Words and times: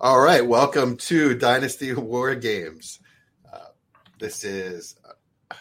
All 0.00 0.18
right, 0.20 0.46
welcome 0.46 0.96
to 0.96 1.34
Dynasty 1.34 1.92
War 1.92 2.34
Games. 2.34 3.00
Uh, 3.52 3.58
this 4.18 4.44
is 4.44 4.96
uh, 5.50 5.54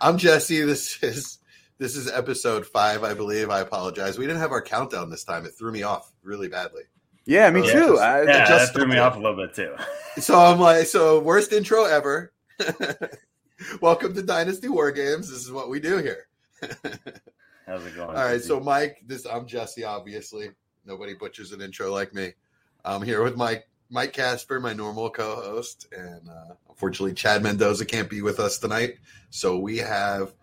I'm 0.00 0.18
Jesse. 0.18 0.62
This 0.62 1.00
is 1.02 1.38
this 1.78 1.96
is 1.96 2.10
episode 2.10 2.66
five, 2.66 3.04
I 3.04 3.14
believe. 3.14 3.50
I 3.50 3.60
apologize. 3.60 4.18
We 4.18 4.26
didn't 4.26 4.40
have 4.40 4.50
our 4.52 4.62
countdown 4.62 5.10
this 5.10 5.24
time. 5.24 5.46
It 5.46 5.50
threw 5.56 5.70
me 5.72 5.84
off 5.84 6.10
really 6.22 6.48
badly. 6.48 6.82
Yeah, 7.24 7.50
me 7.50 7.64
Yeah, 7.66 7.72
too. 7.72 7.88
just- 7.90 8.02
I, 8.02 8.22
Yeah, 8.22 8.48
just 8.48 8.72
that 8.72 8.78
threw 8.80 8.88
me 8.88 8.98
off 8.98 9.14
a 9.16 9.18
little 9.20 9.36
bit 9.36 9.54
too. 9.54 9.74
So 10.20 10.38
I'm 10.38 10.60
like, 10.60 10.84
so 10.88 11.20
worst 11.20 11.54
intro 11.54 11.84
ever. 11.86 12.34
welcome 13.80 14.12
to 14.14 14.22
Dynasty 14.22 14.68
War 14.68 14.92
Games. 14.92 15.30
This 15.30 15.38
is 15.38 15.50
what 15.50 15.70
we 15.70 15.80
do 15.80 15.96
here. 15.96 16.26
How's 17.66 17.86
it 17.86 17.94
going? 17.96 18.08
All 18.10 18.12
right, 18.12 18.42
so 18.42 18.60
Mike, 18.60 18.98
this 19.06 19.24
I'm 19.24 19.46
Jesse. 19.46 19.84
Obviously, 19.84 20.50
nobody 20.84 21.14
butchers 21.14 21.52
an 21.52 21.62
intro 21.62 21.90
like 21.90 22.12
me. 22.12 22.34
I'm 22.84 23.02
here 23.02 23.22
with 23.22 23.36
Mike, 23.36 23.68
Mike 23.90 24.12
Casper, 24.12 24.58
my 24.58 24.72
normal 24.72 25.10
co-host, 25.10 25.86
and 25.96 26.28
uh, 26.28 26.54
unfortunately, 26.68 27.14
Chad 27.14 27.42
Mendoza 27.42 27.84
can't 27.84 28.10
be 28.10 28.22
with 28.22 28.40
us 28.40 28.58
tonight. 28.58 28.94
So 29.30 29.58
we 29.58 29.78
have 29.78 30.34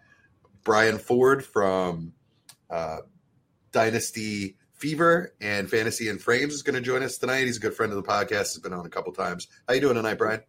Brian 0.64 1.00
Ford 1.00 1.44
from 1.44 2.14
uh, 2.70 3.00
Dynasty 3.72 4.56
Fever 4.74 5.34
and 5.42 5.70
Fantasy 5.70 6.08
and 6.08 6.22
Frames 6.22 6.54
is 6.54 6.64
going 6.64 6.76
to 6.76 6.82
join 6.82 7.04
us 7.04 7.18
tonight. 7.18 7.46
He's 7.46 7.58
a 7.58 7.60
good 7.60 7.74
friend 7.74 7.92
of 7.92 8.02
the 8.02 8.10
podcast. 8.10 8.54
Has 8.54 8.60
been 8.60 8.72
on 8.72 8.86
a 8.86 8.90
couple 8.90 9.12
times. 9.12 9.48
How 9.68 9.74
you 9.74 9.82
doing 9.82 9.96
tonight, 9.96 10.18
Brian? 10.18 10.42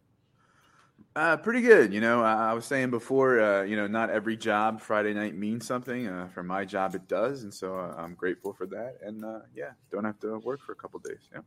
uh, 1.15 1.35
pretty 1.35 1.61
good. 1.61 1.93
You 1.93 1.99
know, 1.99 2.21
I, 2.23 2.51
I 2.51 2.53
was 2.53 2.63
saying 2.65 2.91
before, 2.91 3.41
uh, 3.41 3.63
you 3.63 3.75
know, 3.75 3.87
not 3.87 4.09
every 4.09 4.37
job 4.37 4.79
Friday 4.79 5.13
night 5.13 5.35
means 5.35 5.67
something. 5.67 6.07
Uh, 6.07 6.29
for 6.33 6.43
my 6.43 6.63
job, 6.63 6.95
it 6.95 7.09
does, 7.09 7.43
and 7.43 7.53
so 7.53 7.75
uh, 7.75 7.93
I'm 7.97 8.15
grateful 8.15 8.53
for 8.53 8.65
that. 8.67 8.99
And 9.01 9.25
yeah, 9.53 9.71
don't 9.91 10.05
have 10.05 10.19
to 10.19 10.37
work 10.39 10.61
for 10.61 10.71
a 10.71 10.75
couple 10.75 11.01
days. 11.01 11.27
Yeah. 11.33 11.41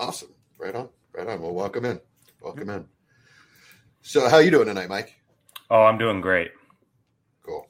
Awesome. 0.00 0.30
Right 0.58 0.74
on. 0.74 0.88
Right 1.12 1.26
on. 1.28 1.42
Well, 1.42 1.52
welcome 1.52 1.84
in. 1.84 2.00
Welcome 2.40 2.70
in. 2.70 2.86
So, 4.00 4.30
how 4.30 4.38
you 4.38 4.50
doing 4.50 4.66
tonight, 4.66 4.88
Mike? 4.88 5.14
oh, 5.70 5.82
I'm 5.82 5.98
doing 5.98 6.22
great. 6.22 6.52
Cool. 7.44 7.68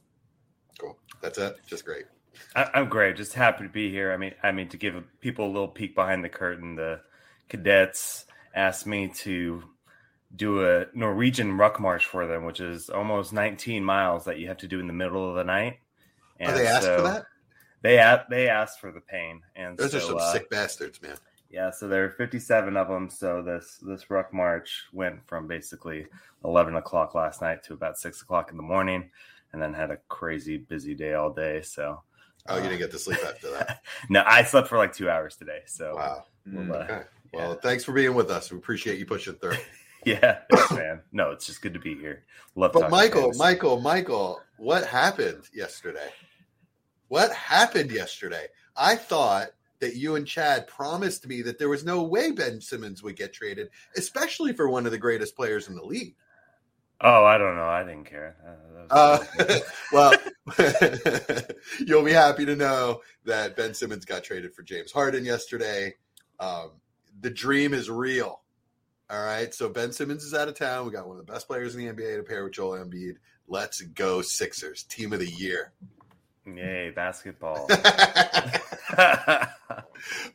Cool. 0.78 0.96
That's 1.20 1.38
it. 1.38 1.56
Just 1.66 1.84
great. 1.84 2.04
I, 2.54 2.70
I'm 2.72 2.88
great. 2.88 3.16
Just 3.16 3.34
happy 3.34 3.64
to 3.64 3.68
be 3.68 3.90
here. 3.90 4.12
I 4.12 4.16
mean, 4.16 4.34
I 4.44 4.52
mean 4.52 4.68
to 4.68 4.76
give 4.76 4.94
people 5.20 5.44
a 5.46 5.50
little 5.50 5.66
peek 5.66 5.96
behind 5.96 6.22
the 6.22 6.28
curtain. 6.28 6.76
The 6.76 7.00
cadets 7.48 8.26
asked 8.54 8.86
me 8.86 9.08
to 9.08 9.64
do 10.34 10.64
a 10.64 10.86
Norwegian 10.94 11.58
ruck 11.58 11.80
march 11.80 12.06
for 12.06 12.28
them, 12.28 12.44
which 12.44 12.60
is 12.60 12.90
almost 12.90 13.32
19 13.32 13.84
miles 13.84 14.26
that 14.26 14.38
you 14.38 14.46
have 14.46 14.58
to 14.58 14.68
do 14.68 14.78
in 14.78 14.86
the 14.86 14.92
middle 14.92 15.28
of 15.28 15.34
the 15.34 15.42
night. 15.42 15.78
Oh, 16.40 16.52
they 16.54 16.68
asked 16.68 16.86
for 16.86 17.02
that? 17.02 17.24
They 17.82 17.98
a- 17.98 18.24
they 18.30 18.48
asked 18.48 18.78
for 18.78 18.92
the 18.92 19.00
pain, 19.00 19.42
and 19.56 19.76
Those 19.76 19.90
so, 19.90 19.98
are 19.98 20.00
some 20.00 20.16
uh, 20.18 20.32
sick 20.32 20.48
bastards, 20.48 21.02
man. 21.02 21.16
Yeah, 21.50 21.70
so 21.70 21.88
there 21.88 22.04
are 22.04 22.10
57 22.10 22.76
of 22.76 22.88
them. 22.88 23.10
So 23.10 23.42
this 23.42 23.78
this 23.82 24.08
ruck 24.10 24.32
march 24.32 24.84
went 24.92 25.26
from 25.26 25.48
basically 25.48 26.06
11 26.44 26.76
o'clock 26.76 27.14
last 27.14 27.42
night 27.42 27.64
to 27.64 27.74
about 27.74 27.98
six 27.98 28.22
o'clock 28.22 28.50
in 28.50 28.56
the 28.56 28.62
morning, 28.62 29.10
and 29.52 29.60
then 29.60 29.74
had 29.74 29.90
a 29.90 29.96
crazy 30.08 30.58
busy 30.58 30.94
day 30.94 31.14
all 31.14 31.30
day. 31.32 31.62
So 31.62 32.02
Oh, 32.48 32.56
you 32.56 32.62
didn't 32.62 32.78
get 32.78 32.90
to 32.92 32.98
sleep 32.98 33.18
after 33.24 33.50
that. 33.50 33.82
no, 34.08 34.22
I 34.26 34.44
slept 34.44 34.68
for 34.68 34.78
like 34.78 34.94
two 34.94 35.10
hours 35.10 35.36
today. 35.36 35.60
So 35.66 35.96
Wow. 35.96 36.24
we'll, 36.46 36.72
uh, 36.72 36.78
Okay. 36.78 37.02
Well, 37.32 37.50
yeah. 37.50 37.56
thanks 37.62 37.84
for 37.84 37.92
being 37.92 38.14
with 38.14 38.30
us. 38.30 38.50
We 38.50 38.58
appreciate 38.58 38.98
you 38.98 39.06
pushing 39.06 39.34
through. 39.34 39.56
yeah, 40.06 40.38
thanks, 40.50 40.72
man. 40.72 41.00
No, 41.12 41.30
it's 41.32 41.46
just 41.46 41.62
good 41.62 41.74
to 41.74 41.80
be 41.80 41.94
here. 41.96 42.24
Love. 42.56 42.72
But 42.72 42.90
Michael, 42.90 43.22
fantasy. 43.22 43.38
Michael, 43.38 43.80
Michael, 43.80 44.40
what 44.56 44.84
happened 44.86 45.44
yesterday? 45.54 46.08
What 47.08 47.32
happened 47.32 47.90
yesterday? 47.90 48.46
I 48.76 48.96
thought 48.96 49.50
that 49.80 49.96
you 49.96 50.14
and 50.14 50.26
Chad 50.26 50.66
promised 50.66 51.26
me 51.26 51.42
that 51.42 51.58
there 51.58 51.68
was 51.68 51.84
no 51.84 52.02
way 52.02 52.30
Ben 52.30 52.60
Simmons 52.60 53.02
would 53.02 53.16
get 53.16 53.32
traded, 53.32 53.70
especially 53.96 54.52
for 54.52 54.68
one 54.68 54.86
of 54.86 54.92
the 54.92 54.98
greatest 54.98 55.36
players 55.36 55.68
in 55.68 55.74
the 55.74 55.84
league. 55.84 56.14
Oh, 57.00 57.24
I 57.24 57.38
don't 57.38 57.56
know. 57.56 57.64
I 57.64 57.82
didn't 57.82 58.04
care. 58.04 58.36
Uh, 58.46 58.86
Uh, 58.90 59.24
well, 59.92 60.12
you'll 61.86 62.04
be 62.04 62.12
happy 62.12 62.44
to 62.44 62.56
know 62.56 63.00
that 63.24 63.56
Ben 63.56 63.72
Simmons 63.72 64.04
got 64.04 64.22
traded 64.22 64.54
for 64.54 64.62
James 64.62 64.92
Harden 64.92 65.24
yesterday. 65.24 65.94
Um, 66.38 66.72
the 67.20 67.30
dream 67.30 67.72
is 67.72 67.88
real. 67.88 68.42
All 69.08 69.24
right. 69.24 69.52
So 69.54 69.68
Ben 69.68 69.92
Simmons 69.92 70.24
is 70.24 70.34
out 70.34 70.48
of 70.48 70.54
town. 70.54 70.86
We 70.86 70.92
got 70.92 71.08
one 71.08 71.18
of 71.18 71.26
the 71.26 71.32
best 71.32 71.46
players 71.46 71.74
in 71.74 71.84
the 71.84 71.92
NBA 71.92 72.16
to 72.16 72.22
pair 72.22 72.44
with 72.44 72.52
Joel 72.52 72.78
Embiid. 72.78 73.16
Let's 73.48 73.80
go 73.80 74.22
Sixers, 74.22 74.84
team 74.84 75.12
of 75.12 75.20
the 75.20 75.30
year. 75.30 75.72
Yay, 76.46 76.90
basketball. 76.90 77.66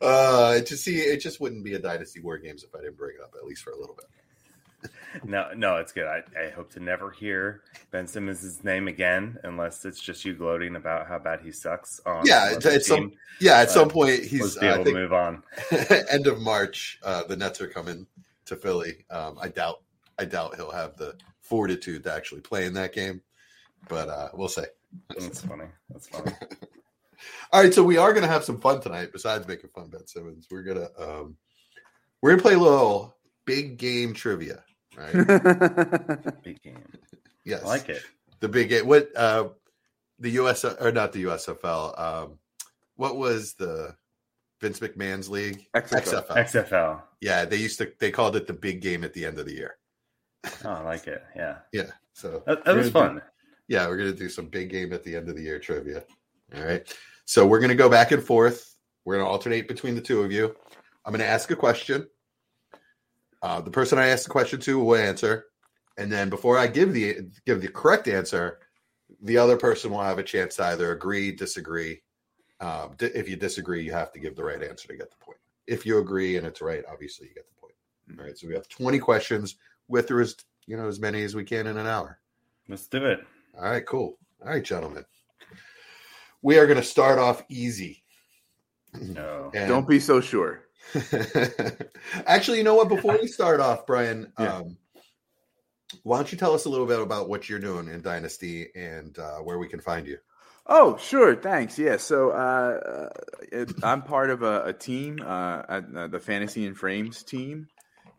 uh, 0.00 0.60
just 0.60 0.84
see, 0.84 0.98
it 0.98 1.20
just 1.20 1.40
wouldn't 1.40 1.64
be 1.64 1.74
a 1.74 1.78
dynasty 1.78 2.20
war 2.20 2.38
games 2.38 2.64
if 2.64 2.74
I 2.74 2.78
didn't 2.80 2.96
bring 2.96 3.16
it 3.16 3.22
up 3.22 3.34
at 3.38 3.44
least 3.46 3.62
for 3.62 3.70
a 3.70 3.78
little 3.78 3.94
bit. 3.96 4.06
No, 5.24 5.50
no, 5.56 5.76
it's 5.76 5.92
good. 5.92 6.06
I, 6.06 6.22
I 6.40 6.50
hope 6.50 6.70
to 6.74 6.80
never 6.80 7.10
hear 7.10 7.62
Ben 7.90 8.06
Simmons' 8.06 8.62
name 8.62 8.86
again, 8.86 9.38
unless 9.42 9.84
it's 9.84 10.00
just 10.00 10.24
you 10.24 10.34
gloating 10.34 10.76
about 10.76 11.08
how 11.08 11.18
bad 11.18 11.40
he 11.40 11.50
sucks. 11.50 12.00
On 12.06 12.24
Yeah, 12.26 12.56
it's 12.62 12.86
some- 12.86 13.12
Yeah, 13.40 13.58
at 13.60 13.68
Uh, 13.68 13.72
some 13.72 13.88
point 13.88 14.22
he's. 14.22 14.56
able 14.58 14.84
think 14.84 14.86
to 14.88 14.92
move 14.94 15.12
on. 15.12 15.42
end 16.10 16.26
of 16.26 16.40
March, 16.40 17.00
uh, 17.02 17.24
the 17.24 17.36
Nets 17.36 17.60
are 17.60 17.68
coming 17.68 18.06
to 18.44 18.54
Philly. 18.56 19.04
Um, 19.10 19.38
I 19.40 19.48
doubt, 19.48 19.82
I 20.18 20.24
doubt 20.26 20.54
he'll 20.56 20.70
have 20.70 20.96
the 20.96 21.16
fortitude 21.40 22.04
to 22.04 22.12
actually 22.12 22.42
play 22.42 22.66
in 22.66 22.74
that 22.74 22.92
game, 22.92 23.22
but 23.88 24.08
uh, 24.08 24.28
we'll 24.34 24.48
see. 24.48 24.64
That's 25.18 25.40
funny. 25.40 25.66
That's 25.90 26.08
funny. 26.08 26.32
All 27.52 27.62
right, 27.62 27.72
so 27.72 27.82
we 27.82 27.96
are 27.96 28.12
going 28.12 28.22
to 28.24 28.28
have 28.28 28.44
some 28.44 28.60
fun 28.60 28.80
tonight. 28.80 29.10
Besides 29.12 29.46
making 29.48 29.70
fun, 29.74 29.88
Ben 29.88 30.06
Simmons, 30.06 30.46
we're 30.50 30.62
gonna 30.62 30.88
um, 30.98 31.36
we're 32.22 32.30
gonna 32.30 32.42
play 32.42 32.54
a 32.54 32.58
little 32.58 33.16
big 33.46 33.78
game 33.78 34.12
trivia, 34.14 34.62
right? 34.96 35.12
Big 36.42 36.62
game. 36.62 36.82
yes, 37.44 37.62
I 37.62 37.66
like 37.66 37.88
it. 37.88 38.02
the 38.40 38.48
big 38.48 38.68
game. 38.68 38.86
What 38.86 39.08
uh, 39.16 39.48
the 40.18 40.30
US 40.32 40.64
or 40.64 40.92
not 40.92 41.12
the 41.12 41.24
USFL? 41.24 41.98
Um, 41.98 42.38
what 42.96 43.16
was 43.16 43.54
the 43.54 43.94
Vince 44.60 44.80
McMahon's 44.80 45.28
league? 45.28 45.66
XFL. 45.74 46.26
XFL. 46.28 47.02
Yeah, 47.20 47.44
they 47.44 47.56
used 47.56 47.78
to. 47.78 47.90
They 47.98 48.10
called 48.10 48.36
it 48.36 48.46
the 48.46 48.52
big 48.54 48.80
game 48.82 49.04
at 49.04 49.14
the 49.14 49.24
end 49.24 49.38
of 49.38 49.46
the 49.46 49.54
year. 49.54 49.76
Oh, 50.64 50.70
I 50.70 50.82
like 50.82 51.06
it. 51.06 51.22
Yeah. 51.34 51.56
Yeah, 51.72 51.90
so 52.12 52.42
That, 52.46 52.64
that 52.64 52.76
was 52.76 52.90
gonna 52.90 53.14
do- 53.14 53.20
fun. 53.20 53.22
Yeah, 53.68 53.86
we're 53.86 53.96
gonna 53.96 54.12
do 54.12 54.28
some 54.28 54.46
big 54.46 54.70
game 54.70 54.92
at 54.92 55.02
the 55.02 55.14
end 55.16 55.28
of 55.28 55.36
the 55.36 55.42
year 55.42 55.58
trivia. 55.58 56.04
All 56.56 56.64
right, 56.64 56.96
so 57.24 57.46
we're 57.46 57.60
gonna 57.60 57.74
go 57.74 57.88
back 57.88 58.12
and 58.12 58.22
forth. 58.22 58.76
We're 59.04 59.16
gonna 59.18 59.28
alternate 59.28 59.68
between 59.68 59.94
the 59.94 60.00
two 60.00 60.22
of 60.22 60.32
you. 60.32 60.54
I'm 61.04 61.12
gonna 61.12 61.24
ask 61.24 61.50
a 61.50 61.56
question. 61.56 62.06
Uh, 63.42 63.60
the 63.60 63.70
person 63.70 63.98
I 63.98 64.08
ask 64.08 64.24
the 64.24 64.30
question 64.30 64.60
to 64.60 64.78
will 64.78 64.96
answer, 64.96 65.46
and 65.98 66.10
then 66.10 66.30
before 66.30 66.58
I 66.58 66.66
give 66.66 66.92
the 66.92 67.28
give 67.44 67.60
the 67.60 67.68
correct 67.68 68.08
answer, 68.08 68.58
the 69.22 69.38
other 69.38 69.56
person 69.56 69.90
will 69.90 70.02
have 70.02 70.18
a 70.18 70.22
chance 70.22 70.56
to 70.56 70.64
either 70.64 70.92
agree, 70.92 71.32
disagree. 71.32 72.02
Um, 72.60 72.94
di- 72.96 73.06
if 73.06 73.28
you 73.28 73.36
disagree, 73.36 73.82
you 73.82 73.92
have 73.92 74.12
to 74.12 74.18
give 74.18 74.34
the 74.36 74.44
right 74.44 74.62
answer 74.62 74.88
to 74.88 74.96
get 74.96 75.10
the 75.10 75.24
point. 75.24 75.38
If 75.66 75.84
you 75.84 75.98
agree 75.98 76.36
and 76.36 76.46
it's 76.46 76.62
right, 76.62 76.84
obviously 76.90 77.28
you 77.28 77.34
get 77.34 77.46
the 77.48 77.60
point. 77.60 77.74
All 78.18 78.24
right, 78.24 78.38
so 78.38 78.46
we 78.48 78.54
have 78.54 78.68
20 78.68 78.98
questions 78.98 79.56
with 79.88 80.10
as 80.10 80.36
you 80.66 80.76
know 80.76 80.88
as 80.88 81.00
many 81.00 81.22
as 81.22 81.34
we 81.34 81.44
can 81.44 81.66
in 81.66 81.76
an 81.76 81.86
hour. 81.86 82.18
Let's 82.68 82.86
do 82.86 83.04
it. 83.04 83.20
All 83.56 83.64
right, 83.70 83.84
cool. 83.86 84.18
All 84.42 84.48
right, 84.50 84.62
gentlemen. 84.64 85.04
We 86.42 86.58
are 86.58 86.66
going 86.66 86.78
to 86.78 86.82
start 86.84 87.18
off 87.18 87.42
easy. 87.48 88.02
No. 89.00 89.50
And- 89.54 89.68
Don't 89.68 89.88
be 89.88 90.00
so 90.00 90.20
sure. 90.20 90.62
Actually, 92.26 92.58
you 92.58 92.64
know 92.64 92.74
what? 92.74 92.88
Before 92.88 93.18
we 93.20 93.26
start 93.26 93.60
off, 93.60 93.86
Brian, 93.86 94.32
Yeah. 94.38 94.58
um, 94.58 94.76
why 96.02 96.16
don't 96.18 96.30
you 96.30 96.38
tell 96.38 96.54
us 96.54 96.64
a 96.64 96.68
little 96.68 96.86
bit 96.86 97.00
about 97.00 97.28
what 97.28 97.48
you're 97.48 97.58
doing 97.58 97.88
in 97.88 98.02
Dynasty 98.02 98.68
and 98.74 99.18
uh, 99.18 99.38
where 99.38 99.58
we 99.58 99.68
can 99.68 99.80
find 99.80 100.06
you? 100.06 100.18
Oh, 100.66 100.96
sure. 100.96 101.34
Thanks. 101.36 101.78
Yeah. 101.78 101.96
So 101.96 102.30
uh, 102.30 103.08
it, 103.52 103.72
I'm 103.84 104.02
part 104.02 104.30
of 104.30 104.42
a, 104.42 104.64
a 104.66 104.72
team, 104.72 105.20
uh, 105.24 105.62
at, 105.68 105.84
uh, 105.96 106.08
the 106.08 106.18
Fantasy 106.20 106.66
and 106.66 106.76
Frames 106.76 107.22
team. 107.22 107.68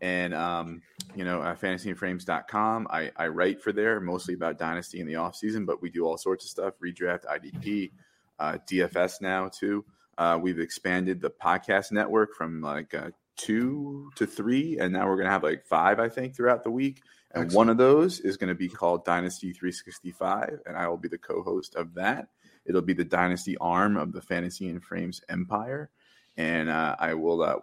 And, 0.02 0.34
um, 0.34 0.82
you 1.16 1.26
know, 1.26 1.42
uh, 1.42 1.56
fantasyandframes.com. 1.56 2.88
I, 2.90 3.12
I 3.16 3.28
write 3.28 3.62
for 3.62 3.72
there 3.72 4.00
mostly 4.00 4.34
about 4.36 4.60
Dynasty 4.60 5.00
in 5.00 5.08
the 5.08 5.16
off 5.16 5.36
season, 5.36 5.66
but 5.66 5.82
we 5.82 5.90
do 5.90 6.06
all 6.06 6.18
sorts 6.18 6.46
of 6.46 6.52
stuff 6.52 6.74
redraft, 6.84 7.26
IDP, 7.26 7.92
uh, 8.40 8.58
DFS 8.70 9.22
now, 9.22 9.50
too. 9.50 9.84
Uh, 10.18 10.40
we've 10.42 10.60
expanded 10.60 11.22
the 11.22 11.30
podcast 11.30 11.92
network 11.92 12.36
from 12.36 12.62
like 12.62 12.94
uh, 12.94 13.10
two 13.38 14.12
to 14.16 14.26
three, 14.26 14.80
and 14.80 14.92
now 14.92 15.08
we're 15.08 15.16
going 15.16 15.26
to 15.26 15.32
have 15.32 15.44
like 15.44 15.66
five, 15.66 16.00
I 16.00 16.10
think, 16.10 16.36
throughout 16.36 16.64
the 16.64 16.72
week. 16.72 17.02
And 17.32 17.46
Excellent. 17.46 17.56
one 17.56 17.70
of 17.70 17.78
those 17.78 18.20
is 18.22 18.38
going 18.38 18.50
to 18.50 18.56
be 18.56 18.70
called 18.70 19.06
Dynasty 19.06 19.54
365, 19.54 20.62
and 20.66 20.78
I 20.78 20.88
will 20.88 20.98
be 20.98 21.08
the 21.08 21.18
co-host 21.18 21.76
of 21.76 21.94
that. 21.96 22.30
It'll 22.66 22.82
be 22.82 22.94
the 22.94 23.06
Dynasty 23.06 23.58
arm 23.60 23.98
of 23.98 24.12
the 24.12 24.22
Fantasy 24.22 24.70
and 24.70 24.84
Frames 24.84 25.22
empire, 25.30 25.90
and 26.38 26.70
uh, 26.70 26.96
I 27.00 27.14
will. 27.16 27.42
Uh, 27.42 27.58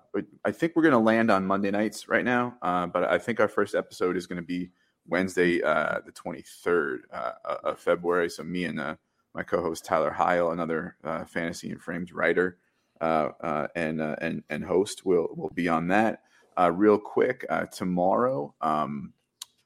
I 0.45 0.51
think 0.51 0.75
we're 0.75 0.83
going 0.83 0.93
to 0.93 0.99
land 0.99 1.31
on 1.31 1.47
Monday 1.47 1.71
nights 1.71 2.09
right 2.09 2.25
now, 2.25 2.57
uh, 2.63 2.87
but 2.87 3.05
I 3.05 3.19
think 3.19 3.41
our 3.41 3.49
first 3.49 3.75
episode 3.75 4.17
is 4.17 4.27
going 4.27 4.41
to 4.41 4.47
be 4.47 4.71
Wednesday, 5.07 5.63
uh, 5.63 6.01
the 6.05 6.13
23rd 6.13 6.99
uh, 7.13 7.33
of 7.63 7.79
February. 7.79 8.31
So 8.31 8.43
me 8.43 8.65
and 8.65 8.81
uh, 8.81 8.97
my 9.35 9.43
co-host 9.43 9.85
Tyler 9.85 10.11
Heil, 10.11 10.51
another 10.53 10.97
uh, 11.05 11.25
Fantasy 11.25 11.71
and 11.71 11.81
Frames 11.81 12.13
writer 12.13 12.59
uh, 13.01 13.31
uh, 13.41 13.67
and 13.75 14.01
uh, 14.01 14.17
and 14.21 14.43
and 14.49 14.65
host, 14.65 15.05
will 15.05 15.29
will 15.37 15.51
be 15.51 15.69
on 15.69 15.89
that. 15.89 16.23
Uh, 16.57 16.71
real 16.71 16.99
quick, 16.99 17.45
uh, 17.51 17.67
tomorrow, 17.67 18.55
um, 18.61 19.13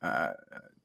uh, 0.01 0.33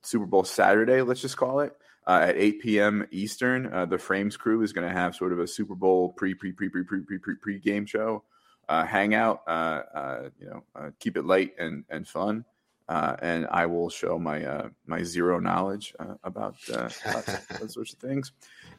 Super 0.02 0.25
Bowl 0.25 0.44
Saturday, 0.44 1.02
let's 1.02 1.22
just 1.22 1.38
call 1.38 1.62
it. 1.62 1.75
Uh, 2.05 2.25
at 2.27 2.38
8 2.38 2.61
p.m. 2.61 3.07
Eastern, 3.11 3.73
uh, 3.73 3.85
the 3.85 3.97
Frames 3.97 4.35
crew 4.35 4.61
is 4.61 4.73
going 4.73 4.88
to 4.88 4.94
have 4.94 5.15
sort 5.15 5.31
of 5.31 5.39
a 5.39 5.47
Super 5.47 5.75
Bowl 5.75 6.09
pre 6.09 6.33
pre 6.33 6.51
pre 6.51 6.69
pre 6.69 6.83
pre 6.83 7.01
pre 7.01 7.17
pre 7.17 7.35
pre 7.35 7.59
game 7.59 7.85
show, 7.85 8.23
uh, 8.67 8.85
hangout. 8.85 9.41
Uh, 9.47 9.81
uh, 9.94 10.29
you 10.39 10.47
know, 10.47 10.63
uh, 10.75 10.89
keep 11.00 11.15
it 11.17 11.25
light 11.25 11.53
and 11.57 11.85
and 11.89 12.07
fun 12.07 12.45
uh, 12.89 13.15
and 13.21 13.47
I 13.50 13.65
will 13.65 13.89
show 13.89 14.19
my 14.19 14.44
uh, 14.44 14.69
my 14.85 15.03
zero 15.03 15.39
knowledge 15.39 15.94
uh, 16.00 16.15
about, 16.23 16.55
uh, 16.71 16.89
about 17.05 17.25
those 17.59 17.73
sorts 17.73 17.94
of 17.94 18.00
things. 18.00 18.31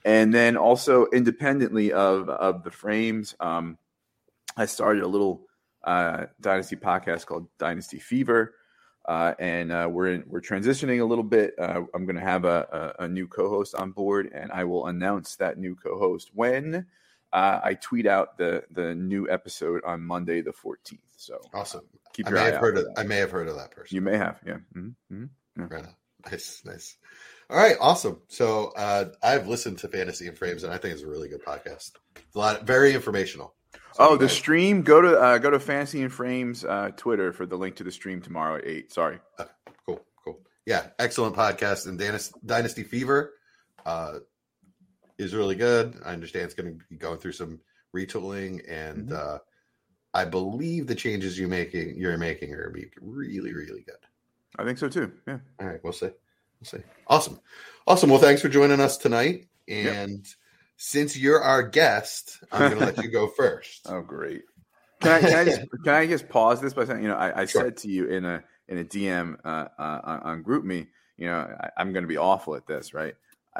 And 0.04 0.32
then 0.32 0.56
also 0.56 1.06
independently 1.06 1.92
of 1.92 2.28
of 2.28 2.64
the 2.64 2.70
frames, 2.70 3.34
um, 3.40 3.78
I 4.56 4.66
started 4.66 5.02
a 5.02 5.08
little 5.08 5.46
uh, 5.82 6.26
Dynasty 6.40 6.76
podcast 6.76 7.26
called 7.26 7.48
Dynasty 7.58 7.98
Fever, 7.98 8.54
uh, 9.06 9.34
and 9.38 9.70
uh, 9.72 9.88
we're 9.90 10.08
in, 10.12 10.24
we're 10.26 10.40
transitioning 10.40 11.00
a 11.00 11.04
little 11.04 11.24
bit. 11.24 11.54
Uh, 11.58 11.82
I'm 11.94 12.06
going 12.06 12.16
to 12.16 12.22
have 12.22 12.44
a, 12.44 12.94
a, 12.98 13.04
a 13.04 13.08
new 13.08 13.26
co-host 13.28 13.74
on 13.74 13.90
board, 13.92 14.30
and 14.34 14.50
I 14.52 14.64
will 14.64 14.86
announce 14.86 15.36
that 15.36 15.58
new 15.58 15.74
co-host 15.76 16.30
when. 16.34 16.86
Uh, 17.32 17.60
I 17.64 17.74
tweet 17.74 18.06
out 18.06 18.38
the 18.38 18.62
the 18.70 18.94
new 18.94 19.28
episode 19.28 19.82
on 19.84 20.00
Monday 20.02 20.40
the 20.40 20.52
14th. 20.52 20.98
So 21.16 21.40
Awesome. 21.52 21.80
keep 22.12 22.28
your 22.28 22.38
I 22.38 22.42
may 22.42 22.46
eye 22.46 22.46
have 22.46 22.54
out. 22.54 22.60
heard 22.60 22.78
of. 22.78 22.84
that. 22.84 22.94
I 22.96 23.02
may 23.02 23.16
have 23.16 23.32
heard 23.32 23.48
of 23.48 23.56
that 23.56 23.72
person. 23.72 23.92
You 23.94 24.02
may 24.02 24.16
have, 24.16 24.40
yeah. 24.46 24.58
Mm-hmm. 24.76 25.24
Right 25.56 25.84
on. 25.84 25.94
Nice, 26.30 26.62
nice. 26.64 26.96
All 27.50 27.56
right, 27.58 27.76
awesome. 27.80 28.20
So 28.28 28.72
uh, 28.76 29.06
I've 29.22 29.48
listened 29.48 29.78
to 29.78 29.88
Fantasy 29.88 30.28
and 30.28 30.38
Frames, 30.38 30.62
and 30.64 30.72
I 30.72 30.78
think 30.78 30.94
it's 30.94 31.02
a 31.02 31.08
really 31.08 31.28
good 31.28 31.44
podcast. 31.44 31.92
It's 32.16 32.34
a 32.34 32.38
lot, 32.38 32.62
very 32.66 32.94
informational. 32.94 33.54
So 33.94 34.08
Oh, 34.10 34.16
the 34.16 34.26
guys- 34.26 34.36
stream. 34.36 34.82
Go 34.82 35.00
to 35.00 35.16
uh, 35.18 35.38
go 35.38 35.50
to 35.50 35.60
Fantasy 35.60 36.02
and 36.02 36.12
Frames 36.12 36.64
uh, 36.64 36.90
Twitter 36.96 37.32
for 37.32 37.46
the 37.46 37.56
link 37.56 37.76
to 37.76 37.84
the 37.84 37.92
stream 37.92 38.20
tomorrow 38.20 38.56
at 38.56 38.64
eight. 38.66 38.92
Sorry. 38.92 39.18
cool, 39.86 40.04
cool. 40.24 40.40
Yeah, 40.66 40.88
excellent 40.98 41.36
podcast. 41.36 41.86
And 41.86 41.98
Dynasty, 41.98 42.34
Dynasty 42.44 42.82
Fever 42.82 43.34
uh, 43.86 44.18
is 45.18 45.32
really 45.34 45.54
good. 45.54 45.96
I 46.04 46.12
understand 46.12 46.46
it's 46.46 46.54
going 46.54 46.76
to 46.78 46.84
be 46.90 46.96
going 46.96 47.18
through 47.18 47.32
some 47.32 47.60
retooling, 47.96 48.62
and 48.68 49.10
Mhm. 49.10 49.12
uh, 49.16 49.38
I 50.12 50.24
believe 50.24 50.86
the 50.88 50.94
changes 50.96 51.38
you 51.38 51.46
making 51.46 51.96
you're 51.96 52.18
making 52.18 52.52
are 52.52 52.70
going 52.70 52.82
to 52.82 52.88
be 52.88 52.90
really, 53.00 53.52
really 53.54 53.82
good. 53.82 53.96
I 54.58 54.64
think 54.64 54.78
so 54.78 54.88
too. 54.88 55.12
Yeah. 55.28 55.38
All 55.60 55.66
right, 55.68 55.80
we'll 55.84 55.92
see. 55.92 56.06
We'll 56.60 56.66
see. 56.80 56.82
Awesome. 57.06 57.38
Awesome. 57.86 58.10
Well, 58.10 58.18
thanks 58.20 58.40
for 58.42 58.48
joining 58.48 58.80
us 58.80 58.96
tonight. 58.96 59.46
And 59.68 60.26
since 60.76 61.16
you're 61.16 61.40
our 61.40 61.62
guest, 61.62 62.42
I'm 62.52 62.70
going 62.70 62.78
to 62.80 62.86
let 62.86 63.04
you 63.04 63.10
go 63.10 63.26
first. 63.36 63.86
Oh, 63.88 64.00
great. 64.02 64.42
Can 65.00 65.12
I, 65.12 65.20
can 65.20 65.34
I 65.34 65.44
just 65.44 65.60
can 65.84 65.94
I 65.94 66.06
just 66.06 66.28
pause 66.28 66.60
this 66.60 66.72
by 66.72 66.84
saying 66.84 67.02
you 67.02 67.08
know 67.08 67.16
I, 67.16 67.42
I 67.42 67.44
Sure. 67.46 67.62
said 67.62 67.76
to 67.78 67.88
you 67.88 68.06
in 68.06 68.24
a 68.24 68.42
in 68.68 68.78
a 68.78 68.84
DM 68.84 69.36
uh, 69.44 69.68
uh, 69.78 70.00
on, 70.04 70.20
on 70.20 70.44
GroupMe 70.44 70.86
you 71.18 71.26
know 71.26 71.36
I, 71.60 71.70
I'm 71.76 71.92
going 71.92 72.04
to 72.04 72.08
be 72.08 72.16
awful 72.16 72.54
at 72.54 72.66
this 72.66 72.94
right. 72.94 73.14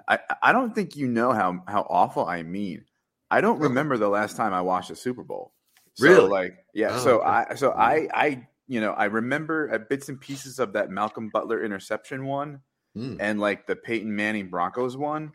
I, 0.08 0.19
I 0.43 0.52
don't 0.52 0.75
think 0.75 0.96
you 0.96 1.06
know 1.06 1.32
how 1.32 1.62
how 1.69 1.87
awful 1.90 2.25
I 2.26 2.43
mean. 2.43 2.84
I 3.31 3.40
don't 3.40 3.58
remember 3.61 3.96
the 3.99 4.08
last 4.08 4.37
time 4.37 4.52
I 4.55 4.61
watched 4.62 4.90
a 4.90 4.96
Super 4.96 5.22
Bowl. 5.22 5.52
So, 5.94 6.06
Really? 6.08 6.28
Like 6.28 6.56
yeah. 6.72 6.90
Oh, 6.93 6.99
so 6.99 7.19
okay. 7.20 7.28
I 7.50 7.55
so 7.56 7.70
I 7.72 8.08
I 8.14 8.46
you 8.66 8.81
know 8.81 8.93
I 8.93 9.05
remember 9.05 9.72
uh, 9.72 9.78
bits 9.78 10.08
and 10.08 10.20
pieces 10.20 10.58
of 10.58 10.72
that 10.72 10.90
Malcolm 10.90 11.28
Butler 11.32 11.62
interception 11.64 12.26
one. 12.26 12.61
Hmm. 12.96 13.16
and 13.19 13.40
like 13.40 13.66
the 13.66 13.75
Peyton 13.75 14.14
Manning 14.14 14.49
Broncos 14.50 14.96
one. 14.96 15.32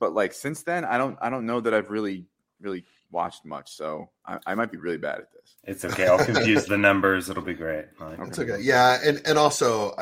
But 0.00 0.12
like 0.14 0.32
since 0.32 0.64
then, 0.64 0.84
I 0.84 0.98
don't 0.98 1.16
I 1.20 1.30
don't 1.30 1.46
know 1.46 1.60
that 1.60 1.72
I've 1.72 1.90
really 1.90 2.26
really 2.60 2.84
watched 3.12 3.44
much. 3.44 3.70
So 3.72 4.10
I, 4.26 4.38
I 4.46 4.54
might 4.56 4.72
be 4.72 4.78
really 4.78 4.98
bad 4.98 5.18
at 5.20 5.32
this. 5.32 5.56
It's 5.64 5.84
okay. 5.84 6.06
I'll 6.08 6.24
confuse 6.24 6.64
the 6.66 6.76
numbers. 6.78 7.30
It'll 7.30 7.42
be 7.42 7.54
great. 7.54 7.86
Like, 8.00 8.18
It's 8.20 8.38
okay. 8.38 8.58
Yeah, 8.60 8.98
and 9.04 9.20
and 9.26 9.38
also 9.38 9.94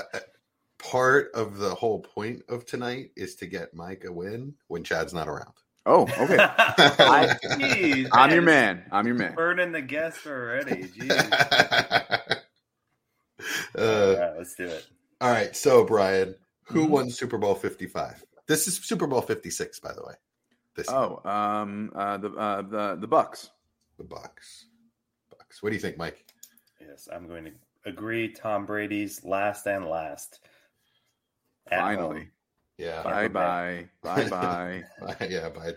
part 0.79 1.33
of 1.35 1.59
the 1.59 1.75
whole 1.75 2.01
point 2.01 2.43
of 2.49 2.65
tonight 2.65 3.11
is 3.17 3.35
to 3.37 3.47
get 3.47 3.75
Mike 3.75 4.05
a 4.07 4.13
win 4.13 4.55
when 4.69 4.85
Chad's 4.85 5.13
not 5.13 5.29
around. 5.29 5.53
Oh, 5.87 6.03
okay. 6.03 6.37
Jeez, 6.37 8.09
I'm 8.13 8.31
your 8.31 8.43
man. 8.43 8.85
I'm 8.93 9.07
your 9.07 9.17
man. 9.17 9.35
Burning 9.35 9.73
the 9.73 9.81
guest 9.83 10.27
already. 10.27 10.85
Jeez. 10.97 12.39
All 13.77 13.85
uh, 13.85 14.17
right, 14.19 14.37
let's 14.37 14.55
do 14.55 14.67
it. 14.67 14.87
all 15.21 15.31
right, 15.31 15.55
so 15.57 15.85
Brian, 15.85 16.35
who 16.65 16.87
Mhm. 16.87 16.91
won 16.91 17.11
Super 17.11 17.39
Bowl 17.39 17.55
Fifty 17.55 17.87
Five? 17.87 18.23
This 18.49 18.67
is 18.67 18.77
Super 18.77 19.07
Bowl 19.07 19.21
Fifty 19.21 19.51
Six, 19.51 19.79
by 19.79 19.93
the 19.93 20.03
way. 20.03 20.15
This 20.75 20.89
Oh, 20.89 21.21
um, 21.25 21.93
uh, 21.95 22.17
the 22.17 22.31
uh, 22.31 22.63
the 22.63 22.97
the 23.01 23.09
Bucs. 23.09 23.51
the 23.99 24.05
Bucs. 24.05 24.65
Bucs. 25.33 25.61
What 25.63 25.71
do 25.71 25.75
you 25.77 25.81
think, 25.81 25.97
Mike? 25.99 26.25
Yes, 26.81 27.09
I'm 27.13 27.27
going 27.29 27.45
to 27.45 27.51
agree. 27.85 28.33
Tom 28.33 28.65
Brady's 28.67 29.25
last 29.25 29.67
and 29.67 29.87
last. 29.87 30.41
At 31.71 31.81
Finally. 31.81 32.19
home. 32.21 32.31
Yeah, 32.79 33.03
Bye 33.03 33.29
bye. 33.29 33.89
Bye 34.03 34.29
bye. 34.29 34.83
yeah. 35.29 35.49
Bye, 35.51 35.75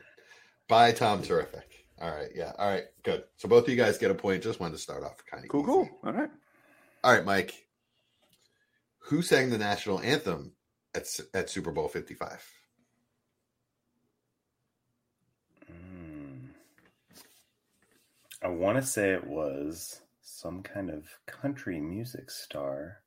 bye, 0.69 0.91
Tom. 0.91 1.21
Terrific. 1.23 1.85
All 1.99 2.09
right. 2.11 2.29
Yeah. 2.35 2.53
All 2.57 2.69
right. 2.69 2.85
Good. 3.03 3.23
So 3.37 3.49
both 3.49 3.63
of 3.63 3.69
you 3.69 3.75
guys 3.75 3.97
get 3.97 4.11
a 4.11 4.15
point. 4.15 4.43
Just 4.43 4.59
wanted 4.59 4.73
to 4.73 4.81
start 4.81 5.03
off 5.03 5.17
kind 5.29 5.43
of 5.43 5.49
Cool, 5.49 5.65
cool. 5.65 5.89
All 6.03 6.13
right. 6.13 6.29
All 7.03 7.13
right, 7.13 7.25
Mike. 7.25 7.53
Who 9.05 9.21
sang 9.23 9.49
the 9.49 9.57
national 9.57 9.99
anthem 9.99 10.53
at 10.95 11.07
at 11.33 11.49
Super 11.49 11.71
Bowl 11.71 11.87
Fifty 11.89 12.13
Five? 12.13 12.47
I 18.43 18.47
want 18.47 18.77
to 18.77 18.83
say 18.83 19.11
it 19.11 19.27
was 19.27 20.01
some 20.21 20.63
kind 20.63 20.89
of 20.89 21.05
country 21.27 21.79
music 21.79 22.31
star, 22.31 22.97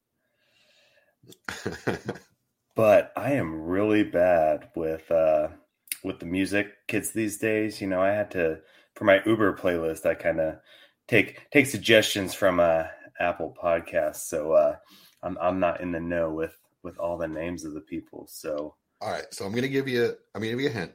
but 2.76 3.12
I 3.16 3.32
am 3.32 3.62
really 3.62 4.04
bad 4.04 4.68
with 4.76 5.10
uh, 5.10 5.48
with 6.04 6.20
the 6.20 6.26
music 6.26 6.86
kids 6.86 7.10
these 7.10 7.38
days. 7.38 7.80
You 7.80 7.88
know, 7.88 8.00
I 8.00 8.10
had 8.10 8.30
to 8.32 8.60
for 8.94 9.04
my 9.04 9.20
Uber 9.26 9.56
playlist. 9.56 10.06
I 10.06 10.14
kind 10.14 10.38
of 10.40 10.56
take 11.08 11.50
take 11.50 11.66
suggestions 11.66 12.32
from 12.34 12.60
uh, 12.60 12.84
Apple 13.18 13.56
Podcasts, 13.60 14.28
so 14.28 14.52
uh, 14.52 14.76
I'm 15.22 15.36
I'm 15.40 15.58
not 15.58 15.80
in 15.80 15.90
the 15.90 16.00
know 16.00 16.30
with 16.30 16.56
with 16.84 16.98
all 16.98 17.18
the 17.18 17.26
names 17.26 17.64
of 17.64 17.74
the 17.74 17.80
people. 17.80 18.26
So, 18.28 18.76
All 19.00 19.10
right. 19.10 19.26
So 19.32 19.44
I'm 19.44 19.52
to 19.62 19.68
give 19.68 19.88
you. 19.88 20.14
I'm 20.34 20.42
to 20.42 20.48
give 20.48 20.60
you 20.60 20.68
a 20.68 20.72
hint. 20.72 20.92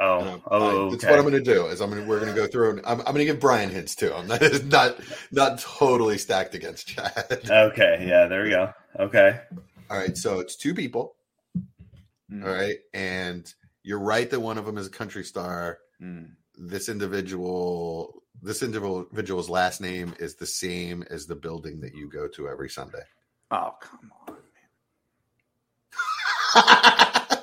Oh, 0.00 0.20
Um, 0.20 0.42
oh, 0.50 0.88
I- 0.88 0.90
That's 0.90 1.04
what 1.04 1.18
I'm 1.18 1.22
going 1.28 1.42
to 1.44 1.54
do. 1.54 1.66
Is 1.66 1.80
I'm 1.80 1.90
going 1.90 2.06
we're 2.06 2.20
going 2.20 2.34
to 2.34 2.40
go 2.40 2.46
through. 2.46 2.70
And 2.70 2.80
I'm, 2.86 2.98
I'm 3.00 3.06
going 3.06 3.18
to 3.18 3.24
give 3.24 3.40
Brian 3.40 3.70
hints 3.70 3.94
too. 3.94 4.12
I'm 4.12 4.26
not 4.26 4.40
not 4.64 4.96
not 5.30 5.58
totally 5.60 6.18
stacked 6.18 6.54
against 6.54 6.86
Chad. 6.88 7.40
Okay, 7.48 8.04
yeah, 8.08 8.26
there 8.26 8.42
we 8.44 8.50
go. 8.50 8.72
Okay. 8.98 9.40
All 9.90 9.98
right. 9.98 10.16
So 10.16 10.40
it's 10.40 10.56
two 10.56 10.74
people. 10.74 11.16
Mm, 12.30 12.44
All 12.46 12.52
right, 12.54 12.76
and 12.94 13.52
you're 13.82 13.98
right 14.00 14.28
that 14.30 14.40
one 14.40 14.56
of 14.58 14.64
them 14.64 14.78
is 14.78 14.86
a 14.86 14.90
country 14.90 15.24
star. 15.24 15.78
mm. 16.00 16.30
This 16.56 16.88
individual, 16.88 18.22
this 18.42 18.62
individual's 18.62 19.48
last 19.50 19.80
name 19.80 20.14
is 20.20 20.34
the 20.36 20.46
same 20.46 21.02
as 21.10 21.26
the 21.26 21.34
building 21.34 21.80
that 21.80 21.94
you 21.94 22.08
go 22.10 22.28
to 22.28 22.48
every 22.48 22.68
Sunday. 22.70 23.02
Oh, 23.50 23.72
come 23.80 24.12
on. 24.28 24.36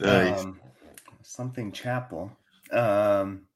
Nice. 0.00 0.40
Um, 0.44 0.60
something 1.34 1.72
chapel. 1.72 2.30
Um, 2.72 3.46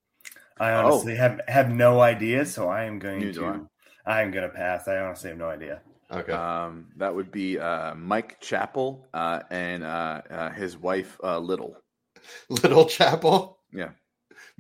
I 0.59 0.73
Oh. 0.73 0.87
honestly 0.87 1.15
have 1.17 1.41
have 1.49 1.71
no 1.71 2.01
idea, 2.01 2.45
so 2.47 2.69
I 2.69 2.85
am 2.85 2.99
going 2.99 3.21
Neither 3.21 3.33
do 3.33 3.41
to. 3.41 3.69
I 4.07 4.23
am 4.23 4.31
going 4.31 4.49
to 4.49 4.55
pass. 4.55 4.89
I 4.89 4.99
honestly 4.99 5.31
have 5.31 5.39
no 5.39 5.49
idea. 5.49 5.81
okay. 6.11 6.33
Um, 6.33 6.89
that 6.97 7.15
would 7.15 7.31
be 7.31 7.59
uh, 7.59 7.95
Mike 7.95 8.41
Chapel 8.41 9.07
uh, 9.15 9.41
and 9.51 9.85
uh, 9.85 10.23
uh, 10.31 10.51
his 10.51 10.77
wife 10.77 11.19
uh, 11.23 11.39
Little. 11.39 11.77
Little 12.49 12.87
Chapel, 12.87 13.59
Yeah, 13.73 13.91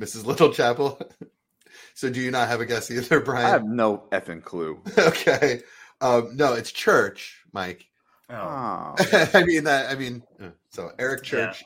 Mrs. 0.00 0.24
Little 0.24 0.52
Chapel. 0.52 1.00
so, 1.94 2.08
do 2.10 2.20
you 2.20 2.30
not 2.30 2.48
have 2.48 2.60
a 2.60 2.66
guess 2.66 2.90
either, 2.90 3.20
Brian? 3.20 3.46
I 3.46 3.48
have 3.50 3.64
no 3.64 4.04
effing 4.12 4.42
clue. 4.42 4.80
okay. 4.98 5.62
Um, 6.00 6.36
no, 6.36 6.52
it's 6.54 6.70
Church, 6.72 7.42
Mike. 7.52 7.84
Oh, 8.30 8.94
Oh, 8.98 9.28
I 9.34 9.42
mean 9.44 9.64
that. 9.64 9.90
I 9.90 9.94
mean, 9.96 10.22
so 10.70 10.92
Eric 10.98 11.24
Church, 11.24 11.64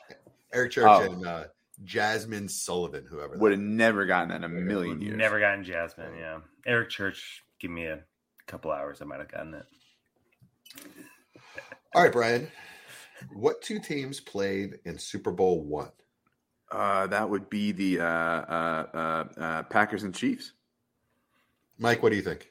Eric 0.53 0.71
Church, 0.71 0.85
Oh. 0.87 1.01
and 1.01 1.25
uh, 1.27 1.43
Jazmine 1.83 2.49
Sullivan, 2.49 3.05
whoever. 3.09 3.37
Would 3.37 3.51
have 3.51 3.59
never 3.61 4.05
gotten 4.05 4.29
that 4.29 4.35
in 4.37 4.43
a 4.43 4.49
million 4.49 5.01
years. 5.01 5.17
Never 5.17 5.39
gotten 5.39 5.63
Jasmine. 5.63 6.15
Yeah, 6.17 6.39
Eric 6.65 6.89
Church. 6.89 7.43
Give 7.59 7.71
me 7.71 7.85
a 7.87 7.99
couple 8.47 8.71
hours. 8.71 9.01
I 9.01 9.05
might 9.05 9.19
have 9.19 9.31
gotten 9.31 9.53
it. 9.55 9.65
All 11.95 12.03
right, 12.03 12.11
Brian. 12.11 12.49
What 13.33 13.61
two 13.61 13.79
teams 13.79 14.19
played 14.19 14.79
in 14.85 14.97
Super 14.97 15.31
Bowl 15.31 15.63
one? 15.63 15.91
Uh, 16.71 17.07
that 17.07 17.29
would 17.29 17.49
be 17.49 17.71
the 17.71 17.99
uh, 17.99 18.05
uh, 18.05 18.85
uh, 18.93 19.39
uh, 19.41 19.63
Packers 19.63 20.03
and 20.03 20.13
Chiefs. 20.13 20.53
Mike, 21.77 22.01
what 22.03 22.09
do 22.09 22.15
you 22.15 22.21
think? 22.21 22.49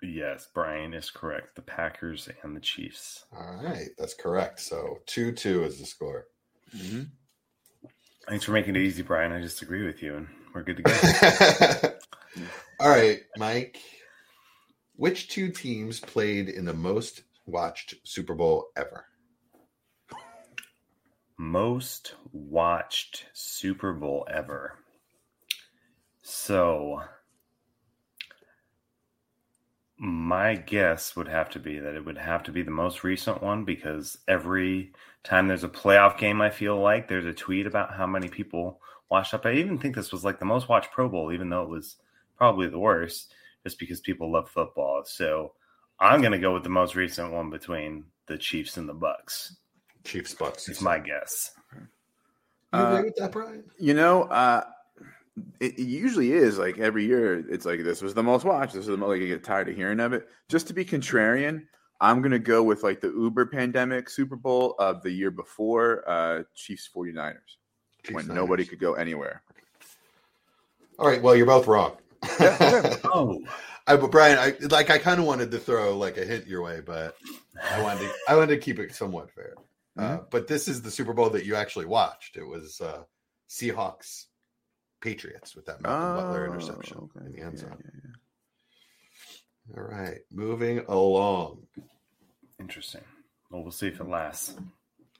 Yes, 0.00 0.46
Brian 0.54 0.94
is 0.94 1.10
correct. 1.10 1.56
The 1.56 1.62
Packers 1.62 2.28
and 2.42 2.54
the 2.54 2.60
Chiefs. 2.60 3.24
All 3.36 3.60
right, 3.62 3.88
that's 3.98 4.14
correct. 4.14 4.60
So 4.60 4.98
two 5.06 5.32
two 5.32 5.64
is 5.64 5.78
the 5.80 5.86
score. 5.86 6.28
Mm-hmm. 6.76 7.02
Thanks 8.28 8.44
for 8.44 8.52
making 8.52 8.76
it 8.76 8.82
easy, 8.82 9.02
Brian. 9.02 9.32
I 9.32 9.40
just 9.40 9.62
agree 9.62 9.86
with 9.86 10.02
you, 10.02 10.16
and 10.16 10.28
we're 10.54 10.62
good 10.62 10.76
to 10.76 10.82
go. 10.82 11.88
All 12.80 12.90
right, 12.90 13.20
Mike. 13.38 13.78
Which 14.96 15.28
two 15.28 15.50
teams 15.50 15.98
played 15.98 16.50
in 16.50 16.66
the 16.66 16.74
most 16.74 17.22
watched 17.46 17.94
Super 18.04 18.34
Bowl 18.34 18.66
ever? 18.76 19.06
Most 21.38 22.16
watched 22.32 23.24
Super 23.32 23.94
Bowl 23.94 24.26
ever. 24.30 24.74
So, 26.22 27.00
my 29.98 30.54
guess 30.54 31.16
would 31.16 31.28
have 31.28 31.50
to 31.50 31.58
be 31.58 31.78
that 31.78 31.94
it 31.94 32.04
would 32.04 32.18
have 32.18 32.42
to 32.44 32.52
be 32.52 32.62
the 32.62 32.70
most 32.70 33.02
recent 33.04 33.42
one 33.42 33.64
because 33.64 34.16
every 34.28 34.92
time 35.24 35.48
there's 35.48 35.64
a 35.64 35.68
playoff 35.68 36.18
game, 36.18 36.40
I 36.40 36.50
feel 36.50 36.80
like 36.80 37.08
there's 37.08 37.26
a 37.26 37.32
tweet 37.32 37.66
about 37.66 37.94
how 37.94 38.06
many 38.06 38.28
people 38.28 38.80
watched 39.10 39.34
up. 39.34 39.44
I 39.44 39.52
even 39.54 39.78
think 39.78 39.94
this 39.96 40.12
was 40.12 40.24
like 40.24 40.38
the 40.38 40.44
most 40.44 40.68
watched 40.68 40.92
Pro 40.92 41.08
Bowl, 41.08 41.32
even 41.32 41.48
though 41.50 41.62
it 41.62 41.68
was 41.68 41.96
probably 42.36 42.68
the 42.68 42.78
worst, 42.78 43.32
just 43.64 43.78
because 43.78 44.00
people 44.00 44.30
love 44.30 44.48
football. 44.48 45.02
So, 45.04 45.52
I'm 46.00 46.20
going 46.20 46.32
to 46.32 46.38
go 46.38 46.54
with 46.54 46.62
the 46.62 46.68
most 46.68 46.94
recent 46.94 47.32
one 47.32 47.50
between 47.50 48.04
the 48.28 48.38
Chiefs 48.38 48.76
and 48.76 48.88
the 48.88 48.94
Bucs. 48.94 49.54
Chiefs 50.04 50.32
Bucs. 50.32 50.68
It's 50.68 50.80
my 50.80 51.00
guess. 51.00 51.50
You 51.74 52.78
Uh, 52.78 52.92
agree 52.94 53.04
with 53.08 53.16
that, 53.16 53.32
Brian? 53.32 53.64
You 53.78 53.94
know, 53.94 54.22
uh, 54.24 54.62
it, 55.60 55.78
it 55.78 55.84
usually 55.84 56.32
is 56.32 56.58
like 56.58 56.78
every 56.78 57.04
year. 57.04 57.44
It's 57.50 57.64
like 57.64 57.82
this 57.82 58.02
was 58.02 58.14
the 58.14 58.22
most 58.22 58.44
watched. 58.44 58.74
This 58.74 58.82
is 58.82 58.88
the 58.88 58.96
most, 58.96 59.08
like 59.10 59.20
you 59.20 59.28
get 59.28 59.44
tired 59.44 59.68
of 59.68 59.76
hearing 59.76 60.00
of 60.00 60.12
it. 60.12 60.28
Just 60.48 60.66
to 60.68 60.74
be 60.74 60.84
contrarian, 60.84 61.64
I'm 62.00 62.22
gonna 62.22 62.38
go 62.38 62.62
with 62.62 62.82
like 62.82 63.00
the 63.00 63.08
Uber 63.08 63.46
pandemic 63.46 64.08
Super 64.10 64.36
Bowl 64.36 64.74
of 64.78 65.02
the 65.02 65.10
year 65.10 65.30
before, 65.30 66.08
uh, 66.08 66.42
Chiefs 66.54 66.88
49ers, 66.94 67.34
Chiefs 68.02 68.14
when 68.14 68.26
Niners. 68.26 68.36
nobody 68.36 68.64
could 68.64 68.78
go 68.78 68.94
anywhere. 68.94 69.42
All 70.98 71.06
right. 71.08 71.22
Well, 71.22 71.36
you're 71.36 71.46
both 71.46 71.66
wrong. 71.66 71.96
Oh, 73.10 73.40
I, 73.86 73.96
but 73.96 74.10
Brian, 74.10 74.38
I 74.38 74.54
like. 74.66 74.90
I 74.90 74.98
kind 74.98 75.18
of 75.18 75.24
wanted 75.26 75.50
to 75.52 75.58
throw 75.58 75.96
like 75.96 76.18
a 76.18 76.24
hint 76.24 76.46
your 76.46 76.62
way, 76.62 76.80
but 76.84 77.16
I 77.72 77.80
wanted 77.82 78.00
to. 78.00 78.12
I 78.28 78.36
wanted 78.36 78.54
to 78.54 78.58
keep 78.58 78.78
it 78.78 78.94
somewhat 78.94 79.30
fair. 79.30 79.54
Uh, 79.96 80.18
but 80.30 80.46
this 80.46 80.68
is 80.68 80.82
the 80.82 80.90
Super 80.90 81.12
Bowl 81.12 81.30
that 81.30 81.44
you 81.46 81.56
actually 81.56 81.86
watched. 81.86 82.36
It 82.36 82.44
was 82.44 82.80
uh, 82.80 83.02
Seahawks 83.48 84.26
Patriots 85.00 85.54
with 85.54 85.66
that 85.66 85.80
Malcolm 85.82 86.24
Butler 86.24 86.46
interception 86.46 86.96
Oh, 87.00 87.10
okay. 87.16 87.26
in 87.26 87.32
the 87.32 87.40
end 87.42 87.58
zone. 87.58 87.76
yeah, 87.84 87.90
yeah. 88.04 89.76
All 89.76 89.82
right, 89.88 90.18
moving 90.32 90.80
along. 90.88 91.66
interesting. 92.58 93.02
Well, 93.50 93.62
we'll 93.62 93.70
see 93.72 93.88
if 93.88 94.00
it 94.00 94.08
lasts. 94.08 94.54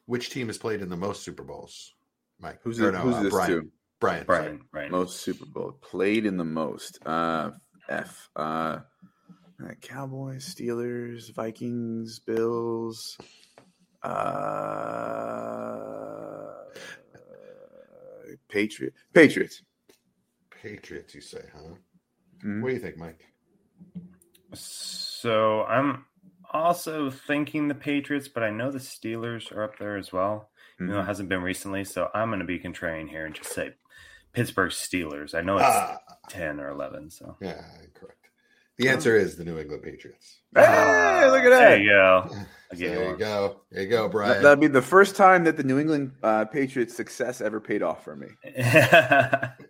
Which 0.07 0.31
team 0.31 0.47
has 0.49 0.59
played 0.59 0.81
in 0.81 0.89
the 0.89 0.97
most 0.97 1.23
Super 1.23 1.45
Bowls? 1.45 1.93
Mike. 2.41 2.59
Who's, 2.63 2.79
it, 2.81 2.93
no, 2.93 2.99
who's 2.99 3.15
uh, 3.17 3.23
this 3.25 3.33
Brian. 3.33 3.51
to? 3.51 3.71
Brian. 4.01 4.27
sorry. 4.27 4.41
Brian, 4.43 4.61
Brian. 4.73 4.91
Most 4.93 5.21
Super 5.21 5.45
Bowl 5.47 5.73
played 5.81 6.25
in 6.27 6.37
the 6.37 6.45
most. 6.45 6.99
Uh, 7.05 7.51
F. 7.89 8.31
Uh, 8.37 8.79
uh, 9.63 9.75
Cowboys, 9.83 10.55
Steelers, 10.55 11.33
Vikings, 11.35 12.21
Bills. 12.21 13.19
Uh, 14.03 14.09
Patriot, 18.49 18.95
Patriots. 19.13 19.63
Patriots, 20.63 21.15
you 21.15 21.21
say, 21.21 21.43
huh? 21.55 21.75
Mhm. 22.45 22.63
What 22.63 22.69
do 22.69 22.75
you 22.75 22.81
think, 22.81 22.97
Mike? 22.97 23.25
So 24.55 25.65
I'm 25.65 26.05
also 26.51 27.11
thinking 27.11 27.69
the 27.69 27.75
Patriots, 27.75 28.29
but 28.29 28.43
I 28.43 28.51
know 28.51 28.71
the 28.71 28.79
Steelers 28.79 29.53
are 29.53 29.63
up 29.63 29.79
there 29.79 29.97
as 29.97 30.13
well. 30.13 30.51
Even 30.81 30.93
though 30.93 31.01
it 31.01 31.03
Mhm. 31.03 31.07
hasn't 31.07 31.29
been 31.29 31.43
recently, 31.43 31.85
so 31.85 32.09
I'm 32.15 32.29
going 32.29 32.39
to 32.41 32.47
be 32.47 32.59
contrarian 32.59 33.09
here 33.09 33.27
and 33.27 33.35
just 33.35 33.53
say 33.53 33.75
Pittsburgh 34.33 34.71
Steelers. 34.71 35.35
I 35.35 35.41
know 35.43 35.57
it's 35.57 35.65
Ah, 35.67 35.99
ten 36.29 36.61
or 36.61 36.71
eleven. 36.71 37.11
So 37.11 37.37
yeah, 37.41 37.65
correct. 37.95 38.15
The 38.77 38.89
answer 38.89 39.17
is 39.17 39.37
the 39.37 39.45
New 39.45 39.59
England 39.59 39.83
Patriots. 39.83 40.39
Hey, 40.55 41.29
look 41.31 41.43
at 41.43 41.51
that. 41.51 41.69
There 41.69 41.81
you 41.81 41.89
go. 41.91 42.31
So 42.71 42.77
there 42.77 43.11
you 43.13 43.17
go. 43.17 43.63
There 43.71 43.83
you 43.83 43.89
go, 43.89 44.03
That- 44.03 44.13
Brian. 44.13 44.43
That'd 44.43 44.61
be 44.61 44.67
the 44.67 44.83
first 44.83 45.17
time 45.17 45.45
that 45.45 45.57
the 45.57 45.63
New 45.65 45.79
England 45.79 46.13
uh, 46.23 46.45
Patriots' 46.45 46.95
success 46.95 47.41
ever 47.41 47.61
paid 47.61 47.83
off 47.83 48.05
for 48.05 48.15
me. 48.15 48.29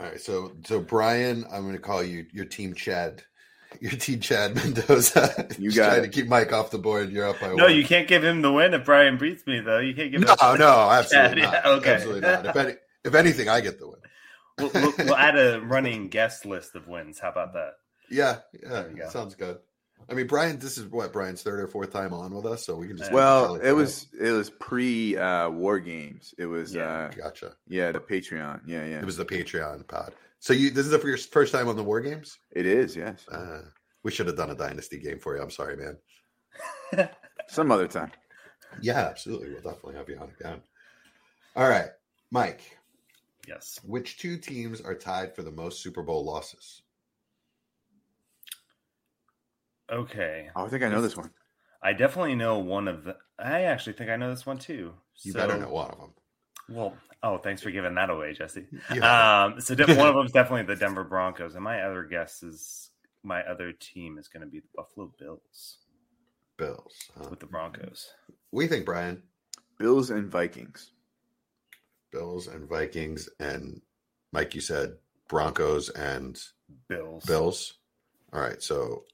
All 0.00 0.06
right, 0.06 0.20
so 0.20 0.52
so 0.64 0.80
Brian, 0.80 1.44
I'm 1.50 1.62
going 1.62 1.72
to 1.74 1.80
call 1.80 2.02
you 2.02 2.26
your 2.32 2.44
team 2.44 2.74
Chad, 2.74 3.22
your 3.80 3.92
team 3.92 4.20
Chad 4.20 4.54
Mendoza. 4.54 5.46
You 5.58 5.70
Just 5.70 5.76
got 5.76 5.88
trying 5.88 5.98
it. 6.04 6.06
to 6.06 6.08
keep 6.12 6.28
Mike 6.28 6.52
off 6.52 6.70
the 6.70 6.78
board. 6.78 7.10
You're 7.10 7.28
up 7.28 7.40
by 7.40 7.48
no, 7.54 7.64
one. 7.64 7.74
you 7.74 7.84
can't 7.84 8.06
give 8.06 8.22
him 8.22 8.42
the 8.42 8.52
win 8.52 8.74
if 8.74 8.84
Brian 8.84 9.18
beats 9.18 9.46
me, 9.46 9.60
though. 9.60 9.78
You 9.80 9.94
can't 9.94 10.12
give 10.12 10.20
No, 10.20 10.32
him 10.34 10.58
no, 10.60 10.88
absolutely 10.90 11.42
Yeah, 11.42 11.50
not. 11.50 11.66
okay. 11.66 11.94
Absolutely 11.94 12.20
not. 12.20 12.46
If 12.46 12.56
any, 12.56 12.72
if 13.04 13.14
anything, 13.14 13.48
I 13.48 13.60
get 13.60 13.78
the 13.80 13.88
win. 13.88 13.98
We'll, 14.58 14.70
we'll, 14.74 14.92
we'll 14.98 15.16
add 15.16 15.36
a 15.38 15.60
running 15.64 16.08
guest 16.08 16.44
list 16.46 16.74
of 16.76 16.86
wins. 16.88 17.18
How 17.18 17.30
about 17.30 17.52
that? 17.54 17.72
Yeah, 18.10 18.38
yeah, 18.62 18.84
go. 18.96 19.08
sounds 19.08 19.34
good. 19.34 19.58
I 20.10 20.14
mean, 20.14 20.26
Brian, 20.26 20.58
this 20.58 20.78
is 20.78 20.86
what 20.86 21.12
Brian's 21.12 21.42
third 21.42 21.60
or 21.60 21.66
fourth 21.66 21.92
time 21.92 22.12
on 22.14 22.34
with 22.34 22.46
us, 22.46 22.64
so 22.64 22.76
we 22.76 22.88
can 22.88 22.96
just 22.96 23.12
Well, 23.12 23.56
it 23.56 23.62
for 23.68 23.74
was 23.74 24.06
it 24.18 24.30
was 24.30 24.50
pre 24.50 25.16
uh, 25.16 25.50
War 25.50 25.78
Games. 25.78 26.34
It 26.38 26.46
was 26.46 26.74
Yeah. 26.74 26.88
uh, 26.88 27.10
gotcha. 27.10 27.54
yeah 27.68 27.92
the 27.92 28.00
Patreon. 28.00 28.62
Yeah, 28.66 28.84
yeah. 28.86 28.98
It 29.00 29.04
was 29.04 29.16
the 29.16 29.24
Patreon 29.26 29.86
pod. 29.86 30.14
So 30.40 30.52
you 30.52 30.70
this 30.70 30.86
is 30.86 30.92
the 30.92 30.98
first 30.98 31.32
first 31.32 31.52
time 31.52 31.68
on 31.68 31.76
the 31.76 31.84
War 31.84 32.00
Games. 32.00 32.38
It 32.52 32.64
is. 32.66 32.96
Yes. 32.96 33.26
Uh, 33.28 33.62
we 34.02 34.10
should 34.10 34.26
have 34.28 34.36
done 34.36 34.50
a 34.50 34.54
dynasty 34.54 34.98
game 34.98 35.18
for 35.18 35.36
you. 35.36 35.42
I'm 35.42 35.50
sorry, 35.50 35.76
man. 35.76 37.08
Some 37.48 37.70
other 37.70 37.88
time. 37.88 38.12
Yeah, 38.80 39.00
absolutely. 39.00 39.48
We'll 39.50 39.62
definitely 39.62 39.96
have 39.96 40.08
you 40.08 40.18
on 40.18 40.30
again. 40.38 40.60
All 41.56 41.68
right, 41.68 41.88
Mike. 42.30 42.78
Yes. 43.46 43.80
Which 43.84 44.18
two 44.18 44.36
teams 44.38 44.80
are 44.80 44.94
tied 44.94 45.34
for 45.34 45.42
the 45.42 45.50
most 45.50 45.82
Super 45.82 46.02
Bowl 46.02 46.24
losses? 46.24 46.82
Okay. 49.90 50.48
Oh, 50.54 50.66
I 50.66 50.68
think 50.68 50.82
I 50.82 50.88
know 50.88 51.00
this 51.02 51.16
one. 51.16 51.30
I 51.82 51.92
definitely 51.92 52.34
know 52.34 52.58
one 52.58 52.88
of 52.88 53.04
the. 53.04 53.16
I 53.38 53.62
actually 53.62 53.92
think 53.94 54.10
I 54.10 54.16
know 54.16 54.30
this 54.30 54.44
one 54.46 54.58
too. 54.58 54.94
You 55.22 55.32
So- 55.32 55.38
better 55.38 55.58
know 55.58 55.70
one 55.70 55.90
of 55.90 55.98
them. 55.98 56.14
Well, 56.70 56.94
oh, 57.22 57.38
thanks 57.38 57.62
for 57.62 57.70
giving 57.70 57.94
that 57.94 58.10
away, 58.10 58.34
Jesse. 58.34 58.66
Yeah. 58.94 59.44
Um, 59.44 59.60
so 59.60 59.74
de- 59.74 59.86
one 59.96 60.06
of 60.08 60.14
them 60.16 60.26
is 60.26 60.32
definitely 60.32 60.66
the 60.74 60.78
Denver 60.78 61.04
Broncos, 61.04 61.54
and 61.54 61.64
my 61.64 61.80
other 61.82 62.02
guess 62.04 62.42
is 62.42 62.90
my 63.22 63.42
other 63.44 63.72
team 63.72 64.18
is 64.18 64.28
going 64.28 64.42
to 64.42 64.46
be 64.46 64.60
the 64.60 64.68
Buffalo 64.76 65.10
Bills 65.18 65.78
Bills. 66.58 66.94
huh? 67.16 67.28
with 67.30 67.40
the 67.40 67.46
Broncos. 67.46 68.08
What 68.50 68.60
do 68.60 68.64
you 68.64 68.68
think, 68.70 68.84
Brian? 68.84 69.22
Bills 69.78 70.10
and 70.10 70.30
Vikings. 70.30 70.90
Bills 72.12 72.48
and 72.48 72.68
Vikings, 72.68 73.28
and 73.40 73.80
Mike, 74.32 74.54
you 74.54 74.60
said 74.60 74.96
Broncos 75.28 75.88
and 75.90 76.38
Bills. 76.88 77.24
Bills. 77.24 77.74
All 78.32 78.40
right, 78.42 78.62
so 78.62 79.04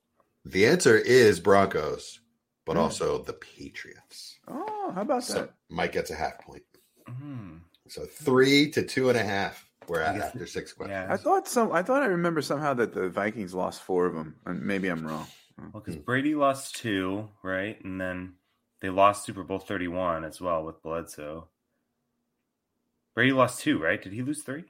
the 0.44 0.66
answer 0.66 0.96
is 0.96 1.40
Broncos, 1.40 2.20
but 2.64 2.74
Hmm. 2.76 2.82
also 2.82 3.22
the 3.22 3.32
Patriots. 3.32 4.38
Oh, 4.48 4.92
how 4.94 5.02
about 5.02 5.24
So 5.24 5.34
that? 5.34 5.54
Mike 5.70 5.92
gets 5.92 6.10
a 6.10 6.14
half 6.14 6.38
point. 6.40 6.64
Mhm. 7.08 7.60
So 7.88 8.04
three 8.06 8.70
to 8.72 8.82
two 8.82 9.08
and 9.08 9.18
a 9.18 9.24
half. 9.24 9.68
We're 9.86 10.02
I 10.02 10.06
at 10.14 10.16
after 10.16 10.46
six 10.46 10.72
questions. 10.72 10.96
Yeah. 11.06 11.12
I 11.12 11.18
thought 11.18 11.46
some. 11.46 11.70
I 11.72 11.82
thought 11.82 12.02
I 12.02 12.06
remember 12.06 12.40
somehow 12.40 12.72
that 12.74 12.94
the 12.94 13.10
Vikings 13.10 13.52
lost 13.52 13.82
four 13.82 14.06
of 14.06 14.14
them. 14.14 14.36
And 14.46 14.62
maybe 14.62 14.88
I'm 14.88 15.06
wrong. 15.06 15.26
Well, 15.58 15.82
because 15.84 15.96
Brady 15.96 16.34
lost 16.34 16.76
two, 16.76 17.28
right, 17.42 17.78
and 17.84 18.00
then 18.00 18.36
they 18.80 18.88
lost 18.90 19.24
Super 19.26 19.44
Bowl 19.44 19.58
thirty-one 19.58 20.24
as 20.24 20.40
well 20.40 20.64
with 20.64 20.82
Bledsoe. 20.82 21.48
Brady 23.14 23.32
lost 23.32 23.60
two, 23.60 23.78
right? 23.78 24.02
Did 24.02 24.12
he 24.14 24.22
lose 24.22 24.42
three? 24.42 24.64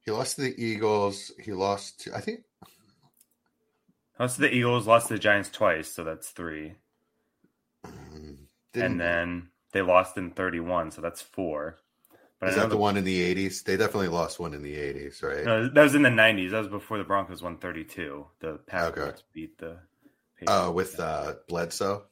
He 0.00 0.10
lost 0.10 0.36
to 0.36 0.42
the 0.42 0.60
Eagles. 0.64 1.32
He 1.38 1.52
lost 1.52 2.00
to 2.00 2.16
I 2.16 2.20
think 2.20 2.40
Lost 4.18 4.36
to 4.36 4.42
the 4.42 4.54
Eagles, 4.54 4.86
lost 4.86 5.08
to 5.08 5.14
the 5.14 5.18
Giants 5.20 5.50
twice, 5.50 5.88
so 5.92 6.04
that's 6.04 6.30
three. 6.30 6.74
um, 7.84 8.48
didn't- 8.72 8.92
and 8.92 9.00
then 9.00 9.48
they 9.72 9.82
lost 9.82 10.16
in 10.16 10.30
31, 10.32 10.90
so 10.90 11.00
that's 11.00 11.20
four. 11.22 11.78
But 12.40 12.50
is 12.50 12.56
that 12.56 12.68
the 12.68 12.76
one 12.76 12.96
in 12.98 13.04
the 13.04 13.22
eighties? 13.22 13.62
They 13.62 13.76
definitely 13.78 14.08
lost 14.08 14.38
one 14.38 14.52
in 14.52 14.62
the 14.62 14.74
eighties, 14.76 15.22
right? 15.22 15.44
No, 15.44 15.68
that 15.68 15.82
was 15.82 15.94
in 15.94 16.02
the 16.02 16.10
90s. 16.10 16.50
That 16.50 16.58
was 16.58 16.68
before 16.68 16.98
the 16.98 17.04
Broncos 17.04 17.42
won 17.42 17.56
32. 17.58 18.26
The 18.40 18.58
Packers 18.66 19.08
Okay. 19.08 19.22
beat 19.32 19.56
the 19.58 19.78
Oh, 20.46 20.70
with 20.70 21.00
uh, 21.00 21.36
Bledsoe. 21.48 22.04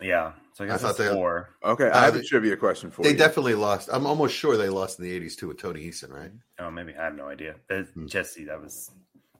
Yeah. 0.00 0.32
So 0.54 0.64
I 0.64 0.68
guess 0.68 0.76
I 0.78 0.88
thought 0.88 0.96
that's 0.96 1.10
they- 1.10 1.14
four. 1.14 1.50
Okay, 1.62 1.90
Uh, 1.90 1.98
I 1.98 2.04
have 2.06 2.16
a 2.16 2.22
trivia 2.22 2.56
question 2.56 2.90
for 2.90 3.02
They 3.02 3.10
you. 3.10 3.14
They 3.14 3.18
definitely 3.18 3.54
lost. 3.54 3.90
I'm 3.92 4.06
almost 4.06 4.34
sure 4.34 4.56
they 4.56 4.70
lost 4.70 4.98
in 4.98 5.04
the 5.04 5.12
80s 5.12 5.36
too 5.36 5.48
with 5.48 5.58
Tony 5.58 5.86
Eason, 5.86 6.10
right? 6.10 6.32
Oh, 6.58 6.70
maybe 6.70 6.94
I 6.96 7.04
have 7.04 7.14
no 7.14 7.26
idea. 7.28 7.56
Hmm. 7.68 8.06
Jesse, 8.06 8.44
that 8.44 8.62
was 8.62 8.90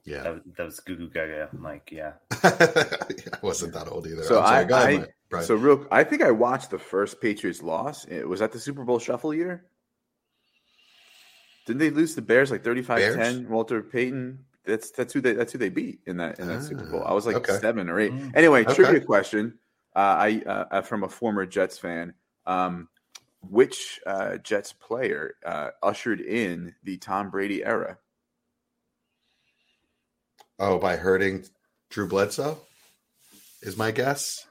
Yeah. 0.03 0.23
that 0.23 0.33
was, 0.33 0.41
that 0.57 0.63
was 0.63 0.79
goo 0.79 0.95
goo 0.95 1.09
gaga. 1.09 1.49
Mike, 1.53 1.89
yeah. 1.91 2.13
I 2.43 3.37
wasn't 3.41 3.73
that 3.73 3.87
old 3.87 4.07
either. 4.07 4.23
So 4.23 4.41
I'm 4.41 4.69
sorry. 4.69 4.95
I- 4.95 4.97
I- 5.03 5.05
Mike. 5.31 5.43
So 5.43 5.55
real, 5.55 5.87
I 5.91 6.03
think 6.03 6.21
I 6.23 6.31
watched 6.31 6.71
the 6.71 6.77
first 6.77 7.21
Patriots 7.21 7.61
loss. 7.61 8.03
It 8.05 8.27
was 8.27 8.41
that 8.41 8.51
the 8.51 8.59
Super 8.59 8.83
Bowl 8.83 8.99
Shuffle 8.99 9.33
year. 9.33 9.63
Didn't 11.65 11.79
they 11.79 11.89
lose 11.89 12.15
the 12.15 12.21
Bears 12.21 12.51
like 12.51 12.63
35-10? 12.63 13.47
Walter 13.47 13.81
Payton. 13.81 14.39
That's 14.65 14.91
that's 14.91 15.13
who 15.13 15.21
they 15.21 15.31
that's 15.33 15.53
who 15.53 15.57
they 15.57 15.69
beat 15.69 16.01
in 16.05 16.17
that 16.17 16.37
in 16.39 16.47
that 16.47 16.63
Super 16.63 16.83
Bowl. 16.85 17.03
I 17.05 17.13
was 17.13 17.25
like 17.25 17.37
okay. 17.37 17.57
seven 17.59 17.89
or 17.89 17.99
eight. 17.99 18.11
Mm. 18.11 18.35
Anyway, 18.35 18.61
Okay. 18.63 18.73
trivia 18.75 18.99
question. 19.01 19.57
Uh, 19.95 19.99
I 19.99 20.41
uh, 20.45 20.65
uh, 20.69 20.81
from 20.81 21.03
a 21.03 21.09
former 21.09 21.45
Jets 21.45 21.77
fan. 21.77 22.13
Um, 22.45 22.89
which 23.49 23.99
uh, 24.05 24.37
Jets 24.37 24.71
player 24.73 25.35
uh, 25.45 25.69
ushered 25.81 26.21
in 26.21 26.75
the 26.83 26.97
Tom 26.97 27.29
Brady 27.31 27.63
era? 27.63 27.97
Oh, 30.59 30.77
by 30.79 30.95
hurting 30.95 31.45
Drew 31.89 32.07
Bledsoe 32.07 32.59
is 33.61 33.77
my 33.77 33.91
guess. 33.91 34.45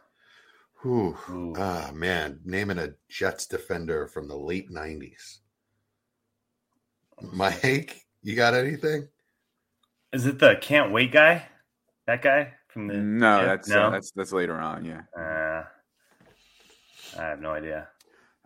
Whew. 0.83 1.17
Ooh. 1.31 1.55
Ah, 1.59 1.91
man. 1.93 2.41
Naming 2.45 2.79
a 2.79 2.91
Jets 3.09 3.47
defender 3.47 4.07
from 4.07 4.29
the 4.29 4.37
late 4.37 4.71
90s. 4.71 5.39
Mike, 7.33 8.07
you 8.23 8.35
got 8.35 8.55
anything? 8.55 9.09
Is 10.13 10.27
it 10.27 10.39
the 10.39 10.57
can't 10.61 10.91
wait 10.91 11.13
guy? 11.13 11.47
That 12.07 12.23
guy 12.23 12.55
from 12.69 12.89
the 12.89 12.95
No, 12.95 13.41
yeah, 13.41 13.47
that's 13.47 13.69
no. 13.69 13.83
Uh, 13.83 13.91
that's 13.91 14.11
that's 14.13 14.33
later 14.33 14.59
on. 14.59 14.85
Yeah, 14.85 15.03
Uh, 15.17 15.65
I 17.19 17.23
have 17.29 17.41
no 17.41 17.51
idea. 17.53 17.89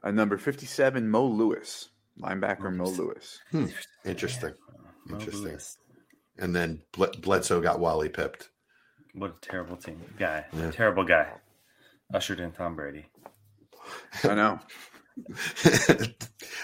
uh, 0.03 0.11
number 0.11 0.37
fifty-seven, 0.37 1.09
Mo 1.09 1.25
Lewis, 1.27 1.89
linebacker 2.21 2.75
Mo 2.75 2.85
Lewis. 2.85 3.41
Interesting. 4.05 4.55
Mo 5.07 5.19
Interesting. 5.19 5.45
Lewis. 5.45 5.79
And 6.39 6.55
then 6.55 6.83
Bledsoe 6.93 7.61
got 7.61 7.79
Wally 7.81 8.09
pipped. 8.09 8.49
What 9.15 9.31
a 9.31 9.41
terrible 9.41 9.77
team 9.77 10.01
guy. 10.19 10.45
Yeah. 10.53 10.71
Terrible 10.73 11.05
guy. 11.05 11.29
Ushered 12.13 12.41
in 12.41 12.51
Tom 12.53 12.75
Brady. 12.77 13.07
I 14.25 14.35
know. 14.35 14.59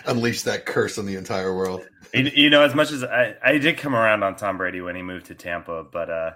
Unleashed 0.06 0.44
that 0.46 0.66
curse 0.66 0.98
on 0.98 1.06
the 1.06 1.14
entire 1.16 1.54
world. 1.54 1.86
You, 2.12 2.30
you 2.34 2.50
know, 2.50 2.62
as 2.62 2.74
much 2.74 2.90
as 2.90 3.04
I, 3.04 3.36
I 3.42 3.58
did 3.58 3.78
come 3.78 3.94
around 3.94 4.22
on 4.24 4.34
Tom 4.36 4.56
Brady 4.58 4.80
when 4.80 4.96
he 4.96 5.02
moved 5.02 5.26
to 5.26 5.34
Tampa, 5.34 5.84
but 5.84 6.10
uh, 6.10 6.30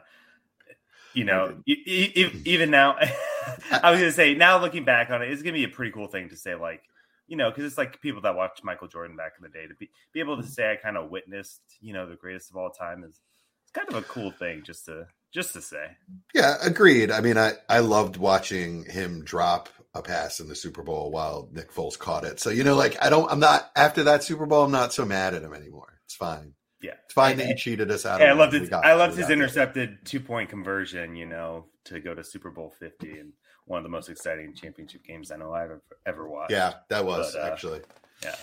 you 1.13 1.25
know, 1.25 1.57
e- 1.67 1.83
e- 1.87 2.13
e- 2.15 2.43
even 2.45 2.71
now, 2.71 2.97
I 3.71 3.91
was 3.91 3.99
gonna 4.01 4.13
say 4.13 4.35
now 4.35 4.61
looking 4.61 4.85
back 4.85 5.11
on 5.11 5.23
it, 5.23 5.31
it's 5.31 5.43
gonna 5.43 5.55
be 5.55 5.65
a 5.65 5.69
pretty 5.69 5.91
cool 5.93 6.07
thing 6.07 6.29
to 6.29 6.37
say, 6.37 6.55
like, 6.55 6.83
you 7.27 7.37
know, 7.37 7.51
because 7.51 7.65
it's 7.65 7.79
like 7.79 8.01
people 8.01 8.23
that 8.23 8.37
watched 8.37 8.65
Michael 8.65 8.89
Jordan 8.89 9.17
back 9.17 9.33
in 9.39 9.43
the 9.43 9.49
day 9.49 9.67
to 9.67 9.75
be 9.75 9.91
be 10.13 10.21
able 10.21 10.37
to 10.37 10.43
mm-hmm. 10.43 10.51
say 10.51 10.73
I 10.73 10.77
kind 10.77 10.97
of 10.97 11.11
witnessed, 11.11 11.61
you 11.81 11.93
know, 11.93 12.09
the 12.09 12.17
greatest 12.17 12.51
of 12.51 12.57
all 12.57 12.71
time 12.71 13.05
is 13.05 13.21
it's 13.63 13.73
kind 13.73 13.89
of 13.89 13.95
a 13.97 14.03
cool 14.03 14.31
thing 14.31 14.63
just 14.63 14.87
to 14.87 15.07
just 15.35 15.53
to 15.55 15.61
say. 15.61 15.97
Yeah, 16.33 16.57
agreed. 16.63 17.11
I 17.11 17.21
mean, 17.21 17.37
I, 17.37 17.55
I 17.69 17.81
loved 17.81 18.17
watching 18.17 18.85
him 18.85 19.25
drop 19.25 19.69
a 19.93 20.01
pass 20.01 20.39
in 20.39 20.49
the 20.49 20.55
Super 20.55 20.83
Bowl 20.83 21.11
while 21.11 21.49
Nick 21.53 21.73
Foles 21.73 21.99
caught 21.99 22.25
it. 22.25 22.39
So, 22.39 22.51
you 22.51 22.63
know, 22.63 22.77
like, 22.77 22.97
I 23.03 23.11
don't, 23.11 23.31
I'm 23.31 23.41
not, 23.41 23.69
after 23.75 24.05
that 24.05 24.23
Super 24.23 24.47
Bowl, 24.47 24.65
I'm 24.65 24.71
not 24.71 24.93
so 24.93 25.05
mad 25.05 25.35
at 25.35 25.43
him 25.43 25.53
anymore. 25.53 25.99
It's 26.05 26.15
fine. 26.15 26.55
Yeah, 26.81 26.93
It's 27.05 27.15
fine 27.15 27.39
that 27.39 27.49
you 27.49 27.57
cheated 27.57 27.91
us 27.91 28.05
out 28.07 28.21
Hey, 28.21 28.29
I 28.29 28.33
loved 28.33 28.55
it. 28.55 28.73
I 28.73 28.93
loved 28.93 29.17
his 29.17 29.31
intercepted 29.31 30.05
two 30.05 30.21
point 30.21 30.51
conversion, 30.51 31.17
you 31.17 31.25
know, 31.25 31.65
to 31.87 31.99
go 31.99 32.15
to 32.15 32.23
Super 32.23 32.51
Bowl 32.51 32.75
fifty 32.79 33.19
and 33.19 33.33
one 33.67 33.79
of 33.79 33.83
the 33.83 33.89
most 33.91 34.09
exciting 34.09 34.55
championship 34.55 35.05
games 35.05 35.31
I 35.31 35.37
know 35.37 35.53
I've 35.53 35.71
ever, 35.71 35.83
ever 36.07 36.29
watched. 36.29 36.53
Yeah, 36.53 36.75
that 36.89 37.05
was 37.05 37.33
But, 37.35 37.41
uh, 37.43 37.53
actually. 37.53 37.81
Yeah. 38.23 38.35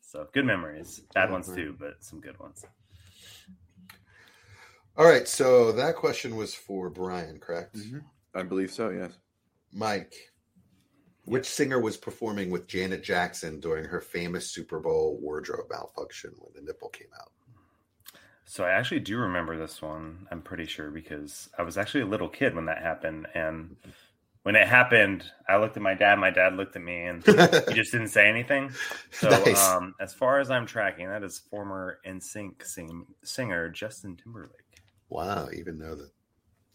So 0.00 0.28
good 0.32 0.44
memories. 0.44 1.02
Bad 1.14 1.30
ones 1.30 1.48
too, 1.52 1.76
but 1.78 2.02
some 2.02 2.20
good 2.20 2.38
ones. 2.38 2.64
All 4.96 5.06
right. 5.06 5.28
So 5.28 5.72
that 5.72 5.96
question 5.96 6.36
was 6.36 6.54
for 6.54 6.88
Brian, 6.88 7.38
correct? 7.38 7.76
Mhm. 7.76 8.04
I 8.34 8.42
believe 8.42 8.70
so. 8.70 8.90
Yes. 8.90 9.18
Mike, 9.72 10.14
which 11.24 11.44
singer 11.46 11.80
was 11.80 11.96
performing 11.96 12.50
with 12.50 12.66
Janet 12.66 13.02
Jackson 13.02 13.60
during 13.60 13.84
her 13.84 14.00
famous 14.00 14.50
Super 14.50 14.78
Bowl 14.78 15.18
wardrobe 15.20 15.68
malfunction 15.68 16.32
when 16.38 16.52
the 16.54 16.62
nipple 16.62 16.88
came 16.88 17.12
out? 17.20 17.32
So 18.44 18.64
I 18.64 18.70
actually 18.70 19.00
do 19.00 19.18
remember 19.18 19.58
this 19.58 19.82
one. 19.82 20.28
I'm 20.30 20.40
pretty 20.40 20.66
sure 20.66 20.90
because 20.90 21.50
I 21.58 21.62
was 21.62 21.76
actually 21.76 22.02
a 22.02 22.06
little 22.06 22.28
kid 22.28 22.54
when 22.54 22.66
that 22.66 22.80
happened, 22.80 23.26
and 23.34 23.76
when 24.46 24.54
it 24.54 24.68
happened, 24.68 25.24
I 25.48 25.56
looked 25.56 25.76
at 25.76 25.82
my 25.82 25.94
dad. 25.94 26.20
My 26.20 26.30
dad 26.30 26.54
looked 26.54 26.76
at 26.76 26.82
me, 26.82 27.02
and 27.02 27.20
he 27.26 27.74
just 27.74 27.90
didn't 27.90 28.10
say 28.10 28.28
anything. 28.28 28.70
So, 29.10 29.28
Nice. 29.28 29.68
um, 29.70 29.96
as 30.00 30.14
far 30.14 30.38
as 30.38 30.52
I'm 30.52 30.66
tracking, 30.66 31.08
that 31.08 31.24
is 31.24 31.40
former 31.50 31.98
NSYNC 32.06 32.64
sing- 32.64 33.06
singer 33.24 33.68
Justin 33.70 34.16
Timberlake. 34.16 34.52
wow, 35.08 35.48
even 35.52 35.80
though 35.80 35.96
the 35.96 36.12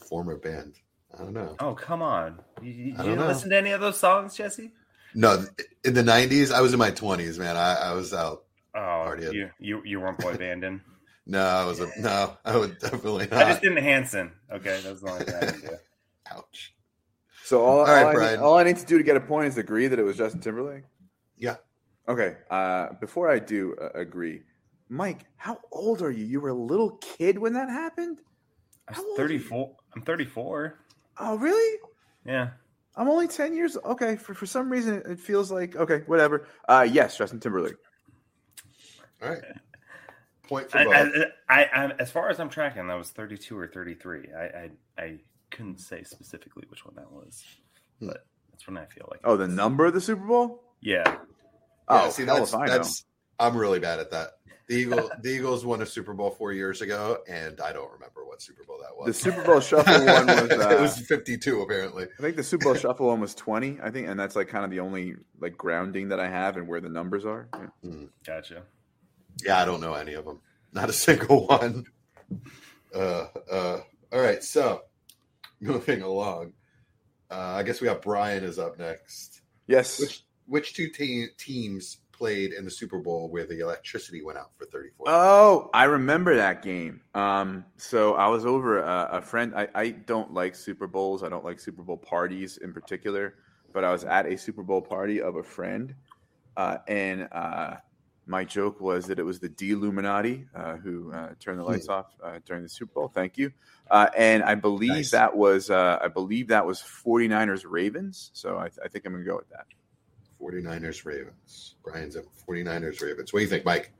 former 0.06 0.36
band. 0.36 0.74
I 1.18 1.20
don't 1.20 1.32
know. 1.32 1.56
Oh, 1.62 1.74
come 1.74 2.02
on! 2.02 2.42
You, 2.62 2.72
you, 2.74 2.98
didn't 2.98 3.20
know. 3.20 3.28
listen 3.28 3.50
to 3.52 3.58
any 3.58 3.72
of 3.72 3.80
those 3.80 3.98
songs, 3.98 4.36
Jesse? 4.36 4.74
No, 5.16 5.46
in 5.86 5.94
the 5.94 6.04
90s, 6.04 6.52
I 6.52 6.60
was 6.60 6.74
in 6.74 6.80
my 6.80 6.92
20s, 6.92 7.40
man. 7.40 7.56
I, 7.56 7.76
I 7.76 7.94
was 7.94 8.14
out. 8.14 8.44
Oh, 8.76 9.16
you 9.18 9.50
you 9.60 9.82
you 9.86 10.02
weren't 10.02 10.20
boy 10.20 10.36
banding. 10.36 10.82
No, 11.26 11.40
I 11.46 11.64
was 11.66 11.80
a, 11.80 11.88
no, 12.00 12.36
I 12.44 12.58
would 12.58 12.80
definitely 12.80 13.28
Not. 13.32 13.44
I 13.44 13.50
just 13.52 13.62
didn't 13.62 13.82
Hanson. 13.84 14.32
Okay, 14.52 14.82
that's 14.84 15.02
the 15.02 15.10
only 15.10 15.24
thing 15.24 15.36
I 15.36 15.40
didn't 15.40 15.62
do. 15.62 15.70
Ouch. 16.32 16.74
So 17.52 17.66
all, 17.66 17.80
All 17.80 17.86
right, 17.86 18.04
all, 18.04 18.08
I 18.08 18.14
Brian. 18.14 18.40
need, 18.40 18.46
all 18.46 18.58
I 18.58 18.64
need 18.64 18.78
to 18.78 18.86
do 18.86 18.98
to 18.98 19.04
get 19.04 19.18
a 19.18 19.20
point 19.20 19.48
is 19.48 19.58
agree 19.58 19.88
that 19.88 20.00
it 20.00 20.04
was 20.04 20.16
Justin 20.16 20.40
Timberlake. 20.40 20.84
Yeah. 21.38 21.58
Okay. 22.08 22.38
Uh, 22.50 22.94
before 23.02 23.30
I 23.30 23.40
do 23.40 23.76
uh, 23.76 23.90
agree, 23.94 24.44
Mike, 24.88 25.26
how 25.36 25.60
old 25.70 26.02
are 26.02 26.12
you? 26.12 26.24
You 26.24 26.40
were 26.40 26.48
a 26.48 26.54
little 26.54 26.92
kid 26.92 27.38
when 27.38 27.52
that 27.56 27.70
happened. 27.70 28.22
I 28.88 28.94
How 28.94 29.02
was 29.02 29.20
old 29.20 29.20
are 29.20 29.34
you? 29.34 29.40
34. 29.40 29.76
I'm 29.98 30.02
34. 30.02 30.80
Oh, 31.18 31.36
really? 31.40 31.80
Yeah. 32.26 32.52
I'm 32.96 33.10
only 33.10 33.28
ten 33.28 33.54
years. 33.54 33.76
Okay. 33.84 34.16
For 34.16 34.34
for 34.34 34.46
some 34.46 34.70
reason, 34.70 35.00
it, 35.00 35.06
it 35.06 35.20
feels 35.20 35.52
like 35.52 35.76
okay, 35.76 36.04
whatever. 36.06 36.48
Uh, 36.70 36.88
yes, 36.90 37.18
Justin 37.18 37.42
Timberlake. 37.42 37.76
All 39.22 39.28
right. 39.28 39.44
Point 40.44 40.72
for 40.72 40.78
I, 40.78 40.84
both. 40.86 41.26
I, 41.50 41.54
I, 41.54 41.64
I, 41.64 41.92
as 42.00 42.12
far 42.12 42.30
as 42.30 42.40
I'm 42.40 42.50
tracking, 42.50 42.88
that 42.88 42.98
was 42.98 43.10
32 43.10 43.58
or 43.58 43.68
33. 43.68 44.30
I, 44.34 44.42
I, 44.42 44.70
I 44.98 45.20
couldn't 45.52 45.80
say 45.80 46.04
specifically 46.04 46.64
which 46.70 46.86
one 46.86 46.96
that 46.96 47.12
was, 47.12 47.44
Hmm. 48.00 48.08
but 48.08 48.26
that's 48.52 48.66
when 48.68 48.78
I 48.78 48.86
feel 48.86 49.08
like. 49.12 49.20
Oh, 49.24 49.38
the 49.38 49.48
number 49.48 49.86
of 49.86 49.94
the 49.94 50.02
Super 50.02 50.26
Bowl? 50.26 50.64
Yeah. 50.82 51.04
yeah, 51.06 51.18
Oh, 51.88 52.10
see, 52.10 52.26
hell 52.26 52.38
that's, 52.38 52.54
if 52.54 52.60
I 52.60 52.66
know. 52.66 52.72
that's, 52.72 53.06
I'm 53.40 53.56
really 53.58 53.80
bad 53.80 54.00
at 54.00 54.12
that. 54.12 54.32
The 54.68 54.78
Eagle, 54.78 55.10
the 55.22 55.30
Eagles 55.30 55.66
won 55.66 55.82
a 55.82 55.86
Super 55.86 56.14
Bowl 56.14 56.30
four 56.32 56.54
years 56.54 56.82
ago, 56.82 57.18
and 57.28 57.60
I 57.60 57.74
don't 57.74 57.92
remember 57.92 58.26
what 58.26 58.42
Super 58.42 58.64
Bowl 58.64 58.78
that 58.82 58.96
was. 58.96 59.08
The 59.08 59.14
Super 59.32 59.44
Bowl 59.44 59.60
Shuffle 59.60 60.06
one 60.06 60.28
was. 60.28 60.52
Uh, 60.52 60.70
it 60.70 60.80
was 60.80 60.98
52, 61.00 61.62
apparently. 61.62 62.06
I 62.18 62.22
think 62.22 62.38
the 62.38 62.44
Super 62.44 62.66
Bowl 62.66 62.76
Shuffle 62.76 63.08
one 63.08 63.20
was 63.20 63.36
twenty. 63.36 63.80
I 63.84 63.92
think, 63.92 64.08
and 64.08 64.18
that's 64.18 64.36
like 64.36 64.48
kind 64.48 64.64
of 64.64 64.72
the 64.72 64.80
only 64.80 65.16
like 65.42 65.58
grounding 65.58 66.10
that 66.10 66.22
I 66.22 66.30
have 66.30 66.56
and 66.56 66.70
where 66.70 66.80
the 66.80 66.88
numbers 66.88 67.26
are. 67.26 67.50
Yeah. 67.84 67.92
Gotcha. 68.26 68.64
Yeah, 69.44 69.60
I 69.62 69.66
don't 69.66 69.82
know 69.82 69.94
any 69.96 70.14
of 70.14 70.24
them. 70.24 70.40
Not 70.72 70.90
a 70.90 70.94
single 71.08 71.48
one. 71.48 71.84
Uh, 72.96 73.26
uh, 73.52 73.80
all 74.14 74.22
right, 74.22 74.42
so 74.44 74.84
moving 75.72 76.02
along. 76.02 76.54
Uh, 77.30 77.54
I 77.56 77.64
guess 77.64 77.80
we 77.80 77.86
got 77.86 78.02
Brian 78.02 78.44
is 78.44 78.60
up 78.60 78.78
next. 78.78 79.42
Yes. 79.68 80.00
Which 80.00 80.24
which 80.48 80.74
two 80.74 80.90
te- 80.90 81.28
teams 81.38 81.98
played 82.12 82.52
in 82.54 82.66
the 82.66 82.72
Super 82.72 83.00
Bowl 83.00 83.30
where 83.30 83.46
the 83.46 83.60
electricity 83.60 84.22
went 84.22 84.38
out 84.38 84.52
for 84.58 84.66
34? 84.66 85.06
Oh, 85.10 85.70
I 85.74 85.86
remember 85.86 86.36
that 86.36 86.62
game. 86.62 87.02
Um, 87.16 87.66
so 87.78 88.16
I 88.16 88.28
was 88.28 88.46
over 88.46 88.84
uh, 88.84 89.08
a 89.12 89.22
friend. 89.22 89.54
I, 89.56 89.70
I 89.74 89.90
don't 89.90 90.34
like 90.34 90.56
Super 90.56 90.88
Bowls. 90.88 91.24
I 91.24 91.30
don't 91.30 91.46
like 91.46 91.60
Super 91.60 91.84
Bowl 91.84 91.98
parties 91.98 92.58
in 92.58 92.74
particular. 92.74 93.36
But 93.74 93.86
I 93.86 93.92
was 93.92 94.04
at 94.04 94.26
a 94.26 94.38
Super 94.38 94.64
Bowl 94.64 94.82
party 94.82 95.22
of 95.22 95.38
a 95.38 95.44
friend, 95.44 95.96
uh, 96.58 96.80
and 96.90 97.30
uh, 97.32 97.76
my 98.28 98.44
joke 98.44 98.80
was 98.80 99.06
that 99.08 99.20
it 99.20 99.24
was 99.24 99.40
the 99.40 99.50
D-Illuminati 99.50 100.46
uh, 100.56 100.76
who 100.76 101.12
uh, 101.12 101.30
turned 101.40 101.60
the 101.60 101.64
lights 101.64 101.90
off 101.90 102.08
uh, 102.24 102.40
during 102.46 102.64
the 102.64 102.70
Super 102.70 102.94
Bowl. 102.94 103.08
Thank 103.14 103.38
you. 103.38 103.52
Uh, 103.90 104.08
and 104.16 104.44
I 104.44 104.56
believe 104.56 104.90
Nice. 104.90 105.12
that 105.12 105.36
was 105.36 105.70
uh, 105.70 106.00
I 106.02 106.08
believe 106.08 106.48
that 106.50 106.66
was 106.66 106.82
49ers 106.82 107.64
Ravens. 107.68 108.32
So 108.34 108.58
I, 108.58 108.70
I 108.84 108.88
think 108.88 109.06
I'm 109.06 109.14
gonna 109.14 109.26
go 109.26 109.38
with 109.38 109.50
that. 109.50 109.66
49ers 110.42 111.06
Ravens. 111.06 111.76
Brian's 111.84 112.16
at 112.16 112.26
49ers 112.48 113.02
Ravens. 113.02 113.32
What 113.34 113.40
do 113.40 113.44
you 113.44 113.50
think, 113.50 113.66
Mike? 113.66 113.92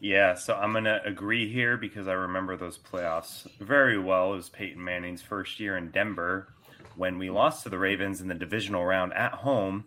Yeah, 0.00 0.34
so 0.34 0.54
I'm 0.54 0.72
going 0.72 0.84
to 0.84 1.02
agree 1.04 1.50
here 1.50 1.78
because 1.78 2.06
I 2.06 2.12
remember 2.12 2.56
those 2.56 2.78
playoffs 2.78 3.46
very 3.60 3.98
well. 3.98 4.34
It 4.34 4.36
was 4.36 4.48
Peyton 4.50 4.82
Manning's 4.82 5.22
first 5.22 5.58
year 5.58 5.78
in 5.78 5.90
Denver 5.90 6.52
when 6.96 7.18
we 7.18 7.30
lost 7.30 7.62
to 7.62 7.70
the 7.70 7.78
Ravens 7.78 8.20
in 8.20 8.28
the 8.28 8.34
divisional 8.34 8.84
round 8.84 9.14
at 9.14 9.32
home, 9.32 9.84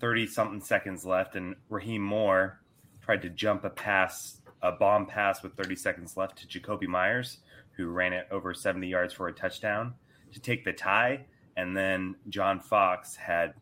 30 0.00 0.26
something 0.26 0.60
seconds 0.60 1.06
left, 1.06 1.36
and 1.36 1.56
Rahim 1.70 2.02
Moore 2.02 2.60
tried 3.06 3.22
to 3.22 3.30
jump 3.30 3.64
a 3.64 3.70
pass, 3.70 4.42
a 4.62 4.72
bomb 4.72 5.06
pass 5.06 5.42
with 5.42 5.54
30 5.54 5.76
seconds 5.76 6.16
left 6.16 6.36
to 6.38 6.46
Jacoby 6.48 6.86
Myers, 6.88 7.38
who 7.76 7.86
ran 7.88 8.12
it 8.12 8.26
over 8.30 8.52
70 8.52 8.86
yards 8.88 9.14
for 9.14 9.28
a 9.28 9.32
touchdown 9.32 9.94
to 10.32 10.40
take 10.40 10.64
the 10.64 10.72
tie. 10.72 11.24
and 11.56 11.74
then 11.74 12.16
John 12.28 12.60
Fox 12.60 13.16
had 13.16 13.54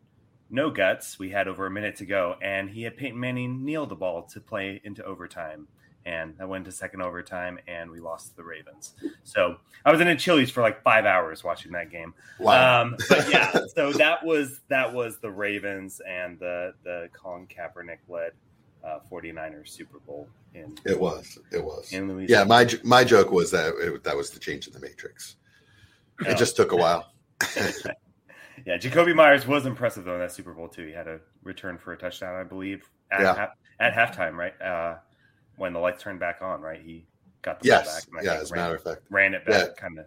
no 0.49 0.69
guts. 0.69 1.17
We 1.17 1.29
had 1.29 1.47
over 1.47 1.65
a 1.65 1.71
minute 1.71 1.95
to 1.97 2.05
go, 2.05 2.35
and 2.41 2.69
he 2.69 2.83
had 2.83 2.97
Peyton 2.97 3.19
Manning 3.19 3.63
kneel 3.63 3.85
the 3.85 3.95
ball 3.95 4.23
to 4.33 4.41
play 4.41 4.81
into 4.83 5.03
overtime. 5.05 5.67
And 6.05 6.35
I 6.39 6.45
went 6.45 6.65
to 6.65 6.71
second 6.71 7.01
overtime, 7.01 7.57
and 7.67 7.89
we 7.89 7.99
lost 7.99 8.29
to 8.29 8.35
the 8.35 8.43
Ravens. 8.43 8.93
So 9.23 9.57
I 9.85 9.91
was 9.91 10.01
in 10.01 10.07
a 10.07 10.15
Chili's 10.15 10.51
for 10.51 10.61
like 10.61 10.83
five 10.83 11.05
hours 11.05 11.43
watching 11.43 11.71
that 11.71 11.89
game. 11.89 12.13
Wow. 12.39 12.81
Um, 12.81 12.95
but 13.09 13.27
yeah, 13.29 13.51
so 13.75 13.91
that 13.93 14.23
was 14.23 14.59
that 14.67 14.93
was 14.93 15.17
the 15.19 15.31
Ravens 15.31 16.01
and 16.07 16.37
the 16.37 16.73
the 16.83 17.09
Colin 17.13 17.47
Kaepernick 17.47 17.99
led 18.07 18.33
uh, 18.85 18.99
49ers 19.11 19.69
Super 19.69 19.99
Bowl 19.99 20.27
in 20.53 20.77
it 20.85 20.99
was. 20.99 21.37
It 21.51 21.63
was. 21.63 21.91
in 21.91 22.25
Yeah, 22.29 22.43
my 22.43 22.67
my 22.83 23.03
joke 23.03 23.31
was 23.31 23.51
that 23.51 23.73
it, 23.79 24.03
that 24.03 24.15
was 24.15 24.29
the 24.29 24.39
change 24.39 24.67
in 24.67 24.73
the 24.73 24.79
Matrix. 24.79 25.35
Oh. 26.25 26.29
It 26.31 26.37
just 26.37 26.55
took 26.55 26.71
a 26.71 26.75
while. 26.75 27.11
Yeah, 28.65 28.77
Jacoby 28.77 29.13
Myers 29.13 29.45
was 29.45 29.65
impressive 29.65 30.05
though 30.05 30.13
in 30.13 30.21
that 30.21 30.31
Super 30.31 30.53
Bowl 30.53 30.67
too. 30.67 30.85
He 30.87 30.93
had 30.93 31.07
a 31.07 31.19
return 31.43 31.77
for 31.77 31.91
a 31.93 31.97
touchdown, 31.97 32.35
I 32.35 32.43
believe, 32.43 32.89
at 33.11 33.21
Yeah. 33.21 33.35
half, 33.35 33.49
at 33.79 33.93
halftime, 33.93 34.35
right? 34.35 34.59
Uh, 34.61 34.95
when 35.57 35.73
the 35.73 35.79
lights 35.79 36.01
turned 36.01 36.19
back 36.19 36.41
on, 36.41 36.61
right? 36.61 36.81
He 36.81 37.05
got 37.41 37.59
the 37.59 37.67
yes. 37.67 37.85
ball 37.85 37.95
back. 37.95 38.03
and 38.13 38.25
Yeah, 38.25 38.41
as 38.41 38.51
a 38.51 38.55
matter 38.55 38.75
of 38.75 38.83
fact. 38.83 39.01
ran 39.09 39.33
it 39.33 39.43
Yeah. 39.47 39.65
back, 39.65 39.75
kind 39.77 39.99
of 39.99 40.05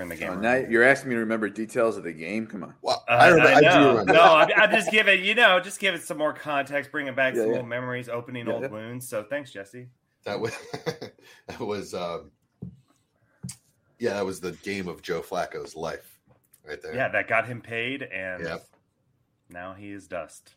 turned 0.00 0.10
the 0.10 0.16
game. 0.16 0.30
Oh, 0.30 0.40
now 0.40 0.54
you're 0.54 0.82
asking 0.84 1.10
me 1.10 1.14
to 1.16 1.20
remember 1.20 1.48
details 1.48 1.96
of 1.96 2.04
the 2.04 2.12
game. 2.12 2.46
Come 2.46 2.64
on. 2.64 2.74
Well, 2.82 3.04
Uh, 3.08 3.12
I, 3.12 3.28
remember, 3.28 3.48
I, 3.50 3.60
do 3.60 3.88
remember. 3.88 4.12
No, 4.12 4.22
I'm, 4.22 4.48
I'm 4.56 4.70
just 4.70 4.90
giving 4.90 5.24
you 5.24 5.34
know, 5.34 5.60
just 5.60 5.78
give 5.80 5.94
it 5.94 6.02
some 6.02 6.18
more 6.18 6.32
context, 6.32 6.90
bringing 6.90 7.14
back 7.14 7.34
Yeah, 7.34 7.42
some 7.42 7.50
yeah. 7.52 7.58
old 7.58 7.68
memories, 7.68 8.08
opening 8.08 8.46
Yeah, 8.46 8.52
old 8.54 8.62
yeah. 8.62 8.68
wounds. 8.68 9.08
So 9.08 9.22
thanks, 9.22 9.52
Jesse. 9.52 9.88
That 10.24 10.38
was 10.40 10.56
that 11.46 11.60
was 11.60 11.94
um, 11.94 12.30
yeah, 13.98 14.14
that 14.14 14.24
was 14.26 14.40
the 14.40 14.52
game 14.62 14.88
of 14.88 15.02
Joe 15.02 15.20
Flacco's 15.20 15.76
life, 15.76 16.18
right 16.66 16.80
there. 16.82 16.94
Yeah, 16.94 17.08
that 17.08 17.28
got 17.28 17.46
him 17.46 17.60
paid, 17.60 18.02
and 18.02 18.42
Yep. 18.44 18.66
now 19.50 19.74
he 19.74 19.90
is 19.92 20.06
dust. 20.08 20.54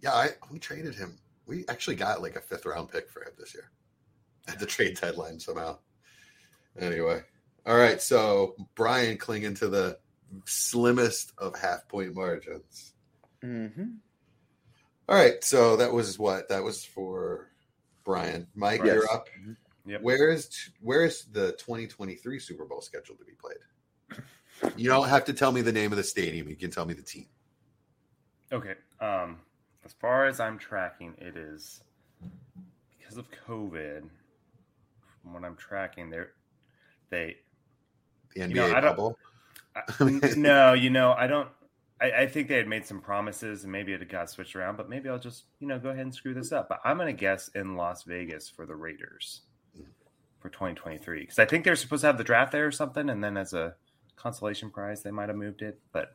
Yeah, 0.00 0.12
I 0.12 0.28
we 0.50 0.58
traded 0.58 0.94
him. 0.94 1.18
We 1.46 1.64
actually 1.68 1.96
got 1.96 2.22
like 2.22 2.36
a 2.36 2.40
fifth 2.40 2.66
round 2.66 2.90
pick 2.90 3.10
for 3.10 3.22
him 3.22 3.32
this 3.38 3.54
year 3.54 3.70
at 4.48 4.58
the 4.58 4.66
trade 4.66 4.98
deadline 5.00 5.38
somehow. 5.40 5.78
Anyway, 6.78 7.22
all 7.66 7.76
right. 7.76 8.00
So 8.00 8.54
Brian 8.74 9.16
clinging 9.16 9.54
to 9.56 9.68
the 9.68 9.98
slimmest 10.46 11.32
of 11.38 11.58
half 11.58 11.88
point 11.88 12.14
margins. 12.14 12.92
Mm-hmm. 13.44 13.84
All 15.08 15.16
right. 15.16 15.42
So 15.42 15.76
that 15.76 15.92
was 15.92 16.18
what 16.18 16.48
that 16.48 16.62
was 16.62 16.84
for 16.84 17.50
Brian. 18.04 18.46
Mike, 18.54 18.80
Yes. 18.84 18.94
you're 18.94 19.12
up. 19.12 19.28
Yep. 19.86 20.02
Where 20.02 20.30
is 20.30 20.70
where 20.80 21.04
is 21.04 21.24
the 21.32 21.52
2023 21.52 22.38
Super 22.38 22.64
Bowl 22.64 22.80
scheduled 22.80 23.18
to 23.18 23.24
be 23.24 23.32
played? 23.32 23.56
You 24.76 24.88
don't 24.90 25.08
have 25.08 25.24
to 25.24 25.32
tell 25.32 25.52
me 25.52 25.62
the 25.62 25.72
name 25.72 25.90
of 25.90 25.96
the 25.96 26.04
stadium. 26.04 26.48
You 26.48 26.56
can 26.56 26.70
tell 26.70 26.84
me 26.84 26.92
the 26.94 27.02
team. 27.02 27.26
Okay. 28.52 28.74
Um, 29.00 29.38
as 29.84 29.94
far 29.94 30.26
as 30.26 30.38
I'm 30.38 30.58
tracking, 30.58 31.14
it 31.18 31.36
is 31.36 31.82
because 32.98 33.16
of 33.16 33.26
COVID. 33.48 34.02
From 35.22 35.32
what 35.34 35.44
I'm 35.44 35.56
tracking, 35.56 36.10
they're 36.10 36.32
they 37.10 37.36
The 38.34 38.42
NBA 38.42 38.54
know, 38.54 38.66
I 38.74 38.80
don't- 38.80 38.96
bubble. 38.96 39.18
I, 39.76 39.82
no, 40.36 40.72
you 40.72 40.90
know, 40.90 41.12
I 41.12 41.26
don't. 41.26 41.48
I, 42.00 42.10
I 42.22 42.26
think 42.26 42.48
they 42.48 42.56
had 42.56 42.66
made 42.66 42.86
some 42.86 43.00
promises, 43.00 43.62
and 43.62 43.70
maybe 43.72 43.92
it 43.92 44.08
got 44.08 44.30
switched 44.30 44.56
around. 44.56 44.76
But 44.76 44.88
maybe 44.88 45.08
I'll 45.08 45.18
just, 45.18 45.44
you 45.60 45.68
know, 45.68 45.78
go 45.78 45.90
ahead 45.90 46.02
and 46.02 46.14
screw 46.14 46.34
this 46.34 46.50
up. 46.50 46.68
But 46.68 46.80
I'm 46.84 46.96
going 46.96 47.14
to 47.14 47.18
guess 47.18 47.48
in 47.54 47.76
Las 47.76 48.02
Vegas 48.04 48.48
for 48.48 48.66
the 48.66 48.74
Raiders 48.74 49.42
for 50.40 50.48
2023 50.48 51.20
because 51.20 51.38
I 51.38 51.44
think 51.44 51.64
they're 51.64 51.76
supposed 51.76 52.00
to 52.00 52.06
have 52.06 52.18
the 52.18 52.24
draft 52.24 52.52
there 52.52 52.66
or 52.66 52.72
something, 52.72 53.10
and 53.10 53.22
then 53.22 53.36
as 53.36 53.52
a 53.52 53.74
consolation 54.16 54.70
prize, 54.70 55.02
they 55.02 55.10
might 55.10 55.28
have 55.28 55.36
moved 55.36 55.62
it, 55.62 55.78
but 55.92 56.04
it 56.04 56.08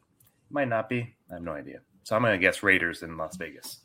might 0.52 0.68
not 0.68 0.90
be. 0.90 1.16
I 1.30 1.36
have 1.36 1.44
no 1.44 1.54
idea. 1.54 1.80
So 2.04 2.16
I'm 2.16 2.22
going 2.24 2.34
to 2.40 2.44
guess 2.46 2.62
Raiders 2.64 3.04
in 3.04 3.18
Las 3.18 3.36
Vegas. 3.38 3.80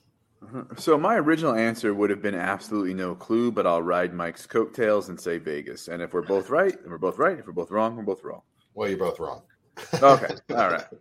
So 0.79 0.97
my 0.97 1.17
original 1.17 1.55
answer 1.55 1.93
would 1.93 2.09
have 2.11 2.23
been 2.23 2.35
absolutely 2.35 2.95
no 2.95 3.15
clue, 3.15 3.53
but 3.53 3.67
I'll 3.67 3.83
ride 3.83 4.15
Mike's 4.15 4.47
coattails 4.47 5.09
and 5.11 5.21
say 5.21 5.37
Vegas. 5.39 5.89
And 5.89 6.03
if 6.03 6.15
we're 6.15 6.23
both 6.23 6.49
right, 6.49 6.81
then 6.81 6.91
we're 6.91 6.99
both 6.99 7.19
right. 7.19 7.39
If 7.39 7.47
we're 7.47 7.53
both 7.53 7.71
wrong, 7.71 7.95
we're 7.97 8.03
both 8.03 8.25
wrong. 8.25 8.41
Well, 8.75 8.89
you're 8.89 8.99
both 8.99 9.21
wrong. 9.21 9.43
Okay. 9.95 10.35
All 10.51 10.71
right. 10.71 10.85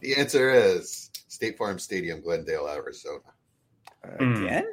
The 0.00 0.14
answer 0.14 0.50
is 0.50 1.10
State 1.28 1.58
Farm 1.58 1.78
Stadium, 1.78 2.20
Glendale, 2.22 2.68
Arizona. 2.68 3.20
Mm. 4.20 4.44
Again? 4.44 4.66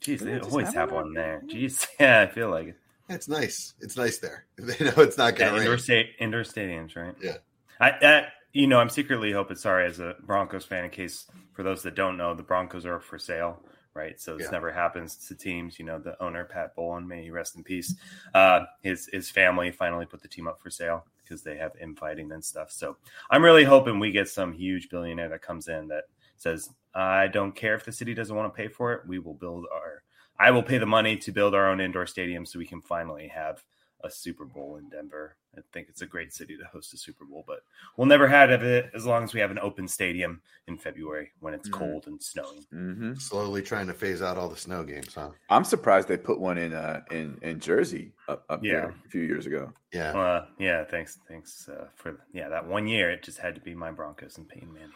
Jeez, 0.00 0.20
they 0.20 0.38
always 0.40 0.66
have 0.68 0.74
have 0.74 0.92
one? 0.92 1.04
one 1.06 1.14
there. 1.14 1.42
Jeez, 1.46 1.86
yeah, 2.00 2.22
I 2.22 2.26
feel 2.26 2.50
like 2.50 2.68
it. 2.68 2.76
It's 3.08 3.28
nice. 3.28 3.74
It's 3.80 3.96
nice 3.96 4.18
there. 4.18 4.46
They 4.56 4.84
know 4.84 4.92
it's 5.02 5.18
not 5.18 5.38
Yeah, 5.38 5.50
going 5.50 5.54
to 5.54 5.58
indoor 5.60 5.72
rain. 5.74 5.78
state 5.82 6.06
indoor 6.18 6.42
stadiums, 6.42 6.96
right? 6.96 7.14
Yeah. 7.22 7.36
I 7.80 7.92
that 8.00 8.32
you 8.58 8.66
know, 8.66 8.80
I'm 8.80 8.88
secretly 8.90 9.30
hoping. 9.30 9.56
Sorry, 9.56 9.86
as 9.86 10.00
a 10.00 10.16
Broncos 10.26 10.64
fan, 10.64 10.84
in 10.84 10.90
case 10.90 11.26
for 11.52 11.62
those 11.62 11.80
that 11.84 11.94
don't 11.94 12.16
know, 12.16 12.34
the 12.34 12.42
Broncos 12.42 12.84
are 12.84 12.96
up 12.96 13.04
for 13.04 13.16
sale, 13.16 13.62
right? 13.94 14.20
So 14.20 14.36
this 14.36 14.46
Yeah. 14.46 14.50
never 14.50 14.72
happens 14.72 15.14
to 15.28 15.36
teams. 15.36 15.78
You 15.78 15.84
know, 15.84 16.00
the 16.00 16.20
owner 16.20 16.44
Pat 16.44 16.74
Bowlen, 16.74 17.06
may 17.06 17.22
he 17.22 17.30
rest 17.30 17.54
in 17.54 17.62
peace. 17.62 17.94
Uh, 18.34 18.64
his 18.82 19.08
his 19.12 19.30
family 19.30 19.70
finally 19.70 20.06
put 20.06 20.22
the 20.22 20.28
team 20.28 20.48
up 20.48 20.60
for 20.60 20.70
sale 20.70 21.06
because 21.22 21.44
they 21.44 21.56
have 21.56 21.76
infighting 21.80 22.32
and 22.32 22.44
stuff. 22.44 22.72
So 22.72 22.96
I'm 23.30 23.44
really 23.44 23.62
hoping 23.64 24.00
we 24.00 24.10
get 24.10 24.28
some 24.28 24.52
huge 24.52 24.88
billionaire 24.88 25.28
that 25.28 25.42
comes 25.42 25.68
in 25.68 25.86
that 25.88 26.06
says, 26.36 26.68
"I 26.94 27.28
don't 27.28 27.54
care 27.54 27.76
if 27.76 27.84
the 27.84 27.92
city 27.92 28.12
doesn't 28.12 28.34
want 28.34 28.52
to 28.52 28.56
pay 28.56 28.66
for 28.66 28.92
it. 28.92 29.06
We 29.06 29.20
will 29.20 29.34
build 29.34 29.66
our. 29.72 30.02
I 30.40 30.50
will 30.50 30.64
pay 30.64 30.78
the 30.78 30.86
money 30.86 31.16
to 31.18 31.30
build 31.32 31.54
our 31.54 31.68
own 31.68 31.80
indoor 31.80 32.06
stadium 32.06 32.44
so 32.44 32.58
we 32.58 32.66
can 32.66 32.80
finally 32.82 33.28
have." 33.28 33.62
A 34.04 34.10
Super 34.10 34.44
Bowl 34.44 34.76
in 34.76 34.88
Denver. 34.88 35.34
I 35.56 35.60
think 35.72 35.88
it's 35.88 36.02
a 36.02 36.06
great 36.06 36.32
city 36.32 36.56
to 36.56 36.64
host 36.64 36.94
a 36.94 36.96
Super 36.96 37.24
Bowl, 37.24 37.42
but 37.46 37.62
we'll 37.96 38.06
never 38.06 38.28
have 38.28 38.50
it 38.50 38.90
as 38.94 39.04
long 39.06 39.24
as 39.24 39.34
we 39.34 39.40
have 39.40 39.50
an 39.50 39.58
open 39.58 39.88
stadium 39.88 40.40
in 40.68 40.76
February 40.78 41.32
when 41.40 41.52
it's 41.54 41.68
Mhm. 41.68 41.72
cold 41.72 42.06
and 42.06 42.22
snowing. 42.22 42.62
hmm 42.70 43.14
Slowly 43.14 43.62
trying 43.62 43.88
to 43.88 43.94
phase 43.94 44.22
out 44.22 44.36
all 44.38 44.48
the 44.48 44.56
snow 44.56 44.84
games, 44.84 45.14
huh? 45.14 45.30
I'm 45.50 45.64
surprised 45.64 46.06
they 46.08 46.16
put 46.16 46.38
one 46.38 46.58
in 46.58 46.72
uh, 46.74 47.02
in 47.10 47.38
in 47.42 47.58
Jersey 47.60 48.12
up, 48.28 48.44
up 48.48 48.62
Yeah. 48.62 48.70
here 48.82 48.94
a 49.04 49.08
few 49.08 49.22
years 49.22 49.46
ago. 49.46 49.72
Yeah. 49.92 50.16
Uh, 50.16 50.46
yeah, 50.58 50.84
thanks, 50.84 51.18
thanks 51.26 51.68
uh, 51.68 51.88
for 51.96 52.20
yeah 52.32 52.48
that 52.48 52.66
one 52.66 52.86
year. 52.86 53.10
It 53.10 53.22
just 53.22 53.38
had 53.38 53.54
to 53.56 53.60
be 53.60 53.74
my 53.74 53.90
Broncos 53.90 54.38
and 54.38 54.48
Peyton 54.48 54.72
Manning. 54.72 54.94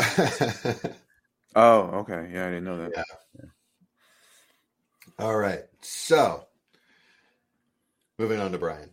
Oh, 1.56 1.80
okay. 2.00 2.30
Yeah, 2.32 2.46
I 2.46 2.50
didn't 2.50 2.64
know 2.64 2.76
that. 2.78 2.92
Yeah. 2.94 3.50
all 5.18 5.36
right. 5.36 5.64
So, 5.80 6.46
moving 8.18 8.40
on 8.40 8.52
to 8.52 8.58
Brian. 8.58 8.90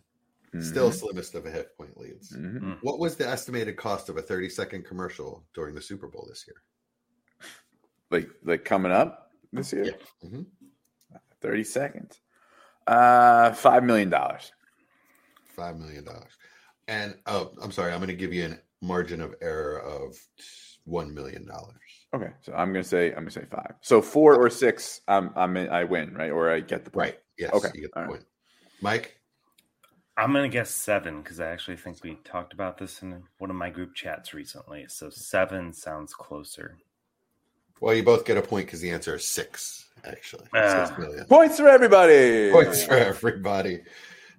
Still 0.60 0.90
slimmest 0.90 1.34
of 1.34 1.44
a 1.44 1.50
half 1.50 1.66
point 1.76 1.98
leads. 1.98 2.32
Mhm. 2.34 2.78
What 2.80 2.98
was 2.98 3.16
the 3.16 3.28
estimated 3.28 3.76
cost 3.76 4.08
of 4.08 4.16
a 4.16 4.22
30 4.22 4.48
second 4.48 4.86
commercial 4.86 5.44
during 5.52 5.74
the 5.74 5.82
Super 5.82 6.06
Bowl 6.08 6.26
this 6.28 6.46
year? 6.46 6.56
like 8.10 8.30
like 8.44 8.64
coming 8.64 8.92
up 8.92 9.32
this 9.52 9.72
year. 9.72 9.84
Yeah. 9.84 10.28
Mhm. 10.28 10.46
Thirty 11.42 11.64
seconds. 11.64 12.20
Uh, 12.86 13.52
five 13.52 13.82
million 13.84 14.08
dollars. 14.08 14.52
$5 15.56 15.78
million. 15.78 16.06
And, 16.86 17.16
oh, 17.26 17.50
I'm 17.62 17.72
sorry. 17.72 17.90
I'm 17.92 17.98
going 17.98 18.08
to 18.08 18.14
give 18.14 18.32
you 18.34 18.44
a 18.44 18.58
margin 18.84 19.22
of 19.22 19.34
error 19.40 19.80
of 19.80 20.14
$1 20.86 21.12
million. 21.14 21.48
Okay, 22.14 22.30
so 22.42 22.52
I'm 22.52 22.72
gonna 22.72 22.84
say 22.84 23.08
I'm 23.08 23.16
gonna 23.20 23.30
say 23.30 23.44
five. 23.50 23.74
So 23.80 24.00
four 24.00 24.36
or 24.36 24.48
six, 24.48 25.00
I'm 25.08 25.32
I'm 25.34 25.56
in, 25.56 25.68
I 25.68 25.84
win, 25.84 26.14
right? 26.14 26.30
Or 26.30 26.50
I 26.50 26.60
get 26.60 26.84
the 26.84 26.90
point. 26.90 27.06
Right. 27.10 27.18
Yes. 27.36 27.52
Okay. 27.52 27.68
You 27.74 27.80
get 27.82 27.90
the 27.92 27.96
All 27.98 28.02
right. 28.04 28.10
point. 28.12 28.24
Mike? 28.80 29.15
I'm 30.18 30.32
gonna 30.32 30.48
guess 30.48 30.70
seven 30.70 31.20
because 31.22 31.40
I 31.40 31.48
actually 31.50 31.76
think 31.76 32.02
we 32.02 32.14
talked 32.24 32.52
about 32.54 32.78
this 32.78 33.02
in 33.02 33.22
one 33.38 33.50
of 33.50 33.56
my 33.56 33.68
group 33.70 33.94
chats 33.94 34.32
recently. 34.32 34.86
So 34.88 35.10
seven 35.10 35.72
sounds 35.72 36.14
closer. 36.14 36.78
Well, 37.80 37.94
you 37.94 38.02
both 38.02 38.24
get 38.24 38.38
a 38.38 38.42
point 38.42 38.66
because 38.66 38.80
the 38.80 38.90
answer 38.90 39.14
is 39.16 39.28
six, 39.28 39.90
actually. 40.04 40.46
Ah. 40.54 40.86
Six 40.86 40.98
million. 40.98 41.24
Points 41.26 41.58
for 41.58 41.68
everybody. 41.68 42.50
Points 42.50 42.82
for 42.84 42.94
everybody. 42.94 43.82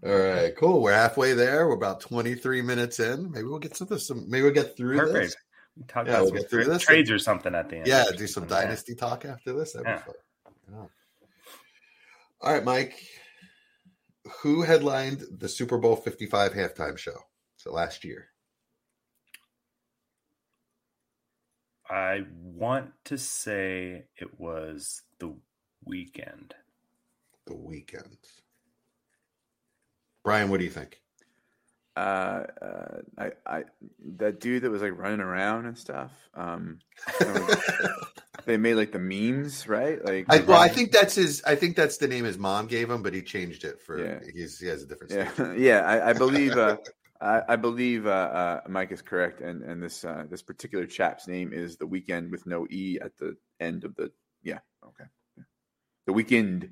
All 0.03 0.11
right, 0.17 0.55
cool. 0.55 0.81
We're 0.81 0.93
halfway 0.93 1.33
there. 1.33 1.67
We're 1.67 1.75
about 1.75 1.99
23 2.01 2.61
minutes 2.63 2.99
in. 2.99 3.31
Maybe 3.31 3.43
we'll 3.47 3.59
get 3.59 3.75
to 3.75 3.85
this. 3.85 4.09
Maybe 4.11 4.41
we'll 4.43 4.51
get 4.53 4.75
through 4.75 4.97
this. 4.97 5.11
Perfect. 5.11 5.37
We 5.75 5.83
talk 5.83 6.05
Yeah, 6.07 6.13
about 6.13 6.23
we'll 6.23 6.31
get 6.33 6.49
through 6.49 6.63
tra- 6.63 6.73
this. 6.73 6.81
trades 6.83 7.11
or 7.11 7.19
something 7.19 7.53
at 7.53 7.69
the 7.69 7.77
end. 7.77 7.87
Yeah, 7.87 8.05
do 8.15 8.25
some 8.25 8.43
Yeah. 8.43 8.49
dynasty 8.61 8.95
talk 8.95 9.25
after 9.25 9.53
this. 9.53 9.73
That'd 9.73 9.87
Yeah. 9.87 9.97
be 9.97 10.01
fun. 10.03 10.13
Yeah. 10.71 10.85
All 12.41 12.53
right, 12.53 12.63
Mike. 12.63 13.03
Who 14.41 14.63
headlined 14.63 15.23
the 15.39 15.49
Super 15.49 15.77
Bowl 15.77 15.95
55 15.95 16.53
halftime 16.53 16.97
show? 16.97 17.17
So 17.55 17.71
last 17.71 18.03
year. 18.03 18.29
I 21.89 22.23
want 22.41 22.91
to 23.05 23.17
say 23.17 24.05
it 24.17 24.39
was 24.39 25.03
the 25.19 25.33
Weeknd. 25.87 26.51
The 27.45 27.53
Weeknd. 27.53 28.17
Brian, 30.23 30.49
what 30.49 30.57
do 30.57 30.65
you 30.65 30.69
think? 30.69 31.01
Uh, 31.97 32.45
uh, 32.62 33.01
I, 33.17 33.31
I, 33.47 33.63
that 34.17 34.39
dude 34.39 34.62
that 34.62 34.69
was 34.69 34.83
like 34.83 34.95
running 34.95 35.19
around 35.19 35.65
and 35.65 35.75
stuff. 35.75 36.12
Um, 36.36 36.77
they 38.45 38.55
made 38.57 38.75
like 38.75 38.91
the 38.91 38.99
memes, 38.99 39.67
right? 39.67 40.03
Like, 40.05 40.27
I, 40.29 40.41
well, 40.41 40.60
I 40.60 40.67
think 40.67 40.91
that's 40.91 41.15
his. 41.15 41.41
I 41.43 41.55
think 41.55 41.75
that's 41.75 41.97
the 41.97 42.07
name 42.07 42.23
his 42.23 42.38
mom 42.38 42.67
gave 42.67 42.91
him, 42.91 43.01
but 43.01 43.15
he 43.15 43.23
changed 43.23 43.63
it 43.63 43.81
for. 43.81 43.99
Yeah. 43.99 44.19
He's 44.31 44.60
he 44.60 44.67
has 44.67 44.83
a 44.83 44.86
different. 44.86 45.12
yeah, 45.12 45.53
yeah. 45.57 45.79
I, 45.81 46.12
I 46.12 46.13
believe. 46.13 46.55
Uh, 46.55 46.77
I, 47.19 47.41
I 47.49 47.55
believe 47.55 48.05
uh, 48.05 48.10
uh, 48.10 48.62
Mike 48.67 48.91
is 48.91 49.01
correct, 49.01 49.41
and 49.41 49.63
and 49.63 49.81
this 49.81 50.05
uh, 50.05 50.25
this 50.29 50.43
particular 50.43 50.86
chap's 50.86 51.27
name 51.27 51.51
is 51.51 51.77
the 51.77 51.88
Weeknd 51.88 52.29
with 52.29 52.45
no 52.45 52.67
e 52.69 52.99
at 53.01 53.17
the 53.17 53.36
end 53.60 53.86
of 53.86 53.95
the. 53.95 54.12
Yeah, 54.43 54.60
okay. 54.86 55.05
Yeah. 55.36 55.43
The 56.05 56.13
Weeknd. 56.13 56.69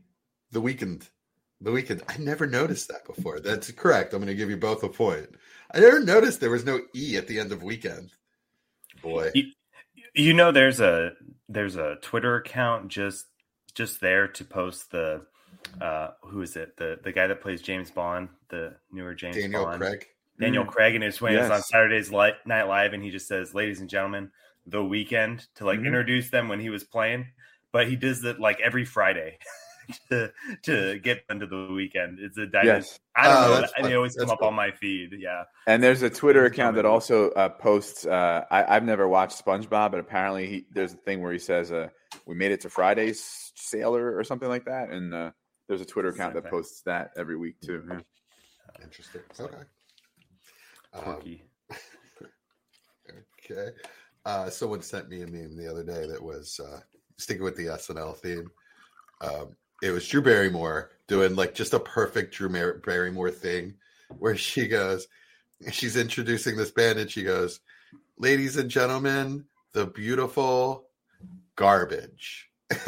The 0.52 0.62
Weeknd. 0.62 1.10
The 1.62 1.72
Weeknd. 1.72 2.02
I 2.10 2.18
never 2.18 2.46
noticed 2.48 2.88
that 2.90 3.06
before. 3.06 3.40
That's 3.40 3.72
correct. 3.72 4.14
I'm 4.14 4.20
going 4.20 4.28
to 4.28 4.36
give 4.36 4.50
you 4.50 4.58
both 4.58 4.84
a 4.84 4.90
point. 4.90 5.28
I 5.74 5.80
never 5.80 6.00
noticed 6.00 6.40
there 6.42 6.50
was 6.52 6.66
no 6.66 6.80
e 6.94 7.16
at 7.18 7.28
the 7.28 7.40
end 7.40 7.52
of 7.52 7.64
weekend. 7.64 8.12
Boy, 9.02 9.32
You, 9.34 9.46
you 10.14 10.34
know, 10.34 10.52
there's 10.52 10.80
a 10.80 11.14
there's 11.50 11.76
a 11.76 11.96
Twitter 12.02 12.36
account 12.36 12.90
just 12.90 13.26
just 13.74 14.00
there 14.02 14.28
to 14.28 14.44
post 14.46 14.92
the 14.92 15.26
uh 15.82 16.10
who 16.22 16.42
is 16.42 16.56
it 16.56 16.78
the 16.78 17.00
the 17.04 17.12
guy 17.12 17.28
that 17.28 17.42
plays 17.42 17.62
James 17.62 17.90
Bond 17.92 18.30
the 18.50 18.76
newer 18.92 19.14
James 19.16 19.36
Daniel 19.36 19.66
Bond 19.66 19.82
Craig. 19.82 20.06
Daniel 20.40 20.64
Mm. 20.66 20.70
Craig 20.70 20.96
and 20.96 21.04
his 21.04 21.16
twins 21.18 21.50
on 21.50 21.62
Saturdays 21.62 22.12
Li- 22.12 22.34
Night 22.46 22.64
Live, 22.68 22.94
and 22.94 23.02
he 23.04 23.10
just 23.10 23.28
says, 23.28 23.54
"Ladies 23.56 23.80
and 23.80 23.90
gentlemen, 23.90 24.32
the 24.68 24.84
weekend" 24.84 25.48
to 25.56 25.66
like 25.66 25.80
Mhm. 25.80 25.88
introduce 25.88 26.30
them 26.30 26.48
when 26.50 26.60
he 26.60 26.70
was 26.70 26.84
playing. 26.84 27.28
But 27.72 27.88
he 27.88 27.96
does 27.96 28.24
it 28.24 28.40
like 28.40 28.60
every 28.62 28.86
Friday 28.86 29.40
to 30.10 30.32
to 30.64 31.00
get 31.00 31.28
them 31.28 31.40
to 31.40 31.46
the 31.48 31.70
weekend. 31.74 32.20
It's 32.20 32.38
a 32.38 32.46
dynasty. 32.46 32.68
Yes, 32.68 33.00
I 33.16 33.24
don't 33.28 33.38
Oh, 33.38 33.48
know. 33.56 33.62
that's 33.62 33.74
and 33.78 33.86
they 33.86 33.90
fun. 33.90 33.98
always 33.98 34.16
come 34.16 34.28
That's 34.28 34.34
up 34.42 34.44
on 34.48 34.54
my 34.54 34.72
feed. 34.72 35.16
Yeah, 35.18 35.44
and 35.68 35.82
there's 35.84 36.02
a 36.02 36.10
Twitter 36.10 36.44
That's 36.44 36.54
account 36.54 36.76
that 36.78 36.86
also 36.86 37.32
uh, 37.32 37.50
posts. 37.50 38.06
Uh, 38.06 38.44
I, 38.52 38.76
I've 38.76 38.84
never 38.84 39.08
watched 39.08 39.44
SpongeBob, 39.44 39.92
but 39.92 40.00
apparently 40.00 40.48
he, 40.48 40.66
there's 40.72 40.94
a 40.94 40.98
thing 40.98 41.22
where 41.22 41.32
he 41.32 41.40
says, 41.40 41.72
uh, 41.72 41.90
"We 42.26 42.36
made 42.36 42.52
it 42.52 42.62
to 42.62 42.70
Friday's 42.70 43.52
Sailor" 43.56 44.18
or 44.18 44.24
something 44.24 44.50
like 44.50 44.66
that, 44.66 44.90
and 44.90 45.14
uh, 45.14 45.32
there's 45.68 45.82
a 45.82 45.86
Twitter 45.86 46.10
account 46.10 46.34
that 46.36 46.44
thing. 46.44 46.52
posts 46.52 46.82
that 46.84 47.12
every 47.18 47.38
week 47.38 47.60
too. 47.62 47.84
Yeah. 47.90 48.00
Interesting. 48.84 49.22
Okay. 49.40 49.56
Um, 50.94 51.40
okay. 53.52 53.72
Uh, 54.26 54.50
someone 54.50 54.82
sent 54.82 55.10
me 55.10 55.22
a 55.22 55.28
meme 55.28 55.56
the 55.56 55.70
other 55.70 55.84
day 55.84 56.08
that 56.08 56.22
was 56.22 56.60
uh, 56.60 56.80
sticking 57.18 57.44
with 57.44 57.56
the 57.56 57.66
SNL 57.68 58.18
theme. 58.18 58.50
Um, 59.22 59.56
it 59.86 59.92
was 59.92 60.08
Drew 60.08 60.22
Barrymore 60.22 60.90
doing 61.08 61.36
like 61.36 61.54
just 61.54 61.74
a 61.76 61.80
perfect 61.80 62.34
Drew 62.34 62.50
Mar- 62.50 62.82
Barrymore 62.84 63.30
thing 63.30 63.76
where 64.18 64.36
she 64.36 64.68
goes, 64.68 65.08
she's 65.72 65.96
introducing 65.96 66.58
this 66.58 66.72
band 66.72 66.98
and 66.98 67.10
she 67.10 67.24
goes, 67.24 67.60
Ladies 68.18 68.58
and 68.58 68.70
gentlemen, 68.70 69.46
the 69.74 69.86
beautiful 69.86 70.88
garbage. 71.56 72.50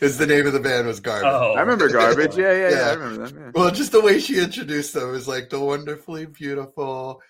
is 0.00 0.18
the 0.18 0.26
name 0.26 0.46
of 0.46 0.52
the 0.52 0.60
band 0.60 0.86
was 0.86 1.00
garbage. 1.00 1.26
Oh, 1.32 1.54
I 1.54 1.60
remember 1.60 1.88
garbage. 1.88 2.36
Yeah, 2.36 2.52
yeah, 2.52 2.68
yeah. 2.68 2.76
Yeah. 2.78 2.88
I 2.88 2.92
remember 2.92 3.28
that. 3.28 3.40
Yeah. 3.40 3.50
Well, 3.54 3.70
just 3.70 3.90
the 3.92 4.00
way 4.00 4.20
she 4.20 4.38
introduced 4.38 4.94
them 4.94 5.10
was 5.10 5.26
like 5.26 5.50
the 5.50 5.58
wonderfully 5.58 6.26
beautiful 6.26 7.20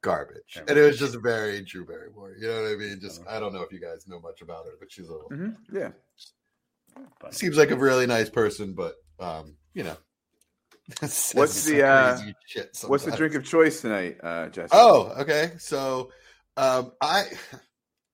garbage, 0.00 0.58
and 0.66 0.76
it 0.76 0.82
was 0.82 0.98
just 0.98 1.16
very 1.16 1.60
Drew 1.60 1.84
Barrymore. 1.84 2.34
You 2.40 2.48
know 2.48 2.62
what 2.62 2.72
I 2.72 2.76
mean? 2.76 2.98
Just 3.00 3.20
I 3.28 3.38
don't 3.38 3.52
know 3.52 3.62
if 3.62 3.70
you 3.72 3.80
guys 3.80 4.08
know 4.08 4.20
much 4.20 4.40
about 4.40 4.64
her, 4.64 4.72
but 4.80 4.90
she's 4.90 5.08
a 5.08 5.12
little, 5.12 5.28
hmm 5.28 5.50
yeah. 5.70 5.90
Funny. 7.20 7.32
seems 7.32 7.56
like 7.56 7.70
a 7.70 7.76
really 7.76 8.06
nice 8.06 8.28
person, 8.28 8.74
but 8.74 8.94
um, 9.20 9.56
you 9.74 9.84
know, 9.84 9.96
What's 11.00 11.64
the, 11.64 11.86
uh, 11.86 12.18
shit 12.46 12.78
What's 12.86 13.04
the 13.04 13.10
drink 13.10 13.34
of 13.34 13.44
choice 13.44 13.82
tonight, 13.82 14.16
uh, 14.22 14.48
Jesse? 14.48 14.70
Oh, 14.72 15.12
okay. 15.18 15.52
So, 15.58 16.10
um, 16.56 16.92
I, 17.02 17.24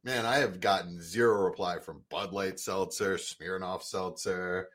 man, 0.03 0.27
I 0.27 0.39
have 0.39 0.59
gotten 0.59 1.01
zero 1.01 1.45
reply 1.45 1.79
from 1.79 2.03
Bud 2.11 2.33
Light 2.33 2.59
Seltzer, 2.59 3.15
Smirnoff 3.15 3.83
Seltzer, 3.83 4.69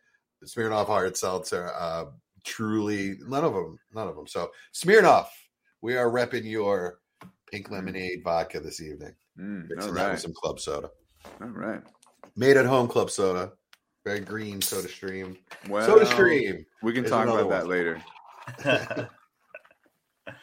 Smirnoff 0.46 0.88
Hard 0.88 1.18
Seltzer. 1.18 1.72
Uh, 1.78 2.06
truly, 2.46 3.18
none 3.28 3.44
of 3.44 3.54
them, 3.54 3.78
none 3.94 4.08
of 4.08 4.16
them. 4.16 4.28
So, 4.28 4.52
Smirnoff, 4.74 5.28
we 5.82 5.98
are 5.98 6.10
repping 6.10 6.50
your 6.50 7.00
pink 7.52 7.70
lemonade 7.70 8.24
vodka 8.24 8.62
this 8.62 8.82
evening. 8.82 9.14
Mm, 9.38 9.68
Mixing 9.70 9.90
all 9.90 9.96
that 9.96 10.12
with 10.12 10.22
some 10.22 10.34
club 10.34 10.62
soda. 10.62 10.90
All 11.42 11.48
right. 11.48 11.82
Made 12.38 12.56
at 12.56 12.66
home 12.66 12.88
club 12.88 13.10
soda. 13.10 13.52
Very 14.10 14.22
green 14.22 14.60
soda 14.60 14.88
stream. 14.88 15.38
Well, 15.68 15.86
soda 15.86 16.08
stream. 16.08 16.66
We 16.82 16.94
can 16.94 17.04
There's 17.04 17.12
talk 17.12 17.28
another 17.28 17.44
about 17.44 17.62
that 17.62 17.68
later. 17.68 18.02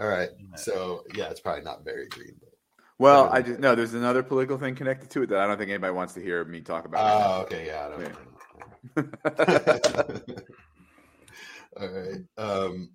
All 0.00 0.08
right. 0.08 0.30
So, 0.56 1.04
yeah, 1.14 1.30
it's 1.30 1.38
probably 1.38 1.62
not 1.62 1.84
very 1.84 2.08
green. 2.08 2.34
But... 2.40 2.48
Well, 2.98 3.30
I 3.30 3.42
just 3.42 3.60
no. 3.60 3.76
There's 3.76 3.94
another 3.94 4.24
political 4.24 4.58
thing 4.58 4.74
connected 4.74 5.08
to 5.10 5.22
it 5.22 5.28
that 5.28 5.38
I 5.38 5.46
don't 5.46 5.56
think 5.56 5.70
anybody 5.70 5.92
wants 5.92 6.14
to 6.14 6.20
hear 6.20 6.44
me 6.44 6.62
talk 6.62 6.84
about. 6.84 6.98
Oh, 7.00 7.42
okay. 7.42 7.66
Yeah. 7.66 7.86
I 7.86 7.90
don't 7.90 8.02
Yeah. 8.96 10.24
All 11.80 11.88
right. 11.88 12.22
Um, 12.38 12.90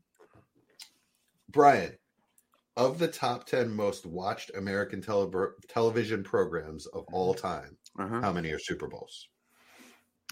Brian, 1.51 1.93
of 2.75 2.99
the 2.99 3.08
top 3.08 3.45
10 3.45 3.71
most 3.71 4.05
watched 4.05 4.51
American 4.58 5.01
tele- 5.01 5.53
television 5.69 6.21
programs 6.21 6.86
of 6.88 7.05
all 7.13 7.34
time, 7.34 7.77
uh-huh. 7.97 8.19
how 8.19 8.34
many 8.34 8.51
are 8.51 8.60
Super 8.60 8.89
Bowls? 8.89 9.29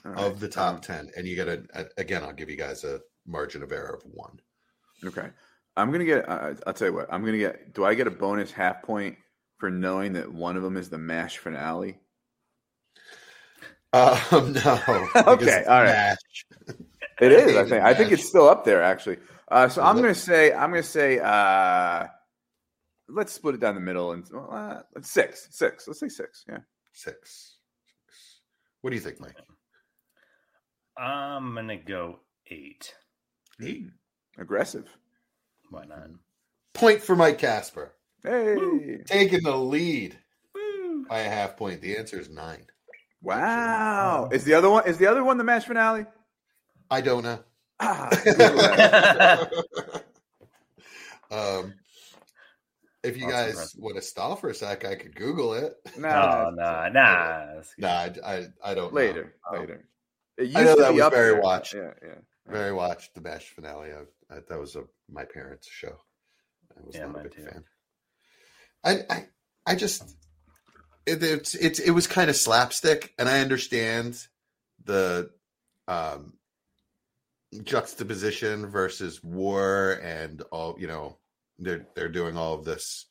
All 0.06 0.12
right. 0.12 0.22
Of 0.26 0.40
the 0.40 0.50
top 0.50 0.76
Um, 0.76 0.82
10. 0.82 1.12
And 1.16 1.28
you 1.28 1.36
get 1.36 1.48
a, 1.48 1.64
a- 1.74 1.88
again, 2.02 2.24
I'll 2.24 2.34
give 2.34 2.50
you 2.50 2.58
guys 2.58 2.84
a 2.84 3.00
margin 3.26 3.64
of 3.64 3.72
error 3.72 3.94
of 3.96 4.04
one. 4.12 4.40
Okay. 5.04 5.30
I'm 5.76 5.92
gonna 5.92 6.06
get. 6.06 6.28
Uh, 6.30 6.54
I'll 6.68 6.74
tell 6.74 6.88
you 6.90 6.94
what. 6.94 7.12
I'm 7.12 7.26
gonna 7.26 7.38
get. 7.40 7.74
Do 7.74 7.84
I 7.84 7.94
get 7.96 8.06
a 8.08 8.12
bonus 8.12 8.52
half 8.52 8.84
point 8.84 9.18
for 9.58 9.72
knowing 9.72 10.14
that 10.14 10.32
one 10.32 10.56
of 10.56 10.62
them 10.64 10.78
is 10.78 10.90
the 10.90 10.98
Mash 11.00 11.38
finale? 11.40 12.00
Um, 13.94 14.54
no. 14.54 14.80
Okay, 15.16 15.64
all 15.68 15.84
right. 15.84 16.16
MASH. 16.18 16.46
It 17.22 17.32
is. 17.32 17.56
I 17.56 17.64
think. 17.70 17.84
I 17.84 17.94
think 17.94 18.12
it's 18.12 18.28
still 18.28 18.50
up 18.50 18.66
there 18.66 18.82
actually. 18.82 19.18
Uh, 19.50 19.70
so 19.70 19.84
I'm 19.84 19.96
gonna 19.98 20.16
say. 20.16 20.52
I'm 20.52 20.72
gonna 20.72 20.82
say. 20.82 21.20
Uh, 21.20 22.08
let's 23.08 23.34
split 23.34 23.54
it 23.56 23.62
down 23.62 23.76
the 23.76 23.82
middle 23.82 24.14
and 24.14 24.28
uh, 24.34 24.80
six. 25.02 25.48
Six. 25.52 25.88
Let's 25.88 26.00
say 26.00 26.10
six. 26.10 26.44
Yeah. 26.50 26.58
Six. 26.94 27.58
Six. 28.08 28.40
What 28.82 28.90
do 28.90 28.96
you 28.96 29.02
think, 29.02 29.20
Mike? 29.20 29.36
I'm 30.98 31.56
gonna 31.56 31.78
go 31.78 32.20
eight. 32.50 32.94
Eight. 33.62 33.88
Aggressive. 34.38 34.88
Why 35.70 35.86
not? 35.86 36.10
Point 36.74 37.02
for 37.02 37.16
Mike 37.16 37.38
Casper. 37.40 37.94
Hey. 38.24 39.00
Taking 39.06 39.44
the 39.44 39.56
lead 39.56 40.18
by 41.10 41.20
a 41.20 41.30
half 41.30 41.58
point. 41.58 41.82
The 41.82 41.98
answer 41.98 42.20
is 42.20 42.30
nine. 42.30 42.66
Wow. 43.22 44.30
Is 44.32 44.44
the 44.44 44.54
other 44.54 44.70
one? 44.70 44.88
Is 44.88 44.98
the 44.98 45.08
other 45.08 45.24
one 45.24 45.38
the 45.38 45.44
MASH 45.44 45.66
finale? 45.66 46.06
I 46.90 47.02
don't 47.02 47.24
know. 47.24 47.40
Ah, 47.80 48.10
um, 51.32 51.74
if 53.04 53.18
you 53.18 53.26
Awesome, 53.26 53.30
guys 53.30 53.56
Brett. 53.56 53.70
want 53.84 53.96
to 53.98 54.02
stall 54.02 54.36
for 54.36 54.50
a 54.50 54.54
sec, 54.54 54.86
I 54.86 54.96
could 54.96 55.16
Google 55.16 55.54
it. 55.54 55.74
No, 55.98 56.10
No, 56.10 56.52
no, 56.56 56.64
nah, 56.64 56.90
nah. 56.90 57.46
That's. 57.56 57.74
Nah, 57.78 57.90
I, 57.90 58.12
I, 58.26 58.46
I 58.64 58.74
don't 58.74 58.94
know. 58.94 59.00
Later, 59.00 59.34
Um, 59.52 59.60
later. 59.60 59.86
It 60.38 60.46
used 60.46 60.58
I 60.58 60.64
know 60.64 60.76
to 60.76 60.82
that 60.82 60.94
was 60.94 61.08
very 61.10 61.32
there. 61.34 61.42
watched. 61.42 61.74
Yeah, 61.74 61.94
yeah. 62.02 62.16
Very 62.48 62.74
watched 62.74 63.16
the 63.16 63.22
Mash 63.22 63.50
finale. 63.50 63.90
I, 63.92 64.36
I, 64.36 64.40
that 64.50 64.60
was 64.60 64.76
a, 64.76 64.84
my 65.10 65.24
parents' 65.24 65.70
show. 65.70 65.96
I 66.78 66.82
was 66.86 66.96
Yeah, 66.96 67.06
not 67.06 67.20
a 67.20 67.24
big 67.24 67.36
too. 67.36 67.44
fan. 67.46 67.64
I, 68.84 69.00
I, 69.10 69.28
I 69.66 69.76
just 69.76 70.16
it, 71.06 71.24
it's 71.24 71.56
it's 71.56 71.80
it 71.80 71.92
was 71.92 72.08
kind 72.08 72.30
of 72.30 72.36
slapstick, 72.36 73.14
and 73.18 73.30
I 73.30 73.40
understand 73.40 74.18
the 74.84 75.30
um 75.88 76.34
juxtaposition 77.64 78.68
versus 78.68 79.24
war 79.24 80.00
and 80.02 80.42
all 80.52 80.76
you 80.80 80.88
know 80.88 81.18
they're 81.60 81.86
they're 81.96 82.10
doing 82.10 82.36
all 82.36 82.56
of 82.56 82.66
this 82.66 83.06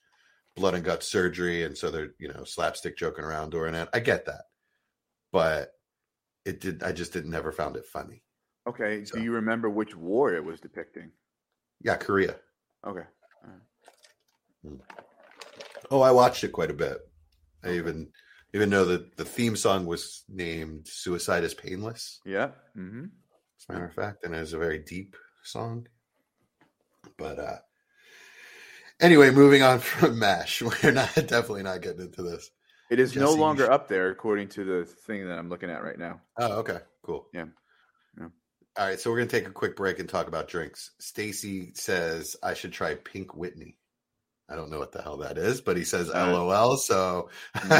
blood 0.56 0.74
and 0.74 0.84
gut 0.84 1.02
surgery 1.02 1.62
and 1.64 1.78
so 1.78 1.90
they're 1.90 2.10
you 2.18 2.28
know 2.28 2.42
slapstick 2.44 2.96
joking 2.96 3.24
around 3.24 3.50
during 3.50 3.74
it 3.74 3.88
i 3.94 4.00
get 4.00 4.26
that 4.26 4.42
but 5.30 5.70
it 6.44 6.60
did 6.60 6.82
i 6.82 6.92
just 6.92 7.12
didn't. 7.12 7.30
never 7.30 7.52
found 7.52 7.76
it 7.76 7.86
funny 7.86 8.22
Okay. 8.64 9.04
So- 9.04 9.16
Do 9.18 9.24
you 9.24 9.32
remember 9.32 9.68
which 9.68 9.96
war 9.96 10.32
it 10.34 10.44
was 10.44 10.60
depicting? 10.60 11.10
yeah 11.80 11.96
korea 11.96 12.36
Okay. 12.86 13.06
oh 15.90 16.00
i 16.00 16.10
watched 16.10 16.44
it 16.44 16.52
quite 16.52 16.70
a 16.70 16.74
bit 16.74 16.98
i 17.64 17.70
even 17.72 18.08
even 18.54 18.70
know 18.70 18.84
that 18.84 19.16
the 19.16 19.24
theme 19.24 19.56
song 19.56 19.86
was 19.86 20.24
named 20.28 20.86
suicide 20.86 21.42
is 21.44 21.54
painless 21.54 22.20
Yeah. 22.24 22.48
Mm-hmm. 22.76 23.04
as 23.04 23.64
a 23.68 23.72
matter 23.72 23.84
of 23.86 23.94
fact, 23.94 24.24
and 24.24 24.34
it 24.34 24.40
was 24.40 24.52
a 24.52 24.58
very 24.58 24.78
deep 24.80 25.16
song. 25.42 25.86
But 27.16 27.38
uh 27.38 27.58
anyway, 29.00 29.30
moving 29.30 29.62
on 29.62 29.78
from 29.92 30.18
MASH, 30.18 30.60
we're 30.62 30.90
not 30.92 31.14
definitely 31.34 31.62
not 31.62 31.80
getting 31.80 32.02
into 32.02 32.22
this. 32.22 32.50
It 32.92 33.00
is 33.00 33.16
no 33.16 33.22
Jesse, 33.26 33.34
you 33.36 33.40
longer 33.40 33.70
up 33.72 33.88
there 33.88 34.10
according 34.10 34.48
to 34.50 34.64
the 34.64 34.84
thing 34.84 35.26
that 35.26 35.38
I'm 35.38 35.48
looking 35.48 35.70
at 35.70 35.82
right 35.82 35.98
now. 35.98 36.20
Oh, 36.38 36.58
okay, 36.58 36.78
cool. 37.02 37.26
Yeah. 37.32 37.46
Yeah. 38.18 38.28
All 38.78 38.86
right, 38.86 39.00
so 39.00 39.10
we're 39.10 39.16
gonna 39.18 39.30
take 39.30 39.46
a 39.48 39.50
quick 39.52 39.76
break 39.76 39.98
and 39.98 40.08
talk 40.08 40.28
about 40.28 40.48
drinks. 40.48 40.90
Stacy 41.00 41.72
says 41.74 42.36
I 42.42 42.52
should 42.54 42.72
try 42.72 42.94
Pink 42.96 43.34
Whitney. 43.34 43.78
I 44.50 44.56
don't 44.56 44.70
know 44.70 44.78
what 44.78 44.92
the 44.92 45.00
hell 45.00 45.16
that 45.18 45.38
is, 45.38 45.62
but 45.62 45.78
he 45.78 45.84
says 45.84 46.10
Uh, 46.10 46.30
LOL. 46.32 46.76
So, 46.76 47.30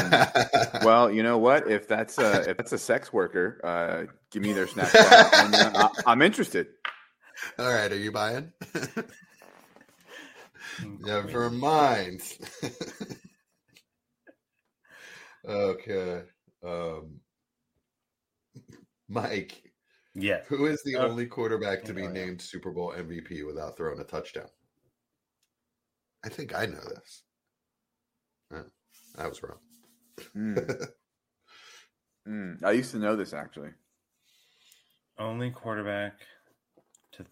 Well, 0.81 1.11
you 1.11 1.21
know 1.21 1.37
what? 1.37 1.69
If 1.69 1.87
that's 1.87 2.17
a 2.17 2.49
if 2.49 2.57
that's 2.57 2.71
a 2.73 2.79
sex 2.79 3.13
worker, 3.13 3.59
uh, 3.63 4.11
give 4.31 4.41
me 4.41 4.53
their 4.53 4.65
Snapchat. 4.73 5.45
and, 5.45 5.53
uh, 5.55 5.89
I- 6.05 6.11
I'm 6.11 6.23
interested. 6.23 6.67
all 7.59 7.71
right, 7.71 7.91
are 7.91 7.95
you 7.97 8.11
buying? 8.11 8.51
Never 11.01 11.49
mind. 11.51 12.21
Okay. 15.47 16.23
Um, 16.63 17.19
Mike, 19.09 19.73
Yeah. 20.15 20.43
who 20.47 20.65
is 20.65 20.81
the 20.83 20.95
Uh, 20.95 21.07
only 21.07 21.25
quarterback 21.27 21.83
to 21.85 21.93
be 21.93 22.03
oh, 22.03 22.05
yeah. 22.05 22.11
named 22.11 22.41
Super 22.41 22.71
Bowl 22.71 22.93
MVP 22.93 23.45
without 23.45 23.75
throwing 23.77 23.99
a 23.99 24.03
touchdown? 24.03 24.49
I 26.25 26.29
think 26.29 26.55
I 26.55 26.65
know 26.65 26.79
this. 26.79 27.23
Uh, 28.53 28.63
I 29.17 29.27
was 29.27 29.41
wrong. 29.43 29.59
Hmm. 30.33 30.57
Hmm. 32.25 32.53
I 32.63 32.71
used 32.71 32.91
to 32.91 32.99
know 32.99 33.17
this 33.17 33.33
actually. 33.33 33.71
Only 35.19 35.51
quarterback 35.51 36.13
to 37.11 37.25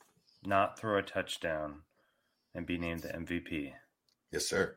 not 0.44 0.78
throw 0.78 0.98
a 0.98 1.02
touchdown 1.02 1.84
and 2.54 2.66
be 2.66 2.78
named 2.78 3.04
the 3.04 3.08
MVP. 3.08 3.72
Yes, 4.34 4.48
sir. 4.48 4.76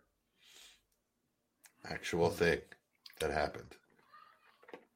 Actual 1.85 2.31
thing 2.31 2.61
that 3.20 3.31
happened. 3.31 3.77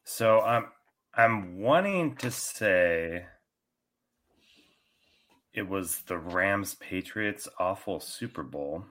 So 0.05 0.41
I'm 0.41 0.67
I'm 1.15 1.59
wanting 1.59 2.17
to 2.17 2.31
say 2.31 3.27
it 5.53 5.69
was 5.69 6.01
the 6.07 6.19
Rams 6.19 6.75
Patriots 6.75 7.49
awful 7.59 8.01
Super 8.01 8.43
Bowl. 8.43 8.85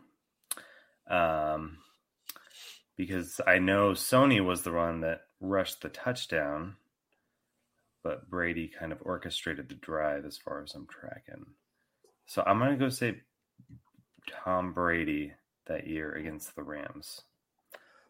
Um 1.09 1.77
because 2.97 3.39
I 3.45 3.59
know 3.59 3.91
Sony 3.91 4.43
was 4.43 4.63
the 4.63 4.71
one 4.71 5.01
that 5.01 5.21
rushed 5.39 5.81
the 5.81 5.89
touchdown, 5.89 6.77
but 8.03 8.27
Brady 8.29 8.67
kind 8.67 8.91
of 8.91 8.97
orchestrated 9.01 9.69
the 9.69 9.75
drive 9.75 10.25
as 10.25 10.37
far 10.37 10.63
as 10.63 10.73
I'm 10.73 10.87
tracking. 10.87 11.45
So 12.25 12.43
I'm 12.45 12.59
gonna 12.59 12.75
go 12.75 12.89
say 12.89 13.21
Tom 14.27 14.73
Brady 14.73 15.33
that 15.67 15.87
year 15.87 16.13
against 16.13 16.55
the 16.55 16.63
Rams. 16.63 17.21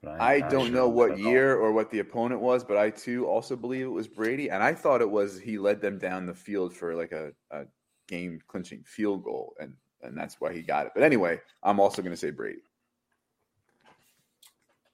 But 0.07 0.21
I'm 0.21 0.43
I 0.43 0.49
don't 0.49 0.71
know 0.71 0.87
what 0.87 1.19
year 1.19 1.55
or 1.57 1.73
what 1.73 1.91
the 1.91 1.99
opponent 1.99 2.39
was, 2.39 2.63
but 2.63 2.77
I 2.77 2.89
too 2.89 3.27
also 3.27 3.55
believe 3.57 3.85
it 3.85 3.89
was 3.89 4.07
Brady, 4.07 4.49
and 4.49 4.63
I 4.63 4.73
thought 4.73 5.01
it 5.01 5.09
was 5.09 5.37
he 5.37 5.57
led 5.57 5.81
them 5.81 5.97
down 5.97 6.25
the 6.25 6.33
field 6.33 6.73
for 6.73 6.95
like 6.95 7.11
a, 7.11 7.33
a 7.51 7.65
game 8.07 8.39
clinching 8.47 8.83
field 8.85 9.23
goal, 9.23 9.53
and 9.59 9.73
and 10.01 10.17
that's 10.17 10.39
why 10.39 10.53
he 10.53 10.61
got 10.61 10.85
it. 10.85 10.93
But 10.95 11.03
anyway, 11.03 11.41
I'm 11.61 11.79
also 11.79 12.01
going 12.01 12.13
to 12.13 12.17
say 12.17 12.31
Brady. 12.31 12.61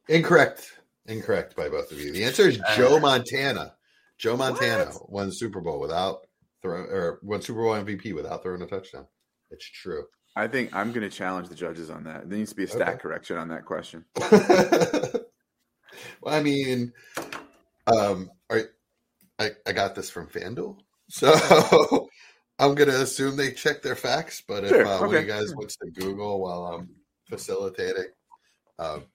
Incorrect. 0.09 0.79
Incorrect 1.05 1.55
by 1.55 1.69
both 1.69 1.91
of 1.91 1.99
you. 1.99 2.11
The 2.11 2.23
answer 2.23 2.47
is 2.47 2.59
uh, 2.59 2.75
Joe 2.75 2.99
Montana. 2.99 3.75
Joe 4.17 4.35
Montana 4.35 4.91
won 5.07 5.27
the 5.27 5.33
Super 5.33 5.61
Bowl 5.61 5.79
without 5.79 6.25
throw 6.63 6.79
or 6.79 7.19
won 7.21 7.41
Super 7.41 7.61
Bowl 7.61 7.73
MVP 7.73 8.15
without 8.15 8.41
throwing 8.41 8.63
a 8.63 8.65
touchdown. 8.65 9.05
It's 9.51 9.69
true. 9.69 10.05
I 10.35 10.47
think 10.47 10.75
I'm 10.75 10.91
going 10.91 11.07
to 11.07 11.15
challenge 11.15 11.49
the 11.49 11.55
judges 11.55 11.89
on 11.89 12.05
that. 12.05 12.27
There 12.29 12.37
needs 12.37 12.49
to 12.51 12.55
be 12.55 12.63
a 12.63 12.67
stat 12.67 12.87
Okay. 12.89 12.97
correction 12.97 13.37
on 13.37 13.49
that 13.49 13.65
question. 13.65 14.03
well, 16.21 16.33
I 16.33 16.41
mean, 16.41 16.91
um, 17.87 18.31
are, 18.49 18.61
I 19.39 19.51
I 19.67 19.71
got 19.73 19.95
this 19.95 20.09
from 20.09 20.27
FanDuel, 20.27 20.77
so 21.09 22.07
I'm 22.59 22.75
gonna 22.75 22.93
assume 22.93 23.35
they 23.35 23.51
check 23.51 23.81
their 23.81 23.95
facts. 23.95 24.41
But 24.47 24.63
if 24.63 24.69
Sure, 24.69 24.85
uh, 24.87 24.99
one 25.01 25.15
of 25.15 25.21
you 25.21 25.27
guys 25.27 25.47
sure. 25.47 25.57
wants 25.57 25.77
to 25.77 25.91
Google 25.91 26.41
while 26.41 26.65
I'm 26.67 26.89
facilitating, 27.29 28.07
um, 28.79 29.05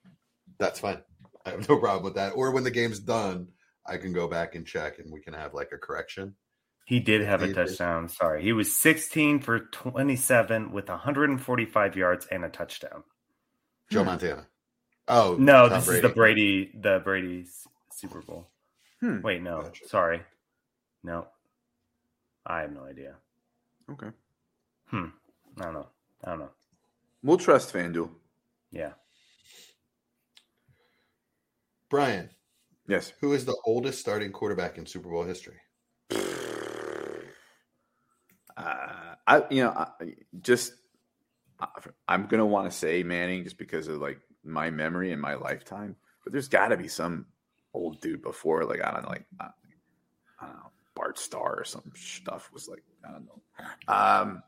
that's 0.57 0.79
fine. 0.79 1.01
I 1.45 1.51
have 1.51 1.67
no 1.67 1.77
problem 1.79 2.03
with 2.03 2.15
that. 2.15 2.31
Or 2.31 2.51
when 2.51 2.63
the 2.63 2.71
game's 2.71 2.99
done, 2.99 3.47
I 3.85 3.97
can 3.97 4.13
go 4.13 4.27
back 4.27 4.55
and 4.55 4.65
check, 4.65 4.99
and 4.99 5.11
we 5.11 5.21
can 5.21 5.33
have 5.33 5.53
like 5.53 5.71
a 5.73 5.77
correction. 5.77 6.35
He 6.89 6.99
did 6.99 7.21
have 7.21 7.43
a 7.43 7.53
touchdown. 7.53 8.09
Sorry. 8.09 8.41
He 8.41 8.51
was 8.51 8.75
16 8.75 9.41
for 9.41 9.59
27 9.59 10.71
with 10.71 10.89
145 10.89 11.95
yards 11.95 12.25
and 12.31 12.43
a 12.43 12.49
touchdown. 12.49 13.03
Joe 13.91 13.99
Hmm. 14.01 14.07
Montana. 14.07 14.47
Oh 15.07 15.35
No, 15.39 15.69
Tom 15.69 15.79
this 15.79 15.87
is 15.87 16.01
the 16.01 16.09
Brady. 16.09 16.65
Brady 16.65 16.79
the 16.81 16.99
Brady 17.03 17.45
Super 17.91 18.21
Bowl. 18.23 18.49
Hmm. 19.01 19.21
Wait, 19.21 19.43
no. 19.43 19.61
Gotcha. 19.61 19.87
Sorry. 19.87 20.21
No. 21.03 21.27
I 22.43 22.61
have 22.61 22.71
no 22.71 22.85
idea. 22.85 23.17
Okay, 23.91 24.09
Hmm. 24.87 25.09
I 25.59 25.65
don't 25.65 25.73
know. 25.75 25.87
I 26.23 26.29
don't 26.31 26.39
know. 26.39 26.49
we'll 27.21 27.37
trust 27.37 27.71
FanDuel. 27.71 28.09
Yeah. 28.71 28.93
Brian. 31.91 32.31
Yes. 32.87 33.13
Who 33.21 33.33
is 33.33 33.45
the 33.45 33.55
oldest 33.63 33.99
starting 33.99 34.31
quarterback 34.31 34.79
in 34.79 34.87
Super 34.87 35.09
Bowl 35.09 35.23
history? 35.23 35.57
Uh, 38.57 39.15
I 39.29 39.43
you 39.49 39.63
know 39.63 39.69
I, 39.69 39.87
just 40.41 40.73
I- 41.59 41.67
I'm 42.07 42.25
gonna 42.27 42.45
want 42.45 42.69
to 42.71 42.77
say 42.77 43.03
Manning 43.03 43.43
just 43.43 43.57
because 43.57 43.87
of 43.87 44.01
like 44.01 44.19
my 44.43 44.69
memory 44.71 45.11
and 45.11 45.21
my 45.21 45.35
lifetime, 45.35 45.95
but 46.23 46.33
there's 46.33 46.47
got 46.47 46.69
to 46.69 46.77
be 46.77 46.87
some 46.87 47.25
old 47.73 48.01
dude 48.01 48.21
before 48.23 48.63
like 48.65 48.83
I 48.83 48.91
don't 48.91 49.03
know 49.03 49.09
like 49.09 49.25
I, 49.39 49.49
I 50.41 50.45
don't 50.47 50.55
know 50.55 50.71
Bart 50.95 51.19
Starr 51.19 51.59
or 51.59 51.63
some 51.65 51.91
stuff 51.95 52.49
was 52.53 52.67
like 52.67 52.83
I 53.07 53.11
don't 53.11 53.25
know. 53.25 53.41
Um, 53.87 54.43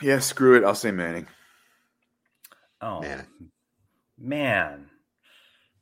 yeah, 0.00 0.18
screw 0.20 0.56
it. 0.56 0.64
I'll 0.64 0.74
say 0.74 0.90
Manning. 0.90 1.26
Oh 2.80 3.00
Man. 3.00 3.26
man. 4.18 4.90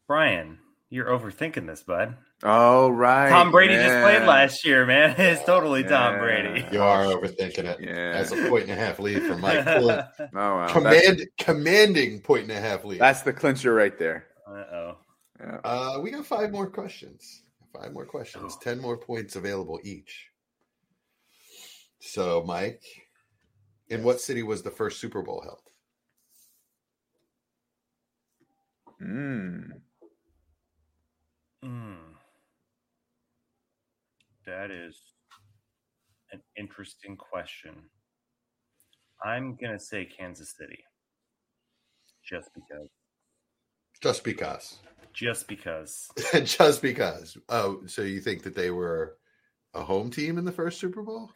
Brian, 0.07 0.59
you're 0.91 1.07
overthinking 1.07 1.67
this, 1.67 1.83
bud. 1.83 2.17
Oh 2.45 2.89
right, 2.91 3.29
Tom 3.29 3.53
Brady 3.53 3.75
just 3.75 4.03
played 4.03 4.27
last 4.27 4.65
year, 4.65 4.85
man. 4.85 5.15
It's 5.19 5.45
totally 5.45 5.85
Tom 5.85 6.19
Brady. 6.19 6.67
You 6.73 6.83
are 6.83 7.05
overthinking 7.05 7.65
it. 7.65 7.81
Yeah. 7.81 8.13
That's 8.15 8.33
a 8.33 8.49
point 8.49 8.65
and 8.65 8.73
a 8.73 8.75
half 8.75 8.99
lead 8.99 9.23
for 9.23 9.37
Mike. 9.37 9.65
Oh 10.35 10.57
wow, 10.57 10.81
that's, 10.83 11.23
commanding 11.39 12.21
point 12.21 12.43
and 12.43 12.53
a 12.53 12.61
half 12.61 12.85
lead. 12.85 13.01
that's 13.01 13.23
the 13.23 13.33
clincher 13.33 13.75
right 13.75 13.97
there. 13.99 14.27
Uh-oh. 14.49 14.97
Yeah. 15.41 15.59
Uh, 15.65 16.01
we 16.03 16.11
got 16.11 16.27
five 16.27 16.51
more 16.51 16.69
questions. 16.69 17.43
Five 17.73 17.93
more 17.93 18.05
questions. 18.07 18.55
Oh. 18.57 18.61
Ten 18.63 18.81
more 18.81 18.97
points 18.97 19.37
available 19.37 19.81
each. 19.85 20.29
So, 22.01 22.43
Mike, 22.47 22.83
in 23.89 24.03
what 24.03 24.21
city 24.21 24.43
was 24.43 24.63
the 24.63 24.71
first 24.71 25.01
Super 25.01 25.23
Bowl 25.23 25.43
held? 25.43 25.61
Mm. 29.01 29.69
Mm. 31.65 32.12
That 34.53 34.71
is 34.71 35.01
an 36.31 36.43
interesting 36.59 37.17
question. 37.17 37.75
I'm 39.25 39.57
going 39.57 39.73
to 39.73 39.83
say 39.83 40.05
Kansas 40.05 40.55
City. 40.59 40.85
Just 42.29 42.51
because. 42.55 42.89
Just 44.03 44.25
because. 44.25 44.79
Just 45.15 45.49
because. 45.49 46.11
Just 46.45 46.83
because. 46.83 47.39
Oh, 47.49 47.81
so 47.87 48.03
you 48.03 48.21
think 48.21 48.43
that 48.43 48.55
they 48.55 48.71
were 48.71 49.17
a 49.73 49.83
home 49.83 50.11
team 50.11 50.37
in 50.37 50.45
the 50.45 50.53
first 50.53 50.79
Super 50.79 51.03
Bowl? 51.03 51.31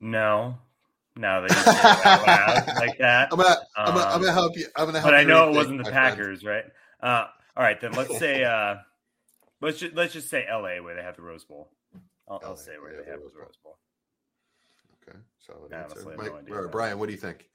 No. 0.00 0.56
Now 1.16 1.42
that 1.42 1.50
you 1.50 1.56
say 1.56 2.08
out 2.08 2.26
loud 2.26 2.76
like 2.78 2.98
that. 2.98 3.28
I'm 3.30 3.38
gonna, 3.38 3.56
I'm 3.76 3.94
gonna, 3.94 4.06
I'm 4.06 4.12
Um, 4.14 4.20
gonna 4.22 4.32
help 4.32 4.56
you. 4.56 4.66
I'm 4.74 4.86
gonna 4.86 5.00
help 5.00 5.10
but 5.12 5.18
I 5.18 5.24
know 5.24 5.50
it 5.50 5.54
wasn't 5.54 5.84
the. 5.84 5.90
Packers, 5.90 6.44
right? 6.44 6.64
Uh, 7.02 7.26
all 7.56 7.62
right, 7.62 7.78
then 7.80 7.92
let's 7.92 8.16
say 8.18 8.44
uh, 8.44 8.76
let's 9.60 9.78
just 9.78 9.94
let's 9.94 10.12
just 10.12 10.28
say 10.28 10.44
L.A. 10.48 10.80
where 10.80 10.94
they 10.94 11.02
have 11.02 11.16
the 11.16 11.22
Rose 11.22 11.44
Bowl. 11.44 11.70
I'll, 12.28 12.40
I'll 12.44 12.56
say 12.56 12.72
where 12.80 12.92
yeah, 12.92 12.98
they 12.98 13.04
the 13.04 13.10
have 13.10 13.20
the 13.20 13.24
Rose 13.26 13.32
Bowl. 13.34 13.42
Rose 13.42 13.56
Bowl. 13.64 13.78
Okay, 15.08 15.18
solid 15.38 15.70
Yeah, 15.70 15.82
answer. 15.82 16.00
honestly, 16.06 16.26
no 16.28 16.36
idea 16.38 16.54
or 16.54 16.68
Brian, 16.68 16.98
what 16.98 17.06
do 17.06 17.12
you 17.12 17.18
think? 17.18 17.48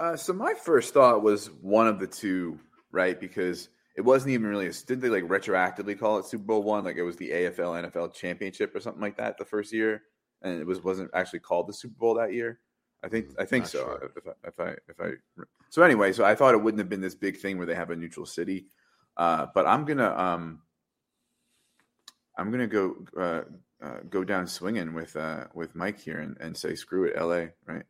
Uh, 0.00 0.16
so 0.16 0.32
my 0.32 0.54
first 0.54 0.94
thought 0.94 1.22
was 1.22 1.46
one 1.60 1.86
of 1.88 1.98
the 1.98 2.06
two, 2.06 2.58
right? 2.92 3.18
Because 3.18 3.68
it 3.96 4.02
wasn't 4.02 4.32
even 4.32 4.46
really. 4.46 4.68
A, 4.68 4.72
did 4.72 5.00
they 5.00 5.08
like 5.08 5.24
retroactively 5.24 5.98
call 5.98 6.18
it 6.18 6.26
Super 6.26 6.44
Bowl 6.44 6.62
one? 6.62 6.84
Like 6.84 6.96
it 6.96 7.02
was 7.02 7.16
the 7.16 7.30
AFL 7.30 7.90
NFL 7.90 8.14
championship 8.14 8.74
or 8.74 8.80
something 8.80 9.02
like 9.02 9.16
that 9.16 9.38
the 9.38 9.44
first 9.44 9.72
year, 9.72 10.02
and 10.42 10.60
it 10.60 10.66
was 10.66 10.82
wasn't 10.84 11.10
actually 11.14 11.40
called 11.40 11.68
the 11.68 11.72
Super 11.72 11.96
Bowl 11.98 12.14
that 12.14 12.32
year. 12.32 12.60
I 13.02 13.08
think 13.08 13.28
I 13.38 13.44
think 13.44 13.64
Not 13.64 13.70
so. 13.70 13.78
sure. 13.78 14.10
If, 14.16 14.26
I, 14.26 14.48
if 14.48 14.60
I 14.60 14.68
if 14.88 15.00
I 15.00 15.42
so 15.70 15.82
anyway, 15.82 16.12
so 16.12 16.24
I 16.24 16.34
thought 16.34 16.54
it 16.54 16.62
wouldn't 16.62 16.78
have 16.80 16.88
been 16.88 17.00
this 17.00 17.14
big 17.14 17.38
thing 17.38 17.56
where 17.58 17.66
they 17.66 17.74
have 17.74 17.90
a 17.90 17.96
neutral 17.96 18.26
city, 18.26 18.66
uh, 19.16 19.46
but 19.54 19.66
I'm 19.66 19.84
gonna 19.84 20.10
um 20.16 20.60
I'm 22.38 22.50
gonna 22.50 22.66
go 22.66 22.96
uh, 23.18 23.42
uh, 23.82 24.00
go 24.08 24.24
down 24.24 24.46
swinging 24.46 24.94
with 24.94 25.16
uh, 25.16 25.44
with 25.54 25.74
Mike 25.74 25.98
here 25.98 26.20
and, 26.20 26.36
and 26.40 26.56
say 26.56 26.74
screw 26.74 27.04
it, 27.04 27.14
L.A. 27.16 27.50
Right? 27.66 27.84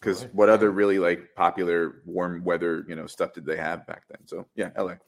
Because 0.00 0.22
LA. 0.22 0.28
what 0.32 0.48
other 0.48 0.70
really 0.70 0.98
like 0.98 1.34
popular 1.36 2.02
warm 2.06 2.44
weather 2.44 2.84
you 2.88 2.94
know 2.94 3.06
stuff 3.06 3.34
did 3.34 3.44
they 3.44 3.56
have 3.56 3.86
back 3.86 4.04
then? 4.08 4.26
So 4.26 4.46
yeah, 4.54 4.70
L.A. 4.76 4.98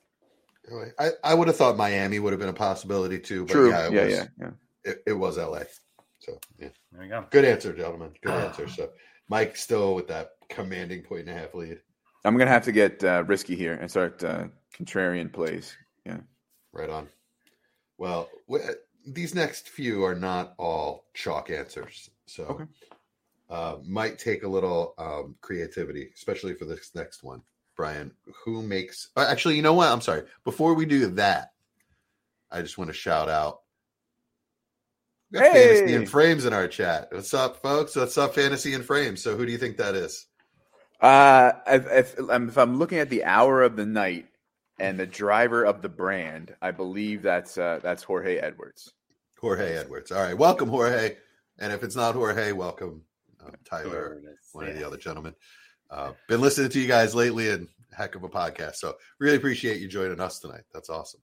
I, 0.98 1.10
I 1.24 1.34
would 1.34 1.48
have 1.48 1.56
thought 1.56 1.76
Miami 1.76 2.18
would 2.18 2.32
have 2.32 2.40
been 2.40 2.48
a 2.48 2.52
possibility 2.52 3.18
too, 3.18 3.44
but 3.46 3.52
True. 3.52 3.70
yeah, 3.70 3.86
it 3.86 3.92
yeah, 3.92 4.04
was 4.04 4.12
yeah, 4.12 4.24
yeah. 4.38 4.50
It, 4.84 5.02
it 5.06 5.12
was 5.12 5.38
LA. 5.38 5.62
So 6.18 6.38
yeah, 6.58 6.68
There 6.92 7.04
you 7.04 7.08
go. 7.08 7.24
good 7.30 7.44
answer, 7.44 7.72
gentlemen. 7.72 8.12
Good 8.22 8.34
answer. 8.44 8.68
So 8.68 8.90
Mike 9.28 9.56
still 9.56 9.94
with 9.94 10.06
that 10.08 10.32
commanding 10.48 11.02
point 11.02 11.28
and 11.28 11.30
a 11.30 11.40
half 11.40 11.54
lead. 11.54 11.80
I'm 12.24 12.36
gonna 12.36 12.50
have 12.50 12.64
to 12.64 12.72
get 12.72 13.02
uh, 13.02 13.24
risky 13.26 13.56
here 13.56 13.74
and 13.74 13.90
start 13.90 14.22
uh, 14.22 14.44
contrarian 14.74 15.32
plays. 15.32 15.76
Yeah. 16.04 16.18
Right 16.72 16.90
on. 16.90 17.08
Well, 18.00 18.30
w- 18.48 18.64
these 19.06 19.34
next 19.34 19.68
few 19.68 20.04
are 20.06 20.14
not 20.14 20.54
all 20.56 21.04
chalk 21.12 21.50
answers. 21.50 22.08
So 22.26 22.44
Okay. 22.44 22.64
uh, 23.50 23.76
might 23.86 24.18
take 24.18 24.42
a 24.42 24.48
little 24.48 24.94
um, 24.96 25.36
creativity, 25.42 26.10
especially 26.16 26.54
for 26.54 26.64
this 26.64 26.92
next 26.94 27.22
one. 27.22 27.42
Brian, 27.76 28.12
who 28.44 28.62
makes? 28.62 29.10
uh, 29.16 29.26
Actually, 29.28 29.56
you 29.56 29.62
know 29.62 29.74
what? 29.74 29.92
I'm 29.92 30.00
sorry. 30.00 30.22
Before 30.44 30.72
we 30.74 30.86
do 30.86 31.08
that, 31.08 31.52
I 32.50 32.62
just 32.62 32.78
want 32.78 32.88
to 32.88 32.94
shout 32.94 33.28
out. 33.28 33.60
We 35.30 35.38
got 35.38 35.52
Fantasy 35.52 35.94
and 35.94 36.08
Frames 36.08 36.46
in 36.46 36.52
our 36.54 36.68
chat. 36.68 37.08
What's 37.12 37.34
up, 37.34 37.60
folks? 37.62 37.94
What's 37.96 38.16
up, 38.18 38.34
Fantasy 38.34 38.72
and 38.74 38.84
Frames? 38.84 39.22
So, 39.22 39.36
who 39.36 39.44
do 39.46 39.52
you 39.52 39.58
think 39.58 39.76
that 39.76 39.94
is? 39.94 40.26
Uh, 41.00 41.52
if, 41.66 41.86
if, 42.18 42.30
um, 42.30 42.48
if 42.48 42.56
I'm 42.58 42.78
looking 42.78 42.98
at 42.98 43.10
the 43.10 43.24
hour 43.24 43.62
of 43.62 43.76
the 43.76 43.86
night 43.86 44.26
and 44.80 44.98
the 44.98 45.06
driver 45.06 45.64
of 45.64 45.82
the 45.82 45.88
brand, 45.88 46.54
I 46.60 46.70
believe 46.72 47.22
that's 47.22 47.56
uh, 47.58 47.78
that's 47.82 48.02
Jorge 48.02 48.38
Edwards. 48.38 48.92
Jorge 49.38 49.76
Edwards. 49.76 50.10
All 50.10 50.22
right, 50.22 50.36
welcome, 50.36 50.68
Jorge. 50.68 51.16
And 51.58 51.72
if 51.72 51.82
it's 51.84 51.94
not 51.94 52.14
Jorge, 52.14 52.52
welcome, 52.52 53.02
um, 53.44 53.52
Tyler, 53.64 53.82
Whoever 53.90 54.14
it 54.14 54.24
is. 54.24 54.48
one 54.52 54.66
of 54.68 54.74
the 54.74 54.86
other 54.86 54.96
gentlemen. 54.96 55.34
Uh, 55.90 56.12
been 56.28 56.40
listening 56.40 56.70
to 56.70 56.80
you 56.80 56.88
guys 56.88 57.14
lately, 57.14 57.50
and 57.50 57.68
heck 57.92 58.14
of 58.14 58.24
a 58.24 58.28
podcast. 58.28 58.76
So, 58.76 58.94
really 59.18 59.36
appreciate 59.36 59.80
you 59.80 59.88
joining 59.88 60.20
us 60.20 60.38
tonight. 60.38 60.62
That's 60.72 60.88
awesome. 60.88 61.20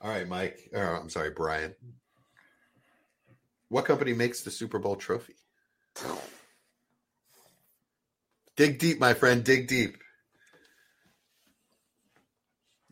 All 0.00 0.10
right, 0.10 0.28
Mike. 0.28 0.58
Or, 0.72 0.96
I'm 1.00 1.08
sorry, 1.08 1.30
Brian. 1.30 1.74
What 3.68 3.84
company 3.86 4.12
makes 4.12 4.42
the 4.42 4.50
Super 4.50 4.78
Bowl 4.78 4.96
trophy? 4.96 5.34
Dig 8.56 8.78
deep, 8.78 9.00
my 9.00 9.14
friend. 9.14 9.42
Dig 9.44 9.66
deep. 9.66 9.96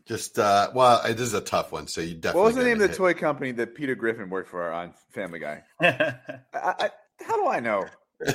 uh 0.37 0.71
well, 0.73 1.01
this 1.03 1.21
is 1.21 1.33
a 1.33 1.41
tough 1.41 1.71
one, 1.71 1.87
so 1.87 2.01
you 2.01 2.15
definitely. 2.15 2.41
What 2.41 2.47
was 2.47 2.55
the 2.55 2.63
name 2.63 2.73
of 2.73 2.79
the 2.79 2.87
gonna 2.87 2.97
toy 2.97 3.13
company 3.13 3.51
that 3.53 3.75
Peter 3.75 3.95
Griffin 3.95 4.29
worked 4.29 4.49
for 4.49 4.71
on 4.71 4.93
Family 5.11 5.39
Guy? 5.39 5.63
I, 5.81 6.15
I, 6.53 6.89
how 7.21 7.35
do 7.37 7.47
I 7.47 7.59
know? 7.59 7.85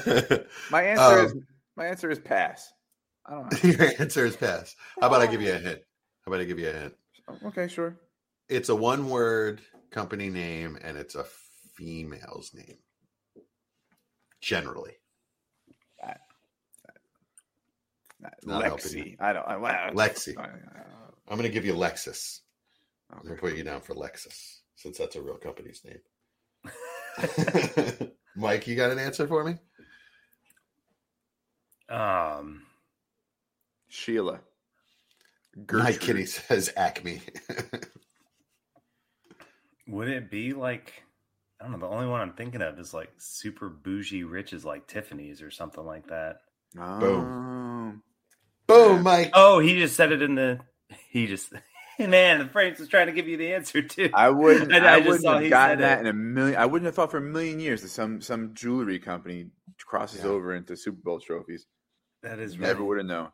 My 0.71 0.83
answer 0.83 1.19
Um, 1.21 1.27
is 1.27 1.35
my 1.77 1.87
answer 1.87 2.11
is 2.11 2.19
pass. 2.19 2.73
I 3.27 3.33
don't 3.33 3.65
know. 3.65 3.71
Your 3.71 4.01
answer 4.01 4.25
is 4.25 4.37
pass. 4.37 4.75
How 5.01 5.09
about 5.09 5.21
I 5.21 5.27
give 5.27 5.43
you 5.43 5.53
a 5.53 5.59
hint? 5.59 5.81
How 6.25 6.31
about 6.31 6.41
I 6.41 6.45
give 6.45 6.59
you 6.59 6.71
a 6.71 6.73
hint? 6.73 6.95
Okay, 7.45 7.69
sure. 7.69 7.97
It's 8.49 8.69
a 8.69 8.75
one-word 8.75 9.61
company 9.91 10.31
name, 10.31 10.79
and 10.83 10.97
it's 10.97 11.15
a 11.15 11.25
female's 11.77 12.55
name. 12.55 12.79
Generally, 14.41 14.95
Not 18.45 18.65
Lexi. 18.65 19.17
I 19.21 19.33
don't. 19.33 19.47
I, 19.47 19.55
I, 19.57 19.91
Lexi. 19.93 20.37
I, 21.27 21.33
I'm 21.33 21.39
going 21.39 21.49
to 21.49 21.55
give 21.55 21.65
you 21.65 21.75
Lexus. 21.75 22.41
I'm 23.11 23.23
going 23.23 23.37
to 23.37 23.41
put 23.41 23.57
you 23.57 23.65
down 23.65 23.81
for 23.81 23.95
Lexus, 23.95 24.59
since 24.75 24.99
that's 24.99 25.17
a 25.17 25.23
real 25.23 25.37
company's 25.37 25.83
name. 25.85 26.01
Mike, 28.37 28.67
you 28.67 28.77
got 28.77 28.91
an 28.91 28.99
answer 28.99 29.27
for 29.27 29.45
me? 29.45 29.57
um, 31.89 32.63
Sheila. 33.89 34.41
Mike 35.55 35.67
Gertrude. 35.67 36.01
Kitty 36.01 36.27
says 36.27 36.73
Acme. 36.77 37.23
would 39.89 40.09
it 40.09 40.31
be 40.31 40.53
like 40.53 41.05
I 41.61 41.65
don't 41.65 41.73
know? 41.73 41.79
The 41.79 41.95
only 41.95 42.07
one 42.07 42.21
I'm 42.21 42.35
thinking 42.35 42.61
of 42.61 42.79
is 42.79 42.93
like 42.93 43.11
super 43.17 43.69
bougie 43.69 44.25
rich 44.25 44.53
is 44.53 44.65
like 44.65 44.87
Tiffany's 44.87 45.41
or 45.41 45.51
something 45.51 45.85
like 45.85 46.09
that. 46.09 46.41
Oh. 46.79 47.95
Boom, 48.67 49.03
Mike. 49.03 49.31
Oh, 49.33 49.61
he 49.61 49.79
just 49.79 49.97
said 49.97 50.13
it 50.13 50.23
in 50.23 50.35
the. 50.35 50.61
He 51.11 51.27
just 51.27 51.53
man, 51.99 52.39
the 52.39 52.47
frames 52.49 52.79
was 52.79 52.89
trying 52.89 53.07
to 53.07 53.13
give 53.13 53.27
you 53.29 53.37
the 53.37 53.55
answer 53.55 53.83
too. 53.83 54.11
I 54.15 54.31
wouldn't. 54.31 54.73
I- 54.73 54.79
I, 54.79 54.95
I 54.95 54.97
just 54.99 55.07
wouldn't 55.09 55.23
saw 55.25 55.35
have 55.35 55.43
he 55.43 55.49
gotten 55.49 55.79
said 55.79 55.85
that 55.85 55.99
it. 55.99 56.01
in 56.03 56.07
a 56.09 56.13
million. 56.13 56.57
I 56.61 56.67
wouldn't 56.67 56.87
have 56.87 56.95
thought 56.95 57.11
for 57.11 57.19
a 57.19 57.23
million 57.23 57.59
years 57.61 57.83
that 57.83 57.89
some 57.89 58.21
some 58.21 58.55
jewelry 58.55 58.99
company 58.99 59.47
crosses 59.85 60.21
Yeah. 60.23 60.31
over 60.31 60.55
into 60.55 60.77
Super 60.77 61.01
Bowl 61.03 61.21
trophies. 61.21 61.67
that 62.23 62.39
is 62.39 62.57
Never 62.59 62.75
really- 62.75 62.87
would 62.89 62.99
have 62.99 63.07
known. 63.07 63.29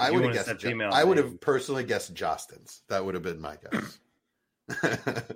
I 0.00 0.10
would 0.12 0.22
have 0.24 0.32
guessed. 0.32 0.46
said 0.46 0.58
Jo- 0.60 0.78
I 0.92 1.02
would 1.02 1.16
have 1.18 1.40
personally 1.40 1.82
guessed 1.82 2.14
Jostens. 2.14 2.82
That 2.88 3.04
would 3.04 3.14
have 3.14 3.22
been 3.24 3.40
my 3.40 3.56
guess. 3.56 3.98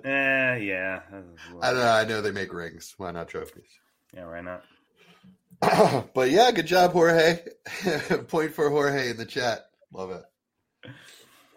Eh, 0.05 0.55
yeah. 0.57 1.01
that 1.11 1.23
was 1.25 1.39
a 1.49 1.53
little- 1.55 1.63
I 1.63 1.71
don't 1.71 1.79
know. 1.79 1.91
I 1.91 2.05
know 2.05 2.21
they 2.21 2.31
make 2.31 2.53
rings. 2.53 2.93
Why 2.97 3.11
not 3.11 3.27
trophies? 3.27 3.65
Yeah, 4.13 4.25
why 4.27 4.41
not? 4.41 4.63
but 6.13 6.29
yeah, 6.29 6.51
good 6.51 6.65
job, 6.67 6.91
Jorge. 6.93 7.39
Point 8.27 8.53
for 8.53 8.69
Jorge 8.69 9.09
in 9.09 9.17
the 9.17 9.25
chat. 9.25 9.65
Love 9.91 10.11
it. 10.11 10.91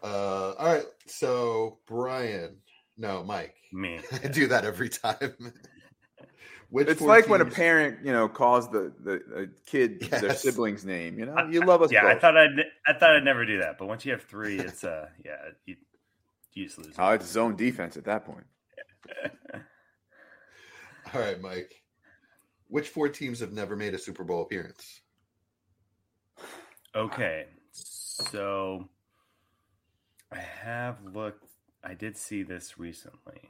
Uh, 0.02 0.52
all 0.52 0.74
right. 0.74 0.86
So 1.06 1.78
Brian, 1.86 2.56
no, 2.96 3.22
Mike. 3.24 3.54
Me. 3.72 4.00
I 4.24 4.28
do 4.28 4.46
that 4.48 4.64
every 4.64 4.88
time. 4.88 5.34
Which 6.68 6.88
It's 6.88 6.98
four 6.98 7.08
like 7.08 7.28
when 7.28 7.40
a 7.40 7.44
parent, 7.44 8.04
you 8.04 8.12
know, 8.12 8.28
calls 8.28 8.68
the 8.70 8.92
the, 9.00 9.22
the 9.28 9.50
kid 9.66 10.00
their 10.10 10.34
sibling's 10.34 10.84
name. 10.84 11.18
You 11.18 11.26
know, 11.26 11.46
you 11.48 11.60
love 11.60 11.80
us 11.82 11.92
Yeah, 11.92 12.06
I 12.06 12.18
thought 12.18 12.36
I'd 12.36 12.58
I 12.86 12.92
thought 12.92 13.14
I'd 13.14 13.24
never 13.24 13.46
do 13.46 13.60
that, 13.60 13.78
but 13.78 13.86
once 13.86 14.04
you 14.04 14.12
have 14.12 14.22
three, 14.22 14.58
it's 14.58 14.82
uh 14.82 15.06
yeah, 15.24 15.36
you, 15.64 15.76
you 16.54 16.64
just 16.64 16.78
lose. 16.78 16.94
Oh, 16.98 17.10
it's 17.10 17.26
zone 17.26 17.54
defense 17.54 17.96
at 17.96 18.04
that 18.06 18.24
point. 18.24 18.46
All 21.14 21.20
right, 21.20 21.40
Mike. 21.40 21.82
Which 22.68 22.88
four 22.88 23.08
teams 23.08 23.38
have 23.40 23.52
never 23.52 23.76
made 23.76 23.94
a 23.94 23.98
Super 23.98 24.24
Bowl 24.24 24.42
appearance? 24.42 25.02
Okay, 26.96 27.46
so 27.70 28.88
I 30.36 30.40
have 30.66 30.96
looked. 31.14 31.44
I 31.82 31.94
did 31.94 32.16
see 32.16 32.42
this 32.42 32.78
recently. 32.78 33.40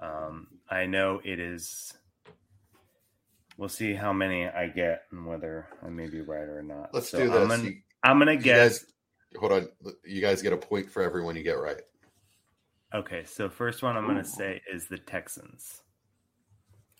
Um, 0.00 0.46
I 0.70 0.86
know 0.86 1.20
it 1.24 1.38
is. 1.38 1.92
We'll 3.56 3.68
see 3.68 3.92
how 3.94 4.12
many 4.12 4.46
I 4.46 4.68
get 4.68 5.02
and 5.10 5.26
whether 5.26 5.66
I 5.84 5.88
may 5.88 6.06
be 6.08 6.20
right 6.20 6.48
or 6.48 6.62
not. 6.62 6.94
Let's 6.94 7.10
So 7.10 7.18
do 7.18 7.28
this. 7.28 7.36
I'm 7.36 7.48
gonna, 7.48 7.62
You- 7.64 7.76
I'm 8.04 8.18
gonna 8.20 8.32
you 8.34 8.38
guess. 8.40 8.78
guys, 8.78 8.86
hold 9.40 9.52
on. 9.52 9.68
You 10.04 10.20
guys 10.20 10.40
get 10.42 10.52
a 10.52 10.56
point 10.56 10.88
for 10.90 11.02
everyone 11.02 11.34
you 11.36 11.42
get 11.42 11.58
right. 11.58 11.80
Okay, 12.94 13.24
so 13.24 13.50
first 13.50 13.82
one 13.82 13.96
I'm 13.96 14.06
gonna 14.06 14.24
say 14.24 14.62
is 14.72 14.86
the 14.86 14.96
Texans. 14.98 15.82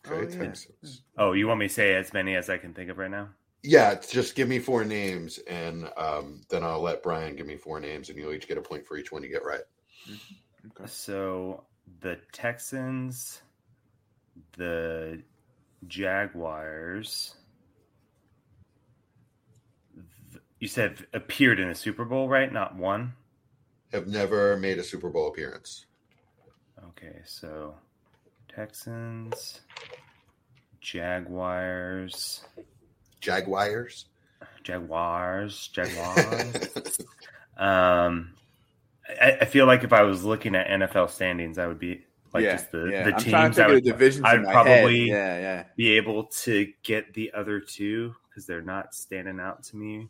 Okay, 0.06 0.16
Oh, 0.16 0.28
yeah. 0.28 0.44
Texans. 0.46 1.02
Oh, 1.16 1.32
you 1.32 1.46
want 1.46 1.60
me 1.60 1.68
to 1.68 1.72
say 1.74 1.94
as 1.94 2.12
many 2.12 2.34
as 2.34 2.50
I 2.50 2.58
can 2.58 2.74
think 2.74 2.90
of 2.90 2.98
right 2.98 3.10
now? 3.10 3.28
Yeah, 3.62 3.94
just 3.96 4.34
give 4.36 4.48
me 4.48 4.60
four 4.60 4.84
names, 4.84 5.38
and 5.48 5.90
um, 5.96 6.42
then 6.48 6.62
I'll 6.62 6.80
let 6.80 7.02
Brian 7.02 7.34
give 7.36 7.46
me 7.46 7.56
four 7.56 7.80
names, 7.80 8.08
and 8.08 8.18
you'll 8.18 8.32
each 8.32 8.46
get 8.48 8.56
a 8.56 8.62
point 8.62 8.86
for 8.86 8.96
each 8.96 9.10
one 9.10 9.22
you 9.22 9.28
get 9.28 9.44
right. 9.44 9.62
Okay. 10.66 10.86
So 10.86 11.64
the 12.00 12.18
Texans, 12.32 13.42
the 14.56 15.20
Jaguars. 15.88 17.34
th- 20.30 20.42
You 20.60 20.68
said 20.68 21.06
appeared 21.12 21.58
in 21.58 21.68
a 21.68 21.74
Super 21.74 22.04
Bowl, 22.04 22.28
right? 22.28 22.52
Not 22.52 22.76
one. 22.76 23.12
Have 23.92 24.06
never 24.06 24.56
made 24.56 24.78
a 24.78 24.84
Super 24.84 25.08
Bowl 25.10 25.28
appearance. 25.28 25.86
Okay, 26.90 27.20
so 27.24 27.74
Texans, 28.54 29.60
Jaguars, 30.80 32.44
Jaguars. 33.20 34.06
Jaguars, 34.62 35.68
Jaguars. 35.68 36.98
um, 37.56 38.34
I, 39.20 39.38
I 39.40 39.44
feel 39.46 39.66
like 39.66 39.84
if 39.84 39.92
I 39.92 40.02
was 40.02 40.24
looking 40.24 40.54
at 40.54 40.68
NFL 40.68 41.10
standings, 41.10 41.58
I 41.58 41.66
would 41.66 41.78
be 41.78 42.04
like 42.34 42.44
yeah, 42.44 42.52
just 42.52 42.70
the, 42.70 42.88
yeah. 42.90 43.04
the 43.04 43.14
I'm 43.14 43.22
teams. 43.22 43.58
I 43.58 43.66
would 43.68 43.84
divisions 43.84 44.24
I'd 44.24 44.44
probably- 44.44 45.08
Yeah, 45.08 45.38
yeah. 45.38 45.64
be 45.76 45.96
able 45.96 46.24
to 46.42 46.70
get 46.82 47.14
the 47.14 47.32
other 47.32 47.60
two 47.60 48.14
because 48.28 48.46
they're 48.46 48.62
not 48.62 48.94
standing 48.94 49.40
out 49.40 49.62
to 49.64 49.76
me 49.76 50.08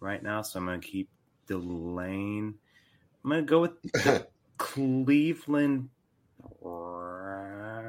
right 0.00 0.22
now. 0.22 0.42
So 0.42 0.58
I'm 0.58 0.66
going 0.66 0.80
to 0.80 0.86
keep 0.86 1.08
delaying. 1.46 2.54
I'm 3.24 3.30
going 3.30 3.46
to 3.46 3.48
go 3.48 3.60
with 3.60 3.80
the 3.92 4.26
Cleveland 4.58 5.88
Browns 6.62 7.80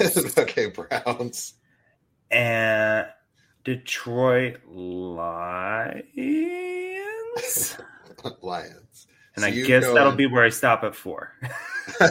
okay, 0.38 0.66
Browns. 0.66 1.54
And 2.30 3.06
Detroit 3.64 4.58
Lions. 4.66 6.02
Lions. 8.42 9.06
And 9.36 9.42
So 9.44 9.46
I 9.46 9.50
guess 9.50 9.84
go 9.84 9.94
that'll 9.94 10.12
be 10.12 10.26
where 10.26 10.44
I 10.44 10.48
stop 10.48 10.82
at 10.84 10.94
four. 10.94 11.32
so 11.98 12.08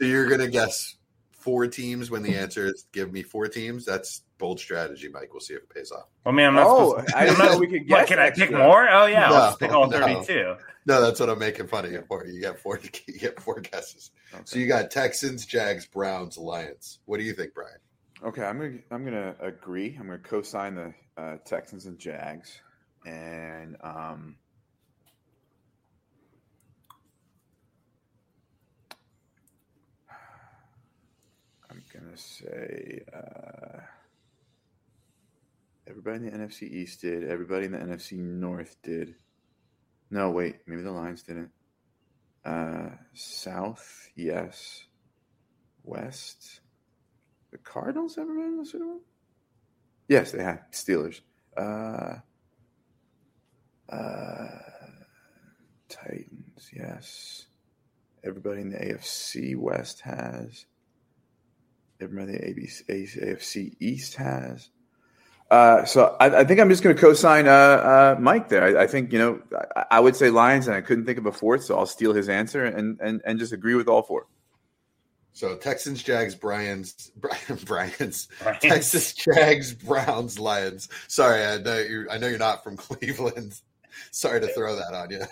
you're 0.00 0.28
gonna 0.28 0.48
guess 0.48 0.96
four 1.32 1.66
teams 1.66 2.10
when 2.10 2.22
the 2.22 2.34
answer 2.36 2.66
is 2.66 2.86
give 2.92 3.12
me 3.12 3.22
four 3.22 3.48
teams. 3.48 3.84
That's 3.84 4.22
bold 4.38 4.58
strategy, 4.58 5.08
Mike. 5.08 5.28
We'll 5.32 5.40
see 5.40 5.54
if 5.54 5.62
it 5.62 5.70
pays 5.70 5.92
off. 5.92 6.06
I 6.24 6.30
mean, 6.30 6.46
I'm 6.46 6.54
not 6.54 6.66
Oh, 6.66 6.90
supposed 6.90 7.08
to. 7.08 7.16
I 7.18 7.26
don't 7.26 7.40
I'm 7.40 7.52
know 7.52 7.58
we 7.58 7.66
could 7.66 7.82
What, 7.88 8.00
guess 8.00 8.08
can 8.08 8.18
I 8.18 8.30
pick 8.30 8.40
extra. 8.42 8.58
more? 8.58 8.88
Oh, 8.88 9.06
yeah. 9.06 9.28
No, 9.28 9.34
I'll 9.34 9.48
just 9.50 9.60
pick 9.60 9.72
all 9.72 9.88
no. 9.88 10.00
32. 10.00 10.56
No, 10.86 11.00
that's 11.00 11.20
what 11.20 11.28
I'm 11.30 11.38
making 11.38 11.66
fun 11.68 11.84
of 11.84 11.92
you 11.92 12.02
for. 12.08 12.26
You 12.26 12.40
got 12.42 12.58
four. 12.58 12.80
You 13.06 13.18
get 13.18 13.40
four 13.40 13.60
guesses. 13.60 14.10
So 14.44 14.58
you 14.58 14.66
got 14.66 14.90
Texans, 14.90 15.46
Jags, 15.46 15.86
Browns, 15.86 16.36
Lions. 16.36 16.98
What 17.04 17.18
do 17.18 17.24
you 17.24 17.32
think, 17.32 17.54
Brian? 17.54 17.76
Okay, 18.22 18.42
I'm 18.44 18.58
gonna 18.58 18.78
I'm 18.90 19.04
gonna 19.04 19.34
agree. 19.40 19.96
I'm 19.98 20.06
gonna 20.06 20.18
co-sign 20.18 20.76
the 20.76 20.94
uh, 21.16 21.36
Texans 21.44 21.86
and 21.86 21.98
Jags, 21.98 22.60
and 23.04 23.76
um, 23.82 24.36
I'm 31.70 31.82
gonna 31.92 32.16
say 32.16 33.02
uh, 33.12 33.80
everybody 35.88 36.16
in 36.16 36.24
the 36.24 36.46
NFC 36.46 36.62
East 36.62 37.00
did. 37.02 37.28
Everybody 37.28 37.66
in 37.66 37.72
the 37.72 37.78
NFC 37.78 38.12
North 38.18 38.76
did. 38.82 39.16
No, 40.10 40.30
wait, 40.30 40.56
maybe 40.66 40.82
the 40.82 40.92
Lions 40.92 41.22
didn't. 41.22 41.50
Uh, 42.44 42.90
South, 43.12 44.08
yes. 44.14 44.84
West, 45.82 46.60
the 47.54 47.58
Cardinals 47.58 48.18
ever 48.18 48.34
been 48.34 48.46
in 48.46 48.58
the 48.58 48.66
Super 48.66 48.84
Bowl? 48.84 49.00
Yes, 50.08 50.32
they 50.32 50.42
have. 50.42 50.60
Steelers. 50.72 51.20
Uh, 51.56 52.16
uh, 53.88 54.48
Titans, 55.88 56.68
yes. 56.72 57.46
Everybody 58.24 58.62
in 58.62 58.70
the 58.70 58.78
AFC 58.78 59.54
West 59.56 60.00
has. 60.00 60.66
Everybody 62.00 62.32
in 62.32 62.38
the 62.40 62.60
ABC, 62.60 63.22
AFC 63.22 63.76
East 63.78 64.16
has. 64.16 64.70
Uh, 65.48 65.84
so 65.84 66.16
I, 66.18 66.40
I, 66.40 66.44
think 66.44 66.58
I'm 66.58 66.70
just 66.70 66.82
going 66.82 66.96
to 66.96 67.00
co-sign 67.00 67.46
uh, 67.46 67.50
uh, 67.50 68.16
Mike 68.18 68.48
there. 68.48 68.64
I, 68.64 68.82
I, 68.82 68.86
think 68.88 69.12
you 69.12 69.20
know 69.20 69.40
I, 69.76 69.84
I, 69.92 70.00
would 70.00 70.16
say 70.16 70.30
Lions, 70.30 70.66
and 70.66 70.74
I 70.74 70.80
couldn't 70.80 71.04
think 71.04 71.18
of 71.18 71.26
a 71.26 71.32
fourth, 71.32 71.62
so 71.62 71.78
I'll 71.78 71.86
steal 71.86 72.14
his 72.14 72.28
answer 72.28 72.64
and 72.64 72.98
and, 72.98 73.20
and 73.24 73.38
just 73.38 73.52
agree 73.52 73.76
with 73.76 73.86
all 73.86 74.02
four. 74.02 74.26
So 75.34 75.56
Texans, 75.56 76.02
Jags, 76.02 76.36
Bryans, 76.36 77.10
Bryans, 77.64 78.28
Texas 78.60 79.12
Jags, 79.14 79.74
Browns, 79.74 80.38
Lions. 80.38 80.88
Sorry, 81.08 81.44
I 81.44 81.58
know 81.58 81.78
you. 81.78 82.06
I 82.08 82.18
know 82.18 82.28
you're 82.28 82.38
not 82.38 82.62
from 82.62 82.76
Cleveland. 82.78 83.60
Sorry 84.12 84.40
to 84.40 84.46
throw 84.48 84.76
that 84.76 84.94
on 84.94 85.10
you. 85.10 85.22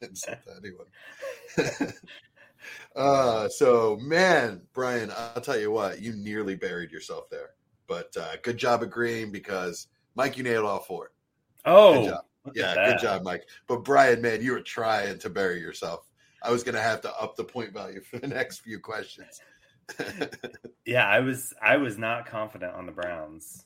insult 0.00 0.38
to 0.46 0.56
anyone. 0.56 1.92
uh, 2.96 3.48
so 3.48 3.98
man, 4.00 4.62
Brian, 4.72 5.12
I'll 5.14 5.42
tell 5.42 5.60
you 5.60 5.70
what, 5.70 6.00
you 6.00 6.14
nearly 6.14 6.56
buried 6.56 6.90
yourself 6.90 7.28
there. 7.28 7.50
But 7.86 8.16
uh, 8.16 8.36
good 8.42 8.56
job 8.56 8.82
agreeing 8.82 9.30
because 9.30 9.88
Mike, 10.14 10.38
you 10.38 10.42
nailed 10.42 10.64
all 10.64 10.80
four. 10.80 11.12
Oh, 11.66 12.22
good 12.44 12.54
yeah, 12.54 12.74
good 12.92 12.98
job, 12.98 13.24
Mike. 13.24 13.46
But 13.66 13.84
Brian, 13.84 14.22
man, 14.22 14.42
you 14.42 14.52
were 14.52 14.62
trying 14.62 15.18
to 15.18 15.28
bury 15.28 15.60
yourself. 15.60 16.09
I 16.42 16.50
was 16.50 16.62
going 16.62 16.74
to 16.74 16.82
have 16.82 17.00
to 17.02 17.14
up 17.20 17.36
the 17.36 17.44
point 17.44 17.72
value 17.72 18.00
for 18.00 18.18
the 18.18 18.28
next 18.28 18.60
few 18.60 18.78
questions. 18.78 19.40
yeah, 20.86 21.06
I 21.06 21.20
was 21.20 21.52
I 21.62 21.76
was 21.76 21.98
not 21.98 22.26
confident 22.26 22.74
on 22.74 22.86
the 22.86 22.92
Browns. 22.92 23.64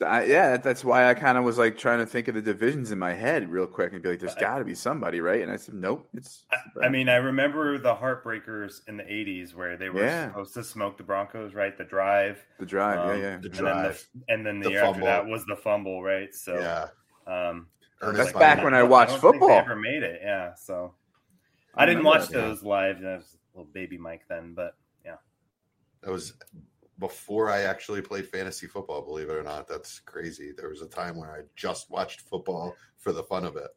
I, 0.00 0.24
yeah, 0.26 0.56
that's 0.58 0.84
why 0.84 1.10
I 1.10 1.14
kind 1.14 1.36
of 1.36 1.42
was 1.42 1.58
like 1.58 1.76
trying 1.76 1.98
to 1.98 2.06
think 2.06 2.28
of 2.28 2.36
the 2.36 2.42
divisions 2.42 2.92
in 2.92 3.00
my 3.00 3.12
head 3.12 3.50
real 3.50 3.66
quick 3.66 3.92
and 3.92 4.00
be 4.00 4.10
like, 4.10 4.20
"There's 4.20 4.34
got 4.36 4.58
to 4.58 4.64
be 4.64 4.74
somebody, 4.74 5.20
right?" 5.20 5.42
And 5.42 5.50
I 5.50 5.56
said, 5.56 5.74
"Nope." 5.74 6.08
It's. 6.14 6.44
I, 6.52 6.86
I, 6.86 6.88
mean, 6.88 7.08
I 7.08 7.16
remember 7.16 7.78
the 7.78 7.94
heartbreakers 7.94 8.86
in 8.86 8.96
the 8.96 9.02
'80s 9.02 9.54
where 9.54 9.76
they 9.76 9.90
were 9.90 10.04
yeah. 10.04 10.28
supposed 10.28 10.54
to 10.54 10.62
smoke 10.62 10.98
the 10.98 11.02
Broncos, 11.02 11.52
right? 11.52 11.76
The 11.76 11.84
drive, 11.84 12.44
the 12.60 12.66
drive, 12.66 12.98
um, 13.00 13.20
yeah, 13.20 13.30
yeah, 13.30 13.38
the 13.38 13.48
drive, 13.48 14.06
and 14.28 14.28
then 14.28 14.30
the, 14.30 14.32
and 14.34 14.46
then 14.46 14.60
the, 14.60 14.64
the 14.64 14.70
year 14.70 14.80
fumble. 14.82 15.08
after 15.08 15.24
that 15.24 15.30
was 15.30 15.44
the 15.46 15.56
fumble, 15.56 16.02
right? 16.02 16.32
So, 16.32 16.60
yeah, 16.60 16.86
um, 17.26 17.66
that's 18.00 18.32
back 18.32 18.62
when 18.62 18.74
I 18.74 18.84
watched 18.84 19.14
I 19.14 19.18
football. 19.18 19.50
Ever 19.50 19.74
made 19.74 20.04
it? 20.04 20.20
Yeah, 20.22 20.54
so 20.54 20.94
I, 21.74 21.82
I 21.82 21.86
didn't 21.86 22.04
watch 22.04 22.28
that, 22.28 22.34
those 22.34 22.62
yeah. 22.62 22.68
live. 22.68 22.96
I 23.04 23.16
was 23.16 23.36
a 23.54 23.58
little 23.58 23.72
baby 23.72 23.98
Mike 23.98 24.22
then, 24.28 24.54
but 24.54 24.74
yeah, 25.04 25.16
that 26.02 26.10
was 26.10 26.34
before 26.98 27.50
I 27.50 27.62
actually 27.62 28.02
played 28.02 28.26
fantasy 28.26 28.66
football, 28.66 29.02
believe 29.02 29.28
it 29.28 29.34
or 29.34 29.42
not. 29.42 29.68
That's 29.68 30.00
crazy. 30.00 30.52
There 30.56 30.68
was 30.68 30.82
a 30.82 30.86
time 30.86 31.16
when 31.16 31.28
I 31.28 31.42
just 31.54 31.90
watched 31.90 32.22
football 32.22 32.74
for 32.98 33.12
the 33.12 33.22
fun 33.22 33.44
of 33.44 33.56
it. 33.56 33.68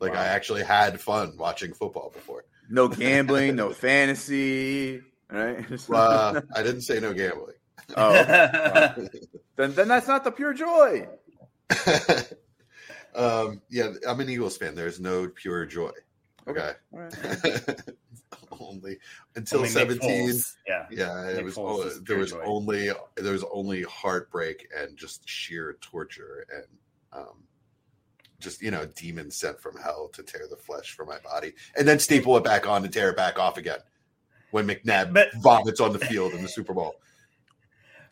Like 0.00 0.14
wow. 0.14 0.20
I 0.20 0.26
actually 0.26 0.62
had 0.62 1.00
fun 1.00 1.36
watching 1.36 1.72
football 1.72 2.10
before. 2.10 2.44
No 2.70 2.88
gambling, 2.88 3.56
no 3.56 3.70
fantasy, 3.70 5.00
right? 5.30 5.64
uh, 5.90 6.40
I 6.54 6.62
didn't 6.62 6.82
say 6.82 7.00
no 7.00 7.12
gambling. 7.12 7.56
Oh, 7.96 8.12
then 9.56 9.74
then 9.74 9.88
that's 9.88 10.06
not 10.06 10.24
the 10.24 10.30
pure 10.30 10.54
joy. 10.54 11.08
um, 13.14 13.60
yeah, 13.68 13.92
I'm 14.06 14.20
an 14.20 14.28
Eagles 14.28 14.56
fan. 14.56 14.74
There's 14.74 15.00
no 15.00 15.28
pure 15.28 15.66
joy. 15.66 15.92
Okay. 16.48 16.72
okay. 16.94 17.74
only 18.60 18.98
until 19.36 19.58
only 19.58 19.70
17 19.70 20.32
yeah 20.66 20.86
yeah 20.90 21.28
it 21.28 21.44
was 21.44 21.56
only, 21.58 21.90
there 22.06 22.18
was 22.18 22.32
joy. 22.32 22.42
only 22.44 22.90
there 23.16 23.32
was 23.32 23.44
only 23.52 23.82
heartbreak 23.82 24.68
and 24.76 24.96
just 24.96 25.28
sheer 25.28 25.76
torture 25.80 26.46
and 26.54 26.64
um 27.12 27.44
just 28.40 28.62
you 28.62 28.70
know 28.70 28.86
demons 28.96 29.36
sent 29.36 29.60
from 29.60 29.76
hell 29.76 30.08
to 30.12 30.22
tear 30.22 30.46
the 30.48 30.56
flesh 30.56 30.92
from 30.92 31.08
my 31.08 31.18
body 31.20 31.52
and 31.76 31.86
then 31.86 31.98
staple 31.98 32.36
it 32.36 32.44
back 32.44 32.66
on 32.66 32.82
and 32.84 32.92
tear 32.92 33.10
it 33.10 33.16
back 33.16 33.38
off 33.38 33.56
again 33.58 33.78
when 34.50 34.66
mcnabb 34.66 35.12
but, 35.12 35.32
vomits 35.36 35.80
on 35.80 35.92
the 35.92 35.98
field 35.98 36.32
in 36.32 36.42
the 36.42 36.48
super 36.48 36.74
bowl 36.74 36.94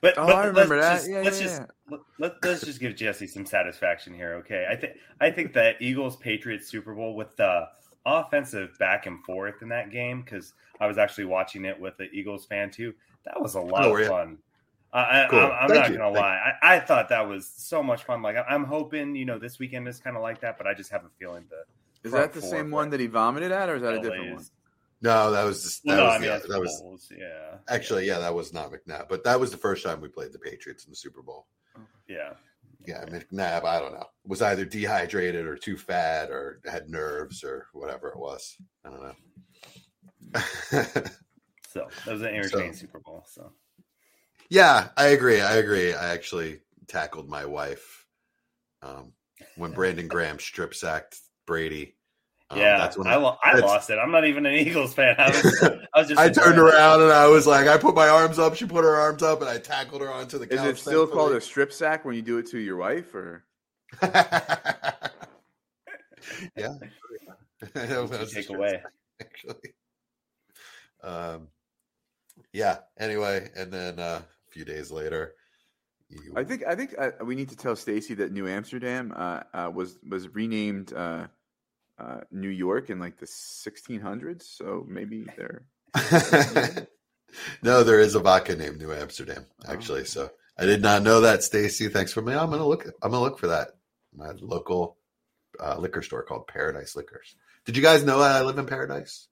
but, 0.02 0.18
oh, 0.18 0.26
but 0.26 0.36
I 0.36 0.46
remember 0.46 0.78
that. 0.78 0.96
Just, 0.96 1.10
yeah, 1.10 1.22
let's 1.22 1.40
yeah, 1.40 1.46
just 1.46 1.62
yeah. 1.90 1.96
let, 2.18 2.44
us 2.44 2.60
just 2.60 2.80
give 2.80 2.94
Jesse 2.94 3.26
some 3.26 3.46
satisfaction 3.46 4.14
here, 4.14 4.34
okay? 4.34 4.66
I 4.70 4.76
think 4.76 4.92
I 5.20 5.30
think 5.30 5.54
that 5.54 5.80
Eagles 5.80 6.16
Patriots 6.16 6.68
Super 6.68 6.94
Bowl 6.94 7.16
with 7.16 7.34
the 7.36 7.66
offensive 8.06 8.78
back 8.78 9.06
and 9.06 9.22
forth 9.24 9.60
in 9.60 9.68
that 9.68 9.90
game 9.90 10.22
because 10.22 10.54
I 10.80 10.86
was 10.86 10.96
actually 10.96 11.26
watching 11.26 11.64
it 11.64 11.78
with 11.78 11.96
the 11.98 12.04
Eagles 12.04 12.46
fan 12.46 12.70
too. 12.70 12.94
That 13.24 13.40
was 13.40 13.56
a 13.56 13.60
lot 13.60 13.84
oh, 13.84 13.94
of 13.96 14.00
yeah. 14.00 14.08
fun. 14.08 14.38
I, 14.92 15.26
cool. 15.28 15.40
I, 15.40 15.64
am 15.64 15.74
not 15.74 15.90
you. 15.90 15.98
gonna 15.98 16.14
Thank 16.14 16.16
lie. 16.16 16.52
I, 16.62 16.76
I, 16.76 16.80
thought 16.80 17.10
that 17.10 17.28
was 17.28 17.52
so 17.54 17.82
much 17.82 18.04
fun. 18.04 18.22
Like 18.22 18.36
I'm 18.48 18.64
hoping, 18.64 19.14
you 19.14 19.26
know, 19.26 19.38
this 19.38 19.58
weekend 19.58 19.86
is 19.88 19.98
kind 19.98 20.16
of 20.16 20.22
like 20.22 20.40
that, 20.40 20.56
but 20.56 20.66
I 20.66 20.72
just 20.72 20.90
have 20.90 21.04
a 21.04 21.10
feeling 21.18 21.44
that. 21.50 21.64
Is 22.02 22.12
that 22.12 22.32
the 22.32 22.40
same 22.40 22.70
one 22.70 22.88
that 22.90 23.00
he 23.00 23.06
vomited 23.06 23.52
at, 23.52 23.68
or 23.68 23.76
is 23.76 23.82
that 23.82 23.94
a 23.94 24.00
different 24.00 24.36
one? 24.36 24.46
No, 25.02 25.30
that 25.32 25.44
was 25.44 25.62
just, 25.62 25.84
that 25.84 25.96
well, 25.96 26.06
was 26.06 26.20
no, 26.22 26.38
the, 26.38 26.48
that 26.48 26.60
was 26.60 27.12
yeah. 27.16 27.58
Actually, 27.68 28.06
yeah, 28.06 28.18
that 28.20 28.32
was 28.32 28.54
not 28.54 28.72
McNabb, 28.72 29.08
but 29.08 29.24
that 29.24 29.38
was 29.38 29.50
the 29.50 29.56
first 29.56 29.84
time 29.84 30.00
we 30.00 30.08
played 30.08 30.32
the 30.32 30.38
Patriots 30.38 30.84
in 30.84 30.90
the 30.90 30.96
Super 30.96 31.20
Bowl. 31.20 31.46
Yeah, 32.08 32.32
yeah, 32.86 33.04
McNabb, 33.06 33.64
I 33.64 33.80
don't 33.80 33.92
know, 33.92 34.06
was 34.24 34.42
either 34.42 34.64
dehydrated 34.64 35.46
or 35.46 35.56
too 35.56 35.76
fat 35.76 36.30
or 36.30 36.60
had 36.70 36.88
nerves 36.88 37.44
or 37.44 37.66
whatever 37.72 38.08
it 38.08 38.18
was. 38.18 38.56
I 38.84 38.90
don't 38.90 39.02
know. 39.02 39.14
so 41.68 41.88
that 42.04 42.12
was 42.12 42.22
an 42.22 42.28
entertaining 42.28 42.72
so, 42.72 42.80
Super 42.80 43.00
Bowl. 43.00 43.24
So 43.28 43.52
yeah, 44.48 44.88
I 44.96 45.06
agree. 45.08 45.40
I 45.40 45.56
agree. 45.56 45.94
I 45.94 46.12
actually 46.12 46.60
tackled 46.88 47.28
my 47.28 47.46
wife 47.46 48.06
um, 48.82 49.12
when 49.56 49.70
Brandon 49.74 50.08
Graham 50.08 50.38
strip 50.38 50.74
sacked 50.74 51.18
Brady 51.46 51.95
um, 52.50 52.58
yeah, 52.58 52.78
that's 52.78 52.96
when 52.96 53.08
I, 53.08 53.16
I, 53.16 53.36
I 53.44 53.58
lost 53.58 53.90
it. 53.90 53.98
I'm 53.98 54.12
not 54.12 54.24
even 54.24 54.46
an 54.46 54.54
Eagles 54.54 54.94
fan. 54.94 55.16
I 55.18 55.30
was, 55.30 55.62
I 55.94 55.98
was 55.98 56.08
just. 56.08 56.20
I 56.20 56.28
turned 56.28 56.58
around 56.58 57.02
and 57.02 57.10
I 57.10 57.26
was 57.26 57.44
like, 57.44 57.66
I 57.66 57.76
put 57.76 57.96
my 57.96 58.08
arms 58.08 58.38
up. 58.38 58.54
She 58.54 58.66
put 58.66 58.84
her 58.84 58.94
arms 58.94 59.24
up, 59.24 59.40
and 59.40 59.50
I 59.50 59.58
tackled 59.58 60.00
her 60.00 60.12
onto 60.12 60.38
the 60.38 60.46
couch. 60.46 60.60
Is 60.60 60.64
it 60.64 60.78
still 60.78 61.08
called 61.08 61.32
a 61.32 61.40
strip 61.40 61.72
sack 61.72 62.04
when 62.04 62.14
you 62.14 62.22
do 62.22 62.38
it 62.38 62.48
to 62.50 62.58
your 62.58 62.76
wife, 62.76 63.12
or? 63.16 63.44
yeah. 66.56 66.74
take 68.32 68.50
away. 68.50 68.80
actually. 69.20 69.74
Um. 71.02 71.48
Yeah. 72.52 72.78
Anyway, 72.96 73.50
and 73.56 73.72
then 73.72 73.98
uh, 73.98 74.20
a 74.22 74.50
few 74.52 74.64
days 74.64 74.92
later. 74.92 75.34
You... 76.08 76.34
I 76.36 76.44
think 76.44 76.64
I 76.64 76.76
think 76.76 76.94
uh, 76.96 77.10
we 77.24 77.34
need 77.34 77.48
to 77.48 77.56
tell 77.56 77.74
Stacy 77.74 78.14
that 78.14 78.30
New 78.30 78.46
Amsterdam 78.46 79.12
uh, 79.16 79.40
uh 79.52 79.68
was 79.74 79.98
was 80.08 80.32
renamed 80.32 80.92
uh, 81.98 82.20
New 82.30 82.48
York 82.48 82.90
in 82.90 82.98
like 82.98 83.18
the 83.18 83.26
1600s. 83.26 84.42
So 84.42 84.84
maybe 84.88 85.26
they're. 85.36 85.62
no, 87.62 87.82
there 87.82 88.00
is 88.00 88.14
a 88.14 88.20
vodka 88.20 88.56
named 88.56 88.78
New 88.78 88.92
Amsterdam 88.92 89.46
actually. 89.68 90.02
Oh. 90.02 90.04
So 90.04 90.30
I 90.58 90.66
did 90.66 90.82
not 90.82 91.02
know 91.02 91.22
that, 91.22 91.42
Stacy. 91.42 91.88
Thanks 91.88 92.12
for 92.12 92.22
me. 92.22 92.34
I'm 92.34 92.50
gonna 92.50 92.66
look. 92.66 92.86
I'm 93.02 93.10
gonna 93.10 93.22
look 93.22 93.38
for 93.38 93.48
that. 93.48 93.68
My 94.14 94.30
local 94.40 94.96
uh, 95.60 95.76
liquor 95.78 96.02
store 96.02 96.22
called 96.22 96.46
Paradise 96.46 96.96
Liquors. 96.96 97.34
Did 97.64 97.76
you 97.76 97.82
guys 97.82 98.04
know 98.04 98.20
I 98.20 98.42
live 98.42 98.58
in 98.58 98.66
Paradise? 98.66 99.28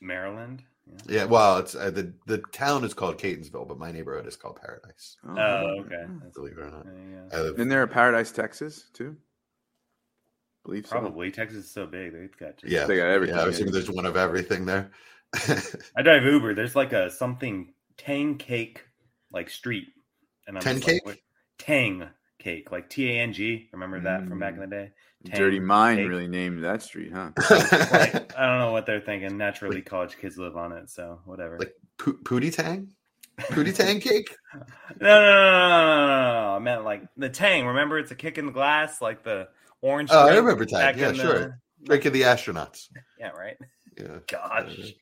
Maryland. 0.00 0.62
Yeah. 0.86 1.20
yeah 1.20 1.24
well, 1.24 1.58
it's 1.58 1.74
uh, 1.74 1.90
the 1.90 2.12
the 2.26 2.38
town 2.38 2.84
is 2.84 2.94
called 2.94 3.18
Catonsville, 3.18 3.68
but 3.68 3.78
my 3.78 3.92
neighborhood 3.92 4.26
is 4.26 4.36
called 4.36 4.58
Paradise. 4.60 5.16
Oh, 5.28 5.34
oh 5.36 5.84
okay. 5.84 6.06
Believe 6.34 6.58
it 6.58 6.62
or 6.62 6.70
not. 6.70 6.86
Yeah, 6.86 7.28
yeah. 7.32 7.50
Isn't 7.52 7.68
there 7.68 7.82
a 7.82 7.88
Paradise, 7.88 8.32
Texas, 8.32 8.84
too? 8.92 9.16
Believe 10.64 10.88
Probably. 10.88 11.30
So. 11.30 11.36
Texas 11.36 11.64
is 11.64 11.70
so 11.70 11.86
big. 11.86 12.12
They've 12.12 12.36
got 12.38 12.58
just, 12.58 12.72
yeah, 12.72 12.86
they 12.86 12.96
got 12.96 13.08
everything. 13.08 13.36
Yeah, 13.36 13.42
I 13.42 13.46
was 13.46 13.58
there's 13.58 13.90
one 13.90 14.06
of 14.06 14.16
everything 14.16 14.66
there. 14.66 14.90
I 15.96 16.02
drive 16.02 16.24
Uber. 16.24 16.54
There's 16.54 16.76
like 16.76 16.92
a 16.92 17.10
something 17.10 17.72
Tang 17.96 18.36
cake 18.36 18.84
like 19.32 19.50
street. 19.50 19.88
And 20.46 20.56
I'm 20.56 20.62
Ten 20.62 20.80
cake? 20.80 21.02
Like, 21.04 21.22
tang 21.58 22.08
cake, 22.38 22.72
like 22.72 22.88
T 22.88 23.08
A 23.10 23.20
N 23.20 23.32
G. 23.32 23.68
Remember 23.72 24.00
that 24.00 24.22
mm. 24.22 24.28
from 24.28 24.38
back 24.38 24.54
in 24.54 24.60
the 24.60 24.66
day? 24.66 24.90
Tang 25.26 25.38
Dirty 25.38 25.60
Mind 25.60 25.98
cake. 25.98 26.08
really 26.08 26.26
named 26.26 26.64
that 26.64 26.82
street, 26.82 27.12
huh? 27.12 27.30
like, 27.36 28.36
I 28.38 28.46
don't 28.46 28.58
know 28.58 28.72
what 28.72 28.86
they're 28.86 29.00
thinking. 29.00 29.36
Naturally, 29.36 29.76
like, 29.76 29.86
college 29.86 30.16
kids 30.18 30.38
live 30.38 30.56
on 30.56 30.72
it, 30.72 30.88
so 30.88 31.20
whatever. 31.26 31.58
Like 31.58 31.74
po- 31.98 32.18
Pootie 32.24 32.54
Tang? 32.54 32.90
Pootie 33.38 33.74
Tang 33.74 34.00
cake? 34.00 34.34
no, 34.54 34.60
no, 35.00 35.20
no, 35.20 35.20
no, 35.20 35.96
no, 35.96 36.32
no, 36.32 36.56
I 36.56 36.58
meant 36.58 36.84
like 36.84 37.02
the 37.16 37.28
Tang. 37.28 37.66
Remember, 37.66 37.98
it's 37.98 38.10
a 38.10 38.16
kick 38.16 38.38
in 38.38 38.46
the 38.46 38.52
glass, 38.52 39.00
like 39.00 39.22
the 39.22 39.48
orange. 39.82 40.10
Oh, 40.12 40.28
I 40.28 40.36
remember 40.36 40.64
Tang. 40.64 40.98
Yeah, 40.98 41.12
sure. 41.12 41.38
The... 41.38 41.54
Drink 41.84 42.04
of 42.04 42.12
the 42.12 42.22
astronauts. 42.22 42.88
Yeah, 43.18 43.30
right. 43.30 43.56
Yeah. 43.98 44.18
Gosh. 44.30 44.78
Uh-huh. 44.78 44.92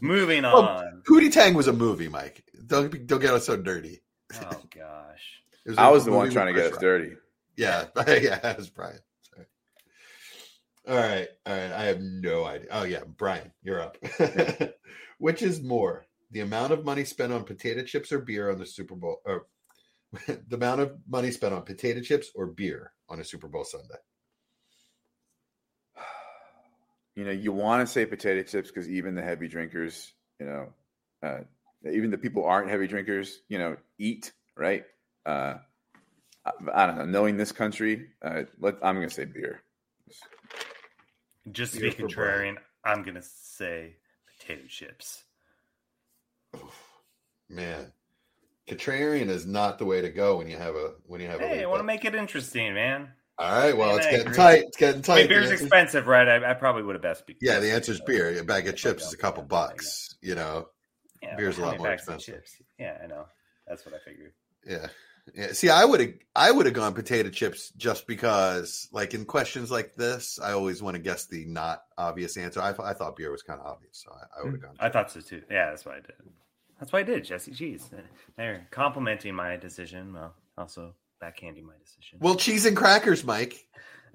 Moving 0.00 0.42
Well, 0.42 0.62
on. 0.62 1.02
Pootie 1.08 1.32
Tang 1.32 1.54
was 1.54 1.68
a 1.68 1.72
movie, 1.72 2.08
Mike. 2.08 2.44
Don't 2.66 2.90
be, 2.90 2.98
don't 2.98 3.20
get 3.20 3.34
us 3.34 3.46
so 3.46 3.56
dirty. 3.56 4.00
Oh 4.36 4.62
gosh. 4.74 5.42
It 5.64 5.78
I 5.78 5.88
a 5.88 5.92
was 5.92 6.04
the 6.04 6.10
one 6.10 6.28
trying 6.30 6.52
to 6.52 6.60
get 6.60 6.72
us 6.72 6.78
dirty. 6.78 7.12
Yeah, 7.56 7.84
yeah, 8.08 8.40
that 8.40 8.56
was 8.56 8.68
Brian. 8.68 8.98
Sorry. 9.32 9.46
All 10.88 10.96
right, 10.96 11.28
all 11.46 11.54
right. 11.56 11.72
I 11.72 11.84
have 11.84 12.00
no 12.00 12.44
idea. 12.44 12.68
Oh 12.72 12.82
yeah, 12.82 13.04
Brian, 13.06 13.52
you're 13.62 13.80
up. 13.80 13.96
Which 15.18 15.42
is 15.42 15.62
more, 15.62 16.04
the 16.32 16.40
amount 16.40 16.72
of 16.72 16.84
money 16.84 17.04
spent 17.04 17.32
on 17.32 17.44
potato 17.44 17.84
chips 17.84 18.10
or 18.10 18.18
beer 18.18 18.50
on 18.50 18.58
the 18.58 18.66
Super 18.66 18.96
Bowl, 18.96 19.20
or 19.24 19.46
the 20.48 20.56
amount 20.56 20.80
of 20.80 20.96
money 21.08 21.30
spent 21.30 21.54
on 21.54 21.62
potato 21.62 22.00
chips 22.00 22.30
or 22.34 22.46
beer 22.46 22.92
on 23.08 23.20
a 23.20 23.24
Super 23.24 23.48
Bowl 23.48 23.64
Sunday? 23.64 23.94
You 27.16 27.24
know, 27.24 27.30
you 27.30 27.52
want 27.52 27.86
to 27.86 27.92
say 27.92 28.04
potato 28.06 28.42
chips 28.42 28.72
because 28.72 28.90
even 28.90 29.14
the 29.14 29.22
heavy 29.22 29.46
drinkers, 29.46 30.12
you 30.40 30.46
know, 30.46 30.72
uh, 31.22 31.38
even 31.88 32.10
the 32.10 32.18
people 32.18 32.44
aren't 32.44 32.68
heavy 32.68 32.88
drinkers, 32.88 33.42
you 33.48 33.56
know, 33.56 33.76
eat 34.00 34.32
right. 34.56 34.84
Uh, 35.24 35.58
I, 36.44 36.50
I 36.74 36.86
don't 36.86 36.98
know. 36.98 37.04
Knowing 37.04 37.36
this 37.36 37.52
country, 37.52 38.08
uh, 38.20 38.42
let, 38.58 38.78
I'm 38.82 38.96
going 38.96 39.08
to 39.08 39.14
say 39.14 39.26
beer. 39.26 39.62
Just 41.52 41.74
to 41.74 41.80
be 41.80 41.90
contrarian, 41.90 42.56
I'm 42.84 43.02
gonna 43.02 43.22
say 43.22 43.96
potato 44.26 44.66
chips. 44.66 45.24
Man, 47.50 47.92
contrarian 48.68 49.28
is 49.28 49.46
not 49.46 49.78
the 49.78 49.84
way 49.84 50.00
to 50.00 50.10
go 50.10 50.38
when 50.38 50.48
you 50.48 50.56
have 50.56 50.74
a 50.74 50.92
when 51.06 51.20
you 51.20 51.26
have 51.28 51.40
a. 51.40 51.46
Hey, 51.48 51.62
I 51.62 51.66
want 51.66 51.80
to 51.80 51.84
make 51.84 52.04
it 52.04 52.14
interesting, 52.14 52.74
man. 52.74 53.10
All 53.36 53.50
right, 53.50 53.76
well, 53.76 53.88
Man, 53.88 53.98
it's 53.98 54.06
I 54.06 54.10
getting 54.10 54.26
agree. 54.26 54.36
tight. 54.36 54.62
It's 54.68 54.76
getting 54.76 55.00
I 55.00 55.02
tight. 55.02 55.16
mean, 55.16 55.28
beer's 55.28 55.44
answer's- 55.44 55.62
expensive, 55.62 56.06
right? 56.06 56.28
I, 56.28 56.50
I 56.50 56.54
probably 56.54 56.84
would 56.84 56.94
have 56.94 57.02
best. 57.02 57.26
Be- 57.26 57.36
Yeah, 57.40 57.58
the 57.58 57.72
answer 57.72 57.90
is 57.90 58.00
beer. 58.00 58.38
A 58.38 58.44
bag 58.44 58.68
of 58.68 58.76
chips 58.76 59.04
is 59.06 59.12
a 59.12 59.16
couple 59.16 59.42
bucks. 59.42 60.14
You 60.22 60.36
know, 60.36 60.68
Yeah, 61.20 61.34
beer's 61.36 61.58
a 61.58 61.62
lot 61.62 61.78
more 61.78 61.90
expensive. 61.90 62.36
chips? 62.36 62.62
Yeah, 62.78 62.96
I 63.02 63.08
know. 63.08 63.26
That's 63.66 63.84
what 63.84 63.94
I 63.94 63.98
figured. 64.08 64.32
Yeah. 64.64 64.86
Yeah. 65.34 65.52
See, 65.52 65.68
I 65.70 65.84
would 65.84 66.00
have 66.00 66.10
I 66.36 66.50
would 66.50 66.66
have 66.66 66.74
gone 66.74 66.92
potato 66.94 67.30
chips 67.30 67.70
just 67.76 68.06
because, 68.06 68.88
like 68.92 69.14
in 69.14 69.24
questions 69.24 69.70
like 69.70 69.94
this, 69.94 70.38
I 70.38 70.52
always 70.52 70.82
want 70.82 70.96
to 70.96 71.02
guess 71.02 71.26
the 71.26 71.44
not 71.46 71.82
obvious 71.96 72.36
answer. 72.36 72.60
I, 72.60 72.74
I 72.78 72.92
thought 72.92 73.16
beer 73.16 73.32
was 73.32 73.42
kind 73.42 73.58
of 73.58 73.66
obvious, 73.66 74.04
so 74.04 74.12
I, 74.12 74.38
I 74.38 74.42
hmm. 74.42 74.52
would 74.52 74.60
have 74.60 74.62
gone. 74.62 74.76
I 74.78 74.90
thought 74.90 75.10
so 75.10 75.20
too. 75.20 75.42
Yeah, 75.50 75.70
that's 75.70 75.84
why 75.84 75.94
I 75.94 76.00
did. 76.00 76.12
That's 76.78 76.92
why 76.92 77.00
I 77.00 77.02
did, 77.04 77.24
Jesse. 77.24 77.52
Jeez, 77.52 77.82
they're 78.36 78.66
complimenting 78.70 79.34
my 79.34 79.56
decision, 79.56 80.12
well, 80.12 80.34
also 80.58 80.94
backhanding 81.22 81.64
my 81.64 81.74
decision. 81.82 82.18
Well, 82.20 82.34
cheese 82.34 82.66
and 82.66 82.76
crackers, 82.76 83.24
Mike. 83.24 83.66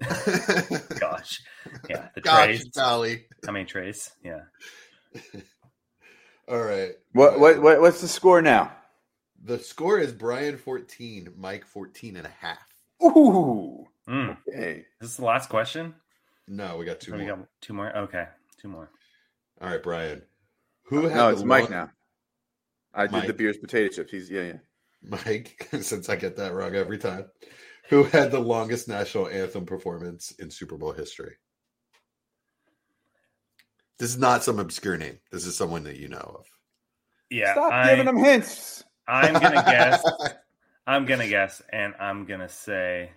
gosh, 0.98 1.42
yeah, 1.88 2.08
the 2.14 2.20
Gosh, 2.22 2.44
trays. 2.46 2.64
golly. 2.70 3.26
How 3.44 3.52
many 3.52 3.66
trays? 3.66 4.10
Yeah, 4.24 4.40
All 6.48 6.62
right. 6.62 6.92
What, 7.12 7.38
what, 7.38 7.60
what 7.60 7.80
what's 7.80 8.00
the 8.00 8.08
score 8.08 8.40
now? 8.40 8.72
The 9.44 9.58
score 9.58 9.98
is 9.98 10.12
Brian 10.12 10.56
14, 10.56 11.34
Mike 11.36 11.64
14 11.66 12.16
and 12.16 12.26
a 12.26 12.30
half. 12.40 12.58
Ooh, 13.02 13.86
mm. 14.08 14.36
hey, 14.46 14.84
Is 15.00 15.08
this 15.08 15.16
the 15.16 15.24
last 15.24 15.48
question? 15.48 15.94
No, 16.48 16.76
we 16.76 16.84
got 16.84 17.00
two 17.00 17.12
Or 17.14 17.18
we 17.18 17.26
more. 17.26 17.36
got 17.36 17.46
two 17.60 17.72
more. 17.74 17.96
Okay, 17.96 18.26
two 18.60 18.68
more. 18.68 18.90
All 19.60 19.68
right, 19.68 19.82
Brian. 19.82 20.22
Who 20.84 21.02
had 21.08 21.16
no, 21.16 21.26
the 21.28 21.32
it's 21.34 21.44
Mike 21.44 21.70
now. 21.70 21.90
I 22.94 23.06
did 23.06 23.26
the 23.26 23.32
beer's 23.34 23.58
potato 23.58 23.88
chips. 23.88 24.10
He's 24.10 24.30
yeah, 24.30 24.42
yeah. 24.42 24.58
Mike, 25.02 25.68
since 25.80 26.08
I 26.08 26.16
get 26.16 26.36
that 26.36 26.52
wrong 26.52 26.74
every 26.74 26.98
time. 26.98 27.26
Who 27.88 28.04
had 28.04 28.30
the 28.30 28.40
longest 28.40 28.88
national 28.88 29.28
anthem 29.28 29.66
performance 29.66 30.32
in 30.38 30.50
Super 30.50 30.76
Bowl 30.76 30.92
history? 30.92 31.36
This 33.98 34.10
is 34.10 34.18
not 34.18 34.44
some 34.44 34.58
obscure 34.58 34.96
name. 34.96 35.18
This 35.30 35.44
is 35.44 35.56
someone 35.56 35.84
that 35.84 35.96
you 35.96 36.08
know 36.08 36.36
of. 36.38 36.46
Yeah, 37.30 37.52
Stop 37.52 37.72
I, 37.72 37.90
giving 37.90 38.06
them 38.06 38.16
hints. 38.16 38.84
I'm 39.06 39.34
gonna 39.34 39.62
guess. 39.66 40.02
I'm 40.86 41.04
gonna 41.06 41.28
guess, 41.28 41.62
and 41.72 41.94
I'm 42.00 42.24
gonna 42.24 42.48
say, 42.48 43.10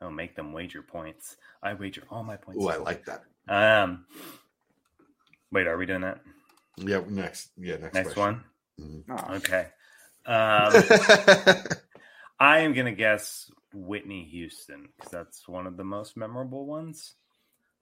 "Oh, 0.00 0.10
make 0.10 0.34
them 0.36 0.52
wager 0.52 0.82
points." 0.82 1.36
I 1.62 1.74
wager 1.74 2.02
all 2.10 2.24
my 2.24 2.36
points. 2.36 2.62
Oh, 2.62 2.68
I 2.68 2.76
like 2.76 3.04
that. 3.06 3.24
Um, 3.48 4.06
wait, 5.52 5.66
are 5.66 5.76
we 5.78 5.86
doing 5.86 6.02
that 6.02 6.20
Yeah, 6.78 7.02
next. 7.08 7.50
Yeah, 7.56 7.76
next. 7.76 7.94
next 7.94 8.12
question. 8.14 8.22
one? 8.22 8.44
Oh, 8.80 9.34
Okay. 9.34 9.66
Um, 10.26 10.72
I 12.40 12.60
am 12.60 12.72
gonna 12.72 12.92
guess 12.94 13.50
Whitney 13.72 14.24
Houston 14.24 14.88
because 14.96 15.10
that's 15.12 15.46
one 15.48 15.66
of 15.66 15.76
the 15.76 15.84
most 15.84 16.16
memorable 16.16 16.66
ones. 16.66 17.14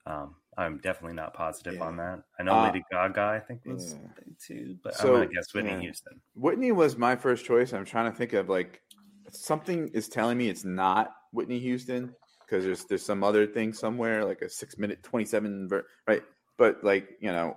Um, 0.04 0.34
I'm 0.58 0.78
definitely 0.78 1.14
not 1.14 1.34
positive 1.34 1.74
Yeah. 1.74 1.84
on 1.84 1.96
that. 1.98 2.22
I 2.38 2.42
know 2.42 2.52
Uh, 2.54 2.66
Lady 2.66 2.84
Gaga, 2.90 3.20
I 3.20 3.40
think 3.40 3.64
was 3.64 3.94
yeah. 3.94 4.08
too, 4.44 4.76
but 4.82 4.94
So, 4.96 5.08
I'm 5.14 5.20
gonna 5.22 5.32
guess 5.32 5.54
Whitney 5.54 5.70
yeah. 5.70 5.80
Houston. 5.80 6.20
Whitney 6.34 6.72
was 6.72 6.96
my 6.96 7.14
first 7.16 7.44
choice. 7.44 7.72
I'm 7.72 7.84
trying 7.84 8.10
to 8.10 8.16
think 8.16 8.32
of 8.32 8.48
like 8.48 8.82
something 9.30 9.88
is 9.88 10.08
telling 10.08 10.36
me 10.36 10.48
it's 10.48 10.64
not 10.64 11.14
Whitney 11.32 11.60
Houston 11.60 12.14
because 12.40 12.64
there's 12.64 12.84
there's 12.86 13.04
some 13.06 13.22
other 13.24 13.46
thing 13.46 13.72
somewhere 13.72 14.24
like 14.24 14.42
a 14.42 14.48
six 14.48 14.76
minute 14.76 15.02
twenty 15.02 15.24
seven 15.24 15.68
ver- 15.68 15.86
right. 16.06 16.22
But 16.58 16.82
like 16.84 17.08
you 17.20 17.30
know, 17.32 17.56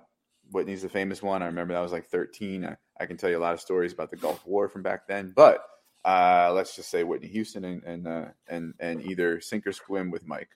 Whitney's 0.52 0.82
the 0.82 0.88
famous 0.88 1.22
one. 1.22 1.42
I 1.42 1.46
remember 1.46 1.74
that 1.74 1.80
was 1.80 1.92
like 1.92 2.06
13. 2.06 2.64
I, 2.64 2.76
I 2.98 3.06
can 3.06 3.16
tell 3.16 3.30
you 3.30 3.38
a 3.38 3.40
lot 3.40 3.54
of 3.54 3.60
stories 3.60 3.92
about 3.92 4.10
the 4.10 4.16
Gulf 4.16 4.46
War 4.46 4.68
from 4.68 4.82
back 4.82 5.06
then. 5.06 5.32
But 5.34 5.64
uh, 6.04 6.52
let's 6.54 6.76
just 6.76 6.90
say 6.90 7.04
Whitney 7.04 7.28
Houston 7.28 7.64
and 7.64 7.82
and 7.84 8.06
uh, 8.08 8.24
and 8.48 8.74
and 8.80 9.02
either 9.02 9.40
sink 9.40 9.66
or 9.66 9.72
swim 9.72 10.10
with 10.10 10.26
Mike. 10.26 10.48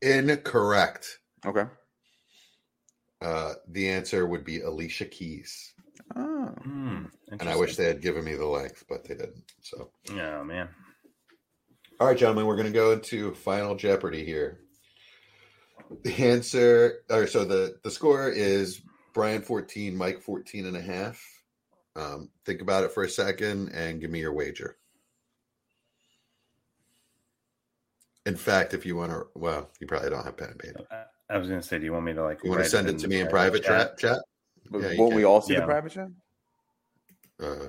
Incorrect. 0.00 1.18
Okay. 1.46 1.64
Uh, 3.20 3.54
the 3.68 3.88
answer 3.88 4.26
would 4.26 4.44
be 4.44 4.60
Alicia 4.62 5.04
Keys, 5.04 5.72
Oh. 6.16 6.46
Hmm, 6.62 7.04
and 7.30 7.48
I 7.48 7.54
wish 7.56 7.76
they 7.76 7.86
had 7.86 8.00
given 8.02 8.24
me 8.24 8.34
the 8.34 8.46
length, 8.46 8.84
but 8.88 9.04
they 9.04 9.14
didn't. 9.14 9.44
So, 9.60 9.90
interesting. 10.08 10.34
Oh 10.34 10.44
man. 10.44 10.68
all 12.00 12.08
right, 12.08 12.18
gentlemen, 12.18 12.46
we're 12.46 12.56
going 12.56 12.66
to 12.66 12.72
go 12.72 12.90
into 12.92 13.32
Final 13.34 13.76
Jeopardy 13.76 14.24
here. 14.24 14.58
The 16.02 16.14
answer, 16.26 17.00
or 17.10 17.26
so 17.26 17.44
the 17.44 17.76
the 17.84 17.90
score 17.90 18.28
is 18.28 18.80
Brian 19.14 19.42
14, 19.42 19.96
Mike 19.96 20.20
14 20.22 20.66
and 20.66 20.76
a 20.76 20.80
half. 20.80 21.22
Um, 21.94 22.30
think 22.46 22.62
about 22.62 22.84
it 22.84 22.92
for 22.92 23.02
a 23.02 23.08
second 23.08 23.68
and 23.70 24.00
give 24.00 24.10
me 24.10 24.20
your 24.20 24.32
wager. 24.32 24.76
In 28.24 28.36
fact, 28.36 28.72
if 28.72 28.86
you 28.86 28.96
want 28.96 29.12
to, 29.12 29.26
well, 29.34 29.70
you 29.80 29.86
probably 29.86 30.10
don't 30.10 30.24
have 30.24 30.36
pen 30.36 30.50
and 30.50 30.58
paper. 30.58 30.86
I- 30.90 31.04
I 31.30 31.38
was 31.38 31.48
gonna 31.48 31.62
say, 31.62 31.78
do 31.78 31.84
you 31.86 31.92
want 31.94 32.04
me 32.04 32.12
to 32.12 32.22
like? 32.22 32.40
You 32.44 32.50
want 32.50 32.62
to 32.62 32.68
send 32.68 32.88
it 32.88 32.92
in 32.92 32.98
to 32.98 33.08
me 33.08 33.20
in 33.20 33.26
private 33.28 33.64
chat? 33.64 33.96
Chat? 33.96 34.18
But 34.70 34.82
Yeah, 34.82 34.88
Won't 34.98 35.12
can. 35.12 35.16
we 35.16 35.24
all 35.24 35.40
see 35.40 35.54
Yeah. 35.54 35.60
the 35.60 35.66
private 35.66 35.92
chat? 35.92 36.08
Uh, 37.40 37.68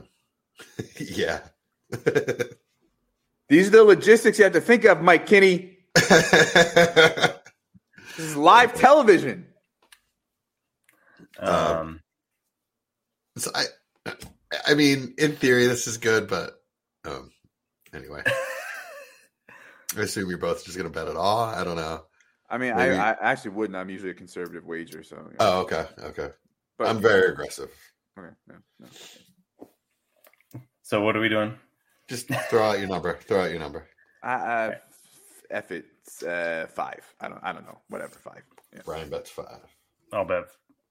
yeah. 0.99 1.39
These 3.47 3.67
are 3.67 3.71
the 3.71 3.83
logistics 3.85 4.37
you 4.37 4.43
have 4.43 4.53
to 4.53 4.59
think 4.61 4.83
of, 4.83 5.01
Mike 5.01 5.25
Kinney. 5.25 5.77
This 8.15 8.27
is 8.27 8.35
live 8.35 8.73
television. 8.75 9.47
Um, 11.39 12.01
So 13.37 13.49
I, 13.55 13.63
I 14.65 14.73
mean, 14.73 15.15
in 15.17 15.35
theory, 15.35 15.67
this 15.67 15.87
is 15.87 15.97
good, 15.97 16.27
but 16.27 16.53
um, 17.05 17.31
anyway, 17.93 18.23
I 19.97 20.01
assume 20.01 20.29
you're 20.29 20.37
both 20.37 20.65
just 20.65 20.77
gonna 20.77 20.89
bet 20.89 21.07
it 21.07 21.15
all. 21.15 21.39
I 21.43 21.63
don't 21.63 21.77
know. 21.77 22.03
I 22.49 22.57
mean, 22.57 22.73
I, 22.73 22.89
I 22.93 23.31
actually 23.31 23.51
wouldn't. 23.51 23.75
I'm 23.75 23.89
usually 23.89 24.11
a 24.11 24.15
conservative 24.15 24.65
wager, 24.65 25.03
so. 25.03 25.15
yeah. 25.15 25.37
Oh, 25.39 25.61
okay, 25.61 25.85
okay. 25.99 26.29
but 26.77 26.87
I'm 26.87 26.99
very 26.99 27.31
aggressive. 27.31 27.71
Okay, 28.17 28.33
no, 28.47 28.55
no. 28.79 29.69
so 30.83 31.01
what 31.01 31.15
are 31.15 31.21
we 31.21 31.29
doing? 31.29 31.55
Just 32.07 32.27
throw 32.49 32.63
out 32.63 32.79
your 32.79 32.89
number. 32.89 33.17
Throw 33.27 33.43
out 33.43 33.49
your 33.49 33.59
number. 33.59 33.87
I, 34.21 34.33
I, 34.33 34.75
F 35.49 35.71
it, 35.71 35.85
uh, 36.27 36.67
five. 36.67 37.01
I 37.19 37.29
don't. 37.29 37.39
I 37.43 37.53
don't 37.53 37.65
know. 37.65 37.79
Whatever, 37.89 38.15
five. 38.15 38.43
Yeah. 38.73 38.81
Brian 38.85 39.09
bets 39.09 39.29
five. 39.29 39.61
I'll 40.11 40.25
bet. 40.25 40.45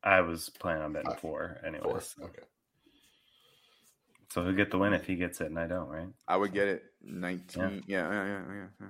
I 0.05 0.21
was 0.21 0.51
planning 0.51 0.83
on 0.83 0.93
betting 0.93 1.11
Five. 1.11 1.21
four, 1.21 1.59
anyways. 1.65 2.15
Four. 2.19 2.27
Okay. 2.27 2.43
So 4.33 4.43
he'll 4.43 4.55
get 4.55 4.71
the 4.71 4.79
win 4.79 4.95
if 4.95 5.07
he 5.07 5.17
gets 5.17 5.43
it, 5.43 5.49
and 5.49 5.59
I 5.59 5.67
don't, 5.67 5.89
right? 5.89 6.09
I 6.27 6.39
would 6.39 6.55
get 6.55 6.67
it 6.67 6.83
nineteen. 7.03 7.83
Yeah, 7.87 8.11
yeah, 8.11 8.25
yeah, 8.25 8.43
yeah. 8.49 8.67
yeah. 8.81 8.87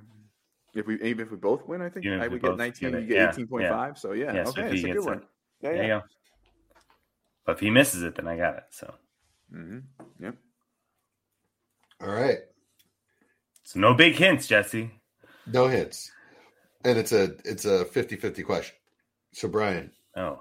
If 0.75 0.87
we 0.87 1.03
even 1.03 1.27
if 1.27 1.33
we 1.33 1.37
both 1.37 1.67
win, 1.67 1.83
I 1.83 1.89
think 1.89 2.07
Even 2.07 2.21
I 2.21 2.29
would 2.29 2.41
get 2.41 2.51
both 2.51 2.59
nineteen. 2.59 2.93
get 2.93 3.01
You 3.03 3.09
get 3.09 3.17
yeah, 3.17 3.31
eighteen 3.33 3.49
point 3.49 3.69
five. 3.69 3.99
So 3.99 4.13
yeah, 4.13 4.35
Yeah, 4.35 4.47
okay, 4.47 4.63
if 4.67 4.73
it's 4.73 4.85
a 4.85 4.87
good 4.87 4.95
gets 4.95 5.07
one. 5.07 5.17
it, 5.19 5.23
Yeah, 5.63 5.71
There 5.73 5.83
you 5.83 5.89
yeah. 5.89 5.99
go. 6.01 6.07
But 7.45 7.53
if 7.57 7.61
he 7.61 7.71
misses 7.71 8.05
it, 8.05 8.15
then 8.15 8.29
I 8.29 8.37
got 8.37 8.57
it. 8.59 8.65
So, 8.71 8.95
Mm-hmm. 9.53 10.25
Yep. 10.25 10.37
All 12.03 12.09
right. 12.09 12.39
so 13.65 13.81
no 13.81 13.95
big 13.95 14.15
hints, 14.15 14.47
Jesse. 14.47 14.93
No 15.47 15.67
hints. 15.67 16.11
And 16.85 16.99
it's 16.99 17.13
a 17.13 17.35
it's 17.45 17.65
a 17.65 17.85
50-50 17.85 18.45
question. 18.47 18.77
So 19.33 19.49
Brian, 19.49 19.91
Oh, 20.17 20.41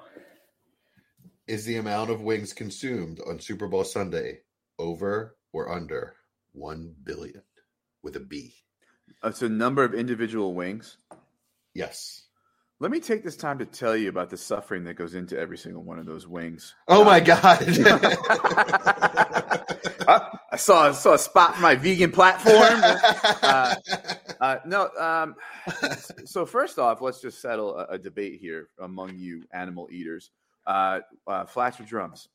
is 1.48 1.66
the 1.66 1.78
amount 1.78 2.12
of 2.12 2.22
wings 2.22 2.54
consumed 2.54 3.20
on 3.28 3.40
Super 3.40 3.68
Bowl 3.68 3.84
Sunday 3.84 4.40
over 4.82 5.38
or 5.54 5.72
under 5.72 6.16
1 6.54 6.96
billion 7.04 7.44
with 8.02 8.16
a 8.16 8.20
B? 8.20 8.56
Uh, 9.22 9.32
so 9.32 9.48
number 9.48 9.84
of 9.84 9.94
individual 9.94 10.54
wings. 10.54 10.98
Yes. 11.74 12.24
Let 12.80 12.90
me 12.90 13.00
take 13.00 13.24
this 13.24 13.38
time 13.38 13.60
to 13.60 13.66
tell 13.66 13.96
you 13.96 14.10
about 14.10 14.32
the 14.32 14.38
suffering 14.38 14.86
that 14.86 14.96
goes 14.96 15.14
into 15.14 15.38
every 15.38 15.58
single 15.58 15.84
one 15.84 16.00
of 16.00 16.08
those 16.08 16.28
wings. 16.28 16.74
Oh 16.88 17.06
my 17.06 17.20
god! 17.20 17.64
I, 20.08 20.30
I 20.52 20.56
saw 20.56 20.90
I 20.90 20.92
saw 20.92 21.14
a 21.14 21.20
spot 21.20 21.56
for 21.56 21.62
my 21.62 21.76
vegan 21.76 22.12
platform. 22.12 22.82
Uh, 23.44 23.76
uh, 24.40 24.58
no, 24.66 24.90
um, 24.98 25.36
so 26.26 26.46
first 26.46 26.80
off, 26.80 27.02
let's 27.02 27.22
just 27.22 27.42
settle 27.42 27.76
a, 27.78 27.86
a 27.92 27.98
debate 27.98 28.40
here 28.40 28.70
among 28.80 29.18
you 29.18 29.44
animal 29.52 29.90
eaters. 29.92 30.32
Uh, 30.66 31.00
uh, 31.28 31.46
flats 31.46 31.80
or 31.80 31.84
drums? 31.84 32.30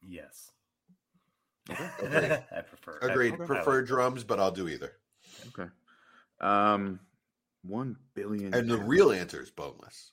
Yes. 0.00 0.53
Agreed. 2.00 2.32
I 2.56 2.60
prefer. 2.60 2.98
Agreed. 3.02 3.32
I- 3.32 3.42
I 3.42 3.46
Prefer 3.46 3.78
like- 3.78 3.86
drums, 3.86 4.24
but 4.24 4.38
I'll 4.40 4.50
do 4.52 4.68
either. 4.68 4.92
Okay. 5.48 5.70
Um, 6.40 7.00
one 7.62 7.96
billion. 8.14 8.54
And 8.54 8.68
the 8.68 8.78
real 8.78 9.10
answer 9.10 9.40
is 9.42 9.50
boneless. 9.50 10.12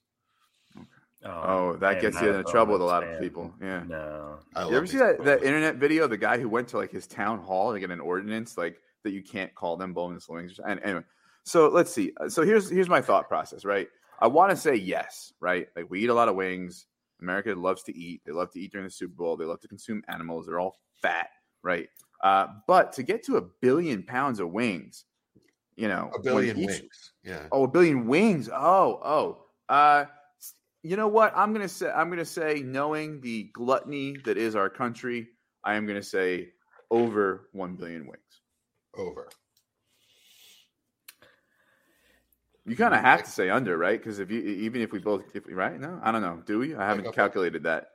Oh, 1.24 1.74
I 1.76 1.78
that 1.78 2.02
gets 2.02 2.20
you 2.20 2.30
into 2.34 2.50
trouble 2.50 2.74
with 2.74 2.82
a 2.82 2.86
boneless 2.86 3.04
lot 3.06 3.14
of 3.16 3.20
people. 3.22 3.54
Yeah. 3.62 3.84
No. 3.88 4.40
I 4.56 4.68
You 4.68 4.76
ever 4.78 4.88
see 4.88 4.94
these 4.94 5.02
that, 5.02 5.24
that 5.24 5.44
internet 5.44 5.76
video? 5.76 6.08
The 6.08 6.18
guy 6.18 6.40
who 6.40 6.50
went 6.50 6.70
to 6.70 6.78
like 6.78 6.92
his 6.92 7.06
town 7.06 7.40
hall 7.40 7.74
to 7.74 7.80
get 7.80 7.92
an 7.92 8.00
ordinance 8.00 8.58
like 8.58 8.78
that 9.04 9.12
you 9.12 9.22
can't 9.22 9.54
call 9.54 9.78
them 9.78 9.94
boneless 9.94 10.28
wings. 10.28 10.60
And 10.66 10.80
anyway, 10.84 11.04
so 11.44 11.68
let's 11.68 11.94
see. 11.94 12.12
Uh, 12.20 12.30
So 12.30 12.42
here's 12.44 12.70
here's 12.72 12.90
my 12.90 13.02
thought 13.02 13.28
process. 13.28 13.64
Right, 13.66 13.88
I 14.20 14.28
want 14.28 14.50
to 14.50 14.56
say 14.58 14.74
yes. 14.76 15.32
Right, 15.40 15.68
like 15.76 15.92
we 15.92 16.02
eat 16.04 16.10
a 16.10 16.14
lot 16.16 16.28
of 16.28 16.36
wings. 16.36 16.88
America 17.22 17.54
loves 17.54 17.84
to 17.84 17.96
eat. 17.96 18.22
They 18.26 18.32
love 18.32 18.50
to 18.54 18.60
eat 18.60 18.72
during 18.72 18.88
the 18.88 18.92
Super 18.92 19.14
Bowl. 19.14 19.38
They 19.38 19.46
love 19.46 19.60
to 19.62 19.68
consume 19.68 20.02
animals. 20.08 20.48
They're 20.48 20.60
all 20.60 20.78
fat. 21.04 21.28
Right, 21.64 21.90
uh, 22.24 22.48
but 22.68 22.94
to 22.94 23.04
get 23.04 23.24
to 23.26 23.38
a 23.38 23.42
billion 23.42 24.04
pounds 24.04 24.40
of 24.40 24.50
wings, 24.52 25.06
you 25.76 25.88
know, 25.88 26.10
A 26.16 26.20
billion 26.20 26.58
each- 26.58 26.68
wings. 26.68 27.12
Yeah. 27.24 27.48
Oh, 27.52 27.64
a 27.64 27.68
billion 27.68 28.08
wings. 28.08 28.50
Oh, 28.52 29.00
oh. 29.04 29.46
Uh, 29.70 30.06
you 30.84 30.98
know 30.98 31.08
what? 31.08 31.32
I'm 31.36 31.54
gonna 31.54 31.70
say. 31.70 31.92
I'm 31.92 32.10
gonna 32.10 32.26
say, 32.26 32.62
knowing 32.66 33.22
the 33.22 33.44
gluttony 33.54 34.18
that 34.26 34.38
is 34.38 34.56
our 34.56 34.70
country, 34.70 35.30
I 35.64 35.76
am 35.76 35.86
gonna 35.86 36.02
say 36.02 36.54
over 36.90 37.50
one 37.52 37.76
billion 37.76 38.08
wings. 38.08 38.42
Over. 38.96 39.30
You 42.66 42.76
kind 42.76 42.94
of 42.94 43.02
have 43.02 43.24
to 43.24 43.30
say 43.32 43.50
under, 43.50 43.78
right? 43.78 44.00
Because 44.00 44.20
if 44.20 44.30
you, 44.30 44.40
even 44.40 44.82
if 44.82 44.92
we 44.92 45.00
both, 45.00 45.36
if 45.36 45.46
we, 45.46 45.54
right? 45.54 45.80
No, 45.80 46.00
I 46.04 46.12
don't 46.12 46.22
know. 46.22 46.42
Do 46.46 46.60
we? 46.60 46.76
I 46.76 46.88
haven't 46.88 47.06
Like, 47.06 47.16
calculated 47.16 47.64
that. 47.64 47.90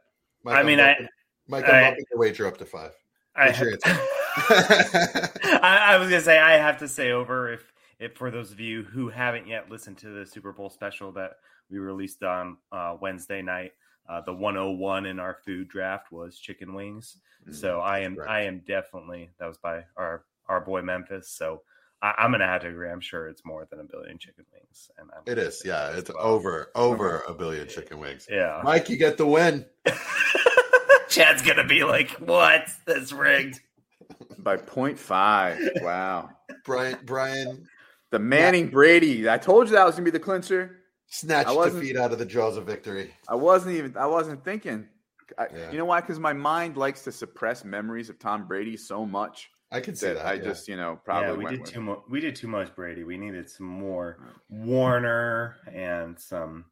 Mike, 0.44 0.56
I 0.56 0.60
I'm 0.60 0.66
mean, 0.66 0.80
I- 0.80 0.88
bumping- 0.94 1.08
Mike, 1.48 1.64
I'm 1.68 1.74
I- 1.74 1.82
bumping 1.88 2.04
the 2.10 2.18
wager 2.18 2.46
up 2.46 2.56
to 2.58 2.64
five. 2.66 2.92
I? 3.36 3.48
I, 5.62 5.94
I 5.94 5.96
was 5.98 6.08
gonna 6.08 6.20
say 6.20 6.38
I 6.38 6.52
have 6.52 6.78
to 6.78 6.88
say 6.88 7.12
over 7.12 7.52
if 7.52 7.72
if 7.98 8.14
for 8.14 8.30
those 8.30 8.52
of 8.52 8.60
you 8.60 8.82
who 8.82 9.08
haven't 9.08 9.46
yet 9.46 9.70
listened 9.70 9.98
to 9.98 10.08
the 10.08 10.26
Super 10.26 10.52
Bowl 10.52 10.68
special 10.68 11.12
that 11.12 11.38
we 11.70 11.78
released 11.78 12.22
on 12.22 12.58
uh, 12.70 12.96
Wednesday 13.00 13.42
night, 13.42 13.72
uh, 14.08 14.20
the 14.20 14.32
101 14.32 15.06
in 15.06 15.18
our 15.18 15.38
food 15.44 15.68
draft 15.68 16.12
was 16.12 16.38
chicken 16.38 16.74
wings. 16.74 17.16
So 17.50 17.80
I 17.80 18.00
am. 18.00 18.16
I 18.26 18.42
am 18.42 18.62
definitely 18.66 19.30
that 19.38 19.46
was 19.46 19.58
by 19.58 19.84
our 19.96 20.24
our 20.48 20.60
boy 20.60 20.82
Memphis. 20.82 21.30
So 21.30 21.62
I, 22.02 22.14
I'm 22.18 22.30
gonna 22.30 22.46
have 22.46 22.62
to 22.62 22.68
agree. 22.68 22.90
I'm 22.90 23.00
sure 23.00 23.28
it's 23.28 23.44
more 23.44 23.66
than 23.70 23.80
a 23.80 23.84
billion 23.84 24.18
chicken 24.18 24.44
wings. 24.52 24.90
And 24.98 25.08
I'm 25.14 25.22
It 25.30 25.38
is, 25.38 25.62
yeah. 25.64 25.90
It's 25.96 26.12
well. 26.12 26.22
over, 26.22 26.70
over 26.74 27.22
a 27.28 27.34
billion 27.34 27.68
chicken 27.68 27.98
wings. 27.98 28.26
Yeah. 28.30 28.60
Mike, 28.64 28.88
you 28.88 28.96
get 28.96 29.16
the 29.16 29.26
win. 29.26 29.64
Chad's 31.16 31.42
gonna 31.42 31.66
be 31.66 31.82
like, 31.82 32.10
"What? 32.12 32.68
That's 32.86 33.12
rigged." 33.12 33.60
By 34.38 34.56
0.5. 34.58 35.82
Wow. 35.82 36.30
Brian, 36.64 36.98
Brian 37.04 37.66
The 38.10 38.18
Manning 38.18 38.68
Brady. 38.68 39.28
I 39.28 39.38
told 39.38 39.66
you 39.68 39.74
that 39.74 39.84
was 39.84 39.94
gonna 39.94 40.04
be 40.04 40.10
the 40.10 40.20
clincher. 40.20 40.82
snatched 41.08 41.48
I 41.48 41.52
wasn't- 41.52 41.82
defeat 41.82 41.96
out 41.96 42.12
of 42.12 42.18
the 42.18 42.26
jaws 42.26 42.56
of 42.56 42.66
victory. 42.66 43.14
I 43.28 43.34
wasn't 43.36 43.76
even. 43.76 43.96
I 43.96 44.06
wasn't 44.06 44.44
thinking. 44.44 44.88
I, 45.38 45.46
Yeah. 45.54 45.70
You 45.70 45.78
know 45.78 45.84
why? 45.86 46.00
Because 46.00 46.18
my 46.18 46.32
mind 46.32 46.76
likes 46.76 47.02
to 47.04 47.12
suppress 47.12 47.64
memories 47.64 48.10
of 48.10 48.18
Tom 48.18 48.46
Brady 48.46 48.76
so 48.76 49.04
much 49.06 49.50
I 49.72 49.80
can 49.80 49.96
say 49.96 50.08
that 50.08 50.16
that. 50.22 50.26
I 50.26 50.32
yeah. 50.34 50.42
just, 50.44 50.68
you 50.68 50.76
know, 50.76 51.00
probably 51.04 51.28
yeah, 51.30 51.34
we 51.36 51.44
went 51.44 51.50
did 51.56 51.60
with 51.62 51.70
too 51.72 51.80
much. 51.80 51.98
We 52.08 52.20
did 52.20 52.36
too 52.36 52.46
much 52.48 52.74
Brady. 52.76 53.02
We 53.04 53.16
needed 53.16 53.48
some 53.50 53.66
more 53.66 54.18
Warner 54.48 55.56
and 55.72 56.18
some 56.18 56.66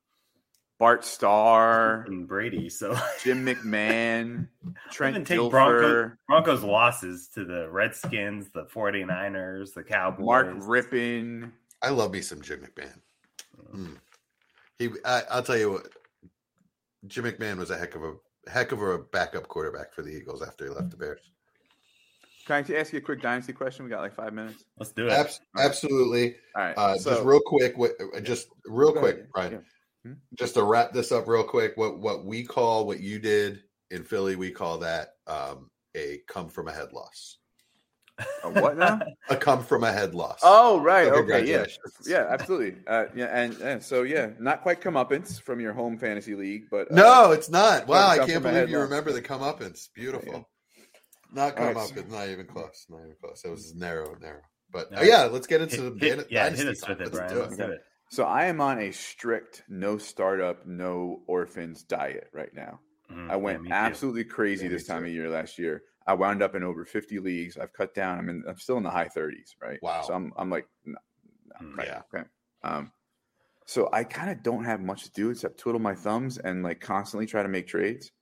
Bart 0.78 1.04
Starr, 1.04 2.04
and 2.06 2.26
Brady. 2.26 2.68
So 2.68 2.96
Jim 3.22 3.44
McMahon, 3.46 4.48
Trent 4.90 5.14
even 5.14 5.24
take 5.24 5.38
Dilfer, 5.38 5.50
Broncos, 5.50 6.12
Broncos 6.28 6.62
losses 6.62 7.28
to 7.34 7.44
the 7.44 7.68
Redskins, 7.70 8.48
the 8.52 8.64
49ers, 8.64 9.74
the 9.74 9.84
Cowboys. 9.84 10.24
Mark 10.24 10.48
Rypien. 10.58 11.52
I 11.82 11.90
love 11.90 12.12
me 12.12 12.20
some 12.20 12.42
Jim 12.42 12.60
McMahon. 12.66 12.98
Hmm. 13.70 13.94
He, 14.78 14.90
I, 15.04 15.22
I'll 15.30 15.42
tell 15.42 15.56
you 15.56 15.72
what, 15.72 15.88
Jim 17.06 17.24
McMahon 17.24 17.58
was 17.58 17.70
a 17.70 17.78
heck 17.78 17.94
of 17.94 18.02
a 18.02 18.14
heck 18.50 18.72
of 18.72 18.82
a 18.82 18.98
backup 18.98 19.48
quarterback 19.48 19.94
for 19.94 20.02
the 20.02 20.10
Eagles 20.10 20.42
after 20.42 20.64
he 20.64 20.70
left 20.70 20.90
the 20.90 20.96
Bears. 20.96 21.20
Can 22.46 22.64
I 22.68 22.74
ask 22.74 22.92
you 22.92 22.98
a 22.98 23.02
quick 23.02 23.22
dynasty 23.22 23.54
question? 23.54 23.84
We 23.84 23.90
got 23.90 24.02
like 24.02 24.14
five 24.14 24.34
minutes. 24.34 24.64
Let's 24.78 24.92
do 24.92 25.06
it. 25.06 25.12
Abs- 25.12 25.40
absolutely. 25.56 26.36
All 26.54 26.62
right. 26.62 26.76
Uh, 26.76 26.96
so, 26.98 27.10
just 27.10 27.24
real 27.24 27.40
quick, 27.46 27.78
what, 27.78 27.92
just 28.22 28.48
real 28.66 28.92
quick, 28.92 29.16
ahead. 29.16 29.28
Brian. 29.32 29.52
Yeah. 29.52 29.58
Hmm? 30.04 30.12
Just 30.38 30.54
to 30.54 30.62
wrap 30.62 30.92
this 30.92 31.12
up 31.12 31.26
real 31.28 31.44
quick, 31.44 31.72
what 31.76 31.98
what 31.98 32.24
we 32.24 32.44
call 32.44 32.86
what 32.86 33.00
you 33.00 33.18
did 33.18 33.62
in 33.90 34.04
Philly, 34.04 34.36
we 34.36 34.50
call 34.50 34.78
that 34.78 35.10
um, 35.26 35.70
a 35.96 36.20
come 36.28 36.48
from 36.48 36.68
a 36.68 36.72
head 36.72 36.92
loss. 36.92 37.38
a 38.44 38.50
what 38.50 38.76
now? 38.76 39.00
A 39.30 39.36
come 39.36 39.64
from 39.64 39.82
a 39.82 39.90
head 39.90 40.14
loss. 40.14 40.38
Oh, 40.44 40.80
right. 40.80 41.08
So 41.08 41.16
Okay. 41.16 41.50
Yeah. 41.50 41.64
Yeah. 42.06 42.26
Absolutely. 42.30 42.76
Uh, 42.86 43.06
yeah. 43.16 43.24
And, 43.26 43.56
and 43.60 43.82
so, 43.82 44.02
yeah, 44.02 44.30
not 44.38 44.62
quite 44.62 44.80
comeuppance 44.80 45.40
from 45.40 45.60
your 45.60 45.72
home 45.72 45.98
fantasy 45.98 46.36
league, 46.36 46.66
but 46.70 46.92
uh, 46.92 46.94
No, 46.94 47.32
it's 47.32 47.50
not. 47.50 47.88
Wow, 47.88 48.06
I 48.10 48.18
can't 48.18 48.42
believe 48.42 48.68
you 48.70 48.78
loss. 48.78 48.88
remember 48.88 49.10
the 49.12 49.20
comeuppance. 49.22 49.88
Beautiful. 49.94 50.32
Yeah. 50.32 50.82
Not 51.32 51.58
All 51.58 51.66
right, 51.66 51.76
comeuppance, 51.76 52.08
not 52.12 52.28
even 52.28 52.46
close. 52.46 52.86
Not 52.88 53.00
even 53.00 53.16
close. 53.20 53.42
It 53.44 53.50
was 53.50 53.74
narrow, 53.74 54.14
narrow. 54.20 54.42
But 54.70 54.92
All 54.92 55.00
uh, 55.00 55.02
yeah, 55.02 55.24
let's 55.24 55.48
get 55.48 55.62
into 55.62 55.82
Hit- 55.82 55.98
the 55.98 56.06
hit- 56.06 56.26
yeah, 56.30 56.50
hit 56.50 56.68
us 56.68 56.88
with 56.88 57.00
it, 57.00 57.04
Let's 57.06 57.16
Brian. 57.18 57.32
do 57.34 57.40
Let's 57.40 57.54
it. 57.54 57.56
do 57.66 57.72
it. 57.72 57.80
So 58.10 58.24
I 58.24 58.44
am 58.46 58.60
on 58.60 58.78
a 58.78 58.92
strict 58.92 59.64
no 59.68 59.98
startup, 59.98 60.66
no 60.66 61.22
orphans 61.26 61.82
diet 61.82 62.28
right 62.32 62.52
now. 62.54 62.80
Mhm. 63.08 63.28
I 63.28 63.36
went 63.36 63.62
Yeah, 63.64 63.70
absolutely 63.70 64.24
crazy 64.24 64.68
Yeah, 64.68 64.68
this 64.68 64.86
time 64.86 65.04
too. 65.04 65.04
of 65.04 65.10
year 65.10 65.30
last 65.30 65.58
year. 65.58 65.84
I 66.06 66.14
wound 66.14 66.42
up 66.42 66.54
in 66.54 66.62
over 66.62 66.84
50 66.84 67.18
leagues. 67.18 67.56
I've 67.56 67.72
cut 67.72 67.94
down. 67.94 68.18
I'm 68.18 68.28
in, 68.28 68.44
I'm 68.46 68.58
still 68.58 68.76
in 68.76 68.82
the 68.82 68.90
high 68.90 69.08
30s, 69.08 69.56
right? 69.60 69.80
Wow. 69.80 70.00
So 70.00 70.14
I'm 70.14 70.32
I'm 70.36 70.50
like 70.50 70.68
no, 70.84 70.98
no, 71.46 71.56
Mm, 71.60 71.78
right, 71.78 71.88
yeah. 71.88 72.02
okay. 72.14 72.28
Um 72.62 72.92
so 73.66 73.90
I 73.92 74.04
kind 74.04 74.30
of 74.30 74.42
don't 74.42 74.64
have 74.64 74.80
much 74.82 75.04
to 75.04 75.12
do 75.12 75.30
except 75.30 75.58
twiddle 75.58 75.80
my 75.80 75.94
thumbs 75.94 76.38
and 76.38 76.62
like 76.64 76.80
constantly 76.80 77.26
try 77.26 77.42
to 77.42 77.48
make 77.50 77.68
trades. 77.68 78.12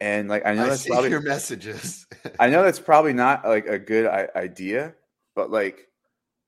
And 0.00 0.28
like 0.28 0.46
I 0.46 0.54
know 0.54 0.68
I 0.68 0.70
that's 0.70 0.86
probably 0.86 1.10
your 1.10 1.20
messages. 1.20 2.06
I 2.38 2.48
know 2.50 2.62
that's 2.62 2.80
probably 2.80 3.12
not 3.12 3.44
like 3.44 3.66
a 3.66 3.78
good 3.78 4.06
I- 4.06 4.28
idea, 4.34 4.96
but 5.34 5.50
like 5.50 5.88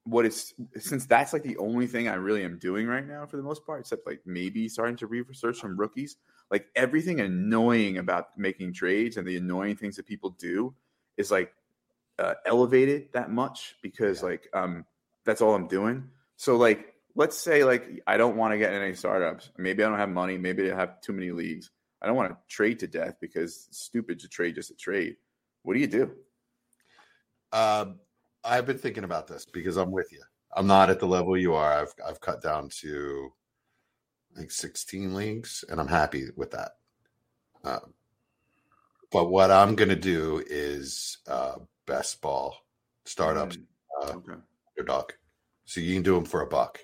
what 0.07 0.25
it's 0.25 0.55
since 0.79 1.07
that's 1.07 1.33
like 1.33 1.43
the 1.43 1.57
only 1.59 1.87
thing 1.87 2.09
I 2.09 2.15
really 2.15 2.45
am 2.45 2.59
doing 2.59 2.87
right 2.87 3.07
now 3.07 3.27
for 3.27 3.37
the 3.37 3.43
most 3.43 3.67
part, 3.67 3.81
except 3.81 4.07
like 4.07 4.21
maybe 4.25 4.69
starting 4.69 4.97
to 4.99 5.07
research 5.07 5.59
some 5.61 5.77
rookies. 5.77 6.17
Like 6.51 6.69
everything 6.77 7.21
annoying 7.21 7.99
about 7.99 8.39
making 8.39 8.73
trades 8.73 9.17
and 9.17 9.27
the 9.27 9.37
annoying 9.37 9.77
things 9.77 9.97
that 9.97 10.07
people 10.07 10.31
do 10.31 10.75
is 11.17 11.31
like 11.31 11.53
uh, 12.19 12.35
elevated 12.47 13.09
that 13.13 13.31
much 13.31 13.77
because 13.83 14.23
Yeah. 14.23 14.29
like 14.31 14.49
um 14.55 14.87
that's 15.25 15.43
all 15.43 15.55
I'm 15.55 15.67
doing. 15.69 16.09
So 16.37 16.57
like 16.57 16.95
let's 17.17 17.37
say 17.37 17.65
like 17.65 18.03
I 18.07 18.17
don't 18.17 18.37
want 18.37 18.53
to 18.53 18.59
get 18.59 18.73
in 18.73 18.83
any 18.83 18.95
startups. 18.95 19.51
Maybe 19.59 19.83
I 19.83 19.89
don't 19.89 19.99
have 19.99 20.09
money. 20.09 20.39
Maybe 20.39 20.71
I 20.71 20.77
have 20.77 21.01
too 21.01 21.13
many 21.13 21.33
leagues. 21.33 21.71
I 22.01 22.07
don't 22.07 22.17
want 22.17 22.31
to 22.31 22.39
trade 22.49 22.79
to 22.81 22.87
death 22.87 23.17
because 23.21 23.67
it's 23.69 23.79
stupid 23.81 24.21
to 24.21 24.29
trade 24.29 24.55
just 24.55 24.69
to 24.69 24.77
trade. 24.77 25.17
What 25.63 25.75
do 25.75 25.81
you 25.81 25.87
do? 25.89 26.13
Um, 27.53 28.01
I've 28.47 28.67
been 28.67 28.79
thinking 28.79 29.05
about 29.05 29.27
this 29.27 29.45
because 29.45 29.77
I'm 29.77 29.91
with 29.91 30.13
you. 30.13 30.23
I'm 30.55 30.67
not 30.67 30.89
at 30.91 31.01
the 31.01 31.07
level 31.07 31.37
you 31.37 31.55
are. 31.55 31.73
I've 31.73 31.93
I've 32.07 32.21
cut 32.21 32.43
down 32.43 32.69
to 32.81 33.33
I 34.35 34.39
think 34.41 34.51
16 34.51 35.15
leagues, 35.15 35.65
and 35.69 35.81
I'm 35.81 35.89
happy 35.89 36.27
with 36.37 36.51
that. 36.53 36.73
Um, 37.65 37.95
but 39.11 39.31
what 39.31 39.51
I'm 39.51 39.75
going 39.75 39.89
to 39.89 39.97
do 39.97 40.43
is 40.47 41.19
uh, 41.27 41.55
best 41.87 42.21
ball 42.21 42.57
startups 43.05 43.57
Mm, 43.57 43.65
uh, 44.03 44.13
okay. 44.17 44.41
underdog, 44.77 45.13
so 45.65 45.81
you 45.81 45.95
can 45.95 46.03
do 46.03 46.15
them 46.15 46.27
for 46.27 46.43
a 46.43 46.47
buck. 46.47 46.79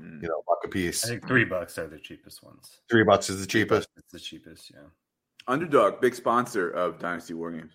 Mm. 0.00 0.22
You 0.22 0.28
know, 0.28 0.34
a 0.38 0.42
buck 0.46 0.58
a 0.64 0.68
piece. 0.68 1.04
I 1.04 1.08
think 1.08 1.26
three 1.26 1.44
bucks 1.44 1.76
are 1.78 1.88
the 1.88 1.98
cheapest 1.98 2.42
ones. 2.42 2.80
Three 2.88 3.02
bucks 3.04 3.28
is 3.30 3.40
the 3.40 3.46
cheapest. 3.46 3.88
It's 3.96 4.12
the 4.12 4.20
cheapest, 4.20 4.70
yeah. 4.70 4.86
Underdog, 5.48 6.00
big 6.00 6.14
sponsor 6.14 6.70
of 6.70 7.00
Dynasty 7.00 7.34
War 7.34 7.50
Games. 7.50 7.72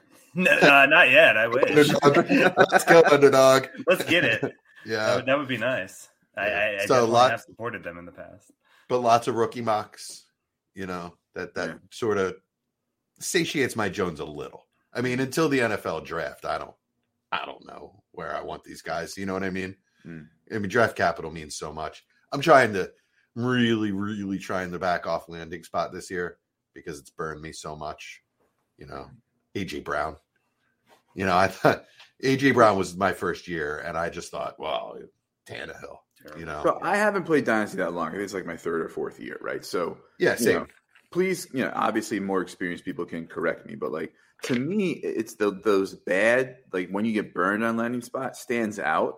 No, 0.34 0.56
no, 0.60 0.86
not 0.86 1.10
yet. 1.10 1.36
I 1.36 1.48
wish. 1.48 1.90
Let's 2.04 2.84
go 2.84 3.02
underdog. 3.10 3.66
Let's 3.88 4.04
get 4.04 4.24
it. 4.24 4.40
That 4.42 4.52
Yeah, 4.86 5.16
would, 5.16 5.26
that 5.26 5.36
would 5.38 5.48
be 5.48 5.56
nice. 5.58 6.08
I, 6.36 6.46
Yeah. 6.46 6.54
I, 6.58 6.64
I 6.74 6.78
So 6.86 6.86
definitely 6.94 7.10
lot- 7.10 7.30
have 7.32 7.40
supported 7.40 7.82
them 7.82 7.98
in 7.98 8.06
the 8.06 8.12
past. 8.12 8.50
but 8.88 9.00
lots 9.00 9.26
of 9.26 9.34
rookie 9.34 9.60
mocks. 9.60 10.24
You 10.74 10.86
know 10.86 11.14
that 11.34 11.54
that 11.54 11.68
Yeah. 11.68 11.74
sort 11.90 12.16
of 12.18 12.36
satiates 13.18 13.74
my 13.74 13.88
Jones 13.88 14.20
a 14.20 14.24
little. 14.24 14.66
I 14.94 15.00
mean, 15.00 15.18
until 15.20 15.48
the 15.48 15.58
NFL 15.60 16.04
draft, 16.04 16.44
I 16.44 16.58
don't, 16.58 16.74
I 17.32 17.44
don't 17.44 17.66
know 17.66 18.02
where 18.12 18.34
I 18.36 18.42
want 18.42 18.62
these 18.64 18.82
guys. 18.82 19.16
You 19.18 19.26
know 19.26 19.34
what 19.34 19.44
I 19.44 19.50
mean? 19.50 19.76
Mm. 20.06 20.26
I 20.54 20.58
mean, 20.58 20.68
draft 20.70 20.96
capital 20.96 21.30
means 21.30 21.56
so 21.56 21.72
much. 21.72 22.04
I'm 22.32 22.40
trying 22.40 22.72
to, 22.74 22.90
really, 23.36 23.92
really 23.92 24.38
trying 24.38 24.70
to 24.72 24.78
back 24.78 25.06
off 25.06 25.28
landing 25.28 25.62
spot 25.64 25.92
this 25.92 26.10
year 26.10 26.38
because 26.74 26.98
it's 26.98 27.10
burned 27.10 27.40
me 27.42 27.52
so 27.52 27.76
much. 27.76 28.22
You 28.78 28.86
know, 28.86 29.10
AJ 29.54 29.84
Brown. 29.84 30.16
You 31.14 31.26
know, 31.26 31.36
I 31.36 31.48
thought 31.48 31.84
AJ 32.24 32.54
Brown 32.54 32.78
was 32.78 32.96
my 32.96 33.12
first 33.12 33.48
year, 33.48 33.78
and 33.78 33.96
I 33.96 34.10
just 34.10 34.30
thought, 34.30 34.58
well, 34.58 34.98
Tannehill. 35.48 35.98
You 36.38 36.44
know, 36.44 36.60
So 36.62 36.78
I 36.82 36.96
haven't 36.96 37.24
played 37.24 37.44
Dynasty 37.44 37.78
that 37.78 37.94
long. 37.94 38.08
I 38.08 38.10
think 38.12 38.24
it's 38.24 38.34
like 38.34 38.44
my 38.44 38.56
third 38.56 38.82
or 38.82 38.88
fourth 38.90 39.18
year, 39.18 39.38
right? 39.40 39.64
So 39.64 39.96
yeah, 40.18 40.32
you 40.32 40.36
same. 40.36 40.54
know, 40.58 40.66
please, 41.10 41.48
you 41.54 41.64
know, 41.64 41.72
obviously 41.74 42.20
more 42.20 42.42
experienced 42.42 42.84
people 42.84 43.06
can 43.06 43.26
correct 43.26 43.64
me, 43.66 43.74
but 43.74 43.90
like 43.90 44.12
to 44.42 44.54
me, 44.54 44.90
it's 44.92 45.36
the 45.36 45.50
those 45.64 45.94
bad, 45.94 46.58
like 46.74 46.90
when 46.90 47.06
you 47.06 47.12
get 47.14 47.32
burned 47.32 47.64
on 47.64 47.78
landing 47.78 48.02
spot 48.02 48.36
stands 48.36 48.78
out. 48.78 49.16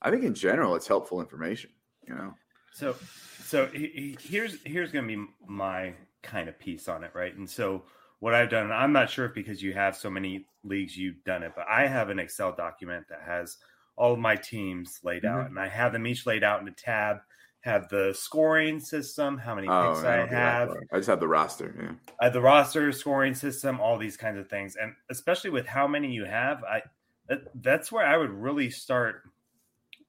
I 0.00 0.12
think 0.12 0.22
in 0.22 0.34
general, 0.34 0.76
it's 0.76 0.86
helpful 0.86 1.20
information. 1.20 1.70
You 2.06 2.14
know, 2.14 2.34
So, 2.72 2.94
so 3.42 3.66
he- 3.66 3.88
he- 3.88 4.18
here's 4.20 4.62
here's 4.62 4.92
going 4.92 5.08
to 5.08 5.16
be 5.16 5.26
my 5.44 5.94
kind 6.22 6.48
of 6.48 6.56
piece 6.56 6.88
on 6.88 7.02
it, 7.02 7.10
right? 7.14 7.34
And 7.36 7.50
so 7.50 7.82
what 8.20 8.34
I've 8.34 8.50
done, 8.50 8.72
I'm 8.72 8.92
not 8.92 9.10
sure 9.10 9.26
if 9.26 9.34
because 9.34 9.62
you 9.62 9.72
have 9.74 9.96
so 9.96 10.10
many 10.10 10.46
leagues, 10.64 10.96
you've 10.96 11.22
done 11.24 11.42
it, 11.42 11.52
but 11.54 11.66
I 11.68 11.86
have 11.86 12.10
an 12.10 12.18
Excel 12.18 12.54
document 12.54 13.06
that 13.08 13.22
has 13.24 13.58
all 13.96 14.12
of 14.12 14.18
my 14.18 14.36
teams 14.36 15.00
laid 15.02 15.24
out, 15.24 15.46
mm-hmm. 15.46 15.56
and 15.56 15.58
I 15.58 15.68
have 15.68 15.92
them 15.92 16.06
each 16.06 16.26
laid 16.26 16.44
out 16.44 16.60
in 16.60 16.68
a 16.68 16.72
tab. 16.72 17.18
Have 17.62 17.88
the 17.88 18.14
scoring 18.16 18.78
system, 18.78 19.36
how 19.36 19.54
many 19.56 19.66
oh, 19.68 19.92
picks 19.92 20.04
I, 20.04 20.24
have. 20.26 20.70
I 20.92 20.96
just 20.98 21.08
have 21.08 21.18
the 21.18 21.28
roster. 21.28 21.74
Yeah. 21.76 22.12
I 22.20 22.24
have 22.26 22.32
the 22.32 22.40
roster 22.40 22.92
scoring 22.92 23.34
system, 23.34 23.80
all 23.80 23.98
these 23.98 24.16
kinds 24.16 24.38
of 24.38 24.48
things, 24.48 24.76
and 24.80 24.94
especially 25.10 25.50
with 25.50 25.66
how 25.66 25.88
many 25.88 26.12
you 26.12 26.24
have, 26.24 26.62
I 26.62 26.82
that's 27.56 27.92
where 27.92 28.06
I 28.06 28.16
would 28.16 28.30
really 28.30 28.70
start 28.70 29.22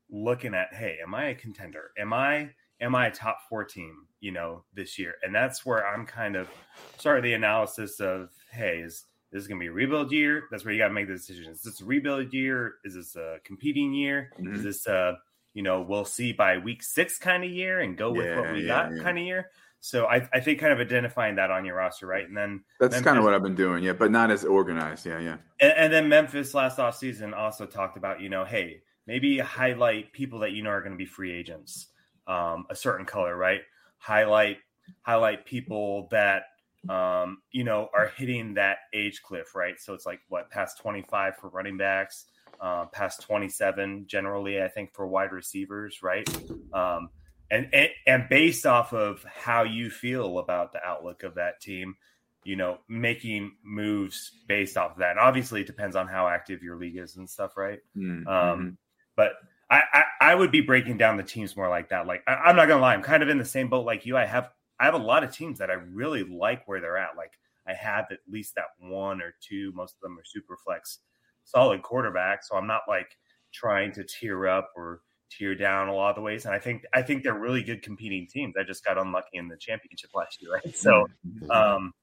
looking 0.09 0.53
at. 0.53 0.73
Hey, 0.73 0.97
am 1.03 1.13
I 1.15 1.29
a 1.29 1.35
contender? 1.35 1.91
Am 1.97 2.13
I 2.13 2.51
am 2.79 2.95
I 2.95 3.07
a 3.07 3.11
top 3.11 3.39
four 3.49 3.65
team? 3.65 4.05
You 4.21 4.31
know, 4.31 4.63
this 4.73 4.99
year, 4.99 5.15
and 5.23 5.33
that's 5.33 5.65
where 5.65 5.87
I'm 5.87 6.05
kind 6.05 6.35
of 6.35 6.49
starting 6.97 7.23
the 7.23 7.33
analysis 7.33 7.99
of. 7.99 8.29
Hey, 8.51 8.79
is 8.79 9.05
this 9.31 9.43
is 9.43 9.47
going 9.47 9.59
to 9.59 9.63
be 9.63 9.67
a 9.67 9.71
rebuild 9.71 10.11
year? 10.11 10.43
That's 10.51 10.65
where 10.65 10.73
you 10.73 10.79
got 10.79 10.87
to 10.89 10.93
make 10.93 11.07
the 11.07 11.13
decision. 11.13 11.51
Is 11.53 11.61
this 11.61 11.81
a 11.81 11.85
rebuild 11.85 12.33
year? 12.33 12.75
Is 12.83 12.95
this 12.95 13.15
a 13.15 13.37
competing 13.45 13.93
year? 13.93 14.31
Is 14.39 14.59
Mhm. 14.59 14.63
this 14.63 14.87
a 14.87 15.17
you 15.53 15.63
know 15.63 15.81
we'll 15.81 16.03
see 16.05 16.33
by 16.33 16.57
week 16.57 16.83
six 16.83 17.17
kind 17.17 17.43
of 17.43 17.49
year 17.49 17.79
and 17.79 17.97
go 17.97 18.11
with 18.11 18.35
what 18.35 18.51
we 18.51 18.61
yeah, 18.61 18.67
got 18.67 18.95
yeah. 18.95 19.03
kind 19.03 19.17
of 19.17 19.23
year? 19.23 19.51
So 19.81 20.07
I, 20.07 20.27
I 20.33 20.41
think 20.41 20.59
kind 20.59 20.73
of 20.73 20.79
identifying 20.81 21.35
that 21.35 21.51
on 21.51 21.63
your 21.63 21.75
roster, 21.75 22.05
right? 22.05 22.27
And 22.27 22.35
then 22.35 22.61
That's 22.81 22.91
Memphis- 22.91 23.05
kind 23.05 23.17
of 23.17 23.23
what 23.23 23.33
I've 23.33 23.41
been 23.43 23.55
doing. 23.55 23.81
Yeah, 23.81 23.93
but 23.93 24.11
not 24.11 24.29
as 24.31 24.43
organized. 24.43 25.05
Yeah, 25.05 25.19
yeah. 25.19 25.37
and, 25.61 25.71
and 25.77 25.93
then 25.93 26.09
Memphis 26.09 26.53
last 26.53 26.77
offseason 26.79 27.33
also 27.33 27.65
talked 27.65 27.95
about, 27.95 28.19
you 28.19 28.27
know, 28.27 28.43
hey, 28.43 28.81
maybe 29.07 29.39
highlight 29.39 30.11
people 30.11 30.39
that 30.39 30.51
you 30.51 30.63
know 30.63 30.71
are 30.71 30.81
going 30.81 30.91
to 30.91 30.97
be 30.97 31.05
free 31.05 31.31
agents, 31.31 31.87
um, 32.27 32.65
a 32.69 32.75
certain 32.75 33.05
color, 33.05 33.37
right? 33.37 33.61
Highlight 33.99 34.57
highlight 35.03 35.45
people 35.45 36.07
that 36.09 36.43
um, 36.89 37.39
you 37.51 37.63
know 37.63 37.89
are 37.93 38.07
hitting 38.07 38.55
that 38.55 38.77
age 38.93 39.21
cliff, 39.21 39.53
right? 39.55 39.79
So 39.79 39.93
it's 39.93 40.05
like 40.05 40.21
what 40.29 40.49
past 40.49 40.79
25 40.79 41.35
for 41.37 41.49
running 41.49 41.77
backs, 41.77 42.25
uh, 42.61 42.85
past 42.85 43.21
27 43.21 44.05
generally, 44.07 44.61
I 44.61 44.67
think 44.69 44.93
for 44.93 45.05
wide 45.05 45.31
receivers, 45.31 46.01
right? 46.01 46.27
Um, 46.73 47.09
and, 47.51 47.67
and 47.73 47.89
and 48.07 48.29
based 48.29 48.65
off 48.65 48.93
of 48.93 49.23
how 49.23 49.63
you 49.63 49.89
feel 49.89 50.39
about 50.39 50.71
the 50.71 50.83
outlook 50.85 51.23
of 51.23 51.35
that 51.35 51.59
team, 51.59 51.95
you 52.43 52.55
know, 52.55 52.77
making 52.87 53.51
moves 53.63 54.31
based 54.47 54.77
off 54.77 54.91
of 54.91 54.97
that. 54.99 55.11
And 55.11 55.19
obviously, 55.19 55.61
it 55.61 55.67
depends 55.67 55.95
on 55.95 56.07
how 56.07 56.27
active 56.27 56.63
your 56.63 56.77
league 56.77 56.97
is 56.97 57.17
and 57.17 57.29
stuff, 57.29 57.57
right? 57.57 57.79
Mm, 57.97 58.25
Um, 58.27 58.77
But 59.15 59.33
I, 59.69 59.81
I, 59.93 60.03
I 60.21 60.35
would 60.35 60.51
be 60.51 60.61
breaking 60.61 60.97
down 60.97 61.17
the 61.17 61.23
teams 61.23 61.55
more 61.55 61.69
like 61.69 61.89
that. 61.89 62.07
Like 62.07 62.23
I, 62.27 62.35
I'm 62.35 62.55
not 62.55 62.67
gonna 62.67 62.81
lie, 62.81 62.93
I'm 62.93 63.03
kind 63.03 63.23
of 63.23 63.29
in 63.29 63.37
the 63.37 63.45
same 63.45 63.69
boat 63.69 63.85
like 63.85 64.05
you. 64.05 64.17
I 64.17 64.25
have 64.25 64.51
I 64.79 64.85
have 64.85 64.93
a 64.93 64.97
lot 64.97 65.23
of 65.23 65.33
teams 65.33 65.59
that 65.59 65.69
I 65.69 65.73
really 65.73 66.23
like 66.23 66.67
where 66.67 66.79
they're 66.79 66.97
at. 66.97 67.17
Like 67.17 67.33
I 67.67 67.73
have 67.73 68.05
at 68.11 68.19
least 68.29 68.55
that 68.55 68.65
one 68.79 69.21
or 69.21 69.35
two. 69.41 69.71
Most 69.75 69.95
of 69.95 70.01
them 70.01 70.17
are 70.17 70.23
super 70.25 70.57
flex, 70.57 70.99
solid 71.43 71.83
quarterback. 71.83 72.43
So 72.43 72.55
I'm 72.55 72.67
not 72.67 72.81
like 72.87 73.17
trying 73.51 73.91
to 73.93 74.03
tear 74.03 74.47
up 74.47 74.71
or 74.75 75.01
tear 75.29 75.53
down 75.53 75.87
a 75.87 75.93
lot 75.93 76.09
of 76.09 76.15
the 76.15 76.21
ways. 76.21 76.45
And 76.45 76.53
I 76.53 76.59
think 76.59 76.83
I 76.93 77.01
think 77.01 77.23
they're 77.23 77.37
really 77.37 77.63
good 77.63 77.83
competing 77.83 78.27
teams. 78.27 78.55
I 78.59 78.63
just 78.63 78.83
got 78.83 78.97
unlucky 78.97 79.37
in 79.37 79.47
the 79.47 79.57
championship 79.57 80.11
last 80.13 80.41
year, 80.41 80.51
right? 80.53 80.75
So 80.75 81.07
um, 81.49 81.93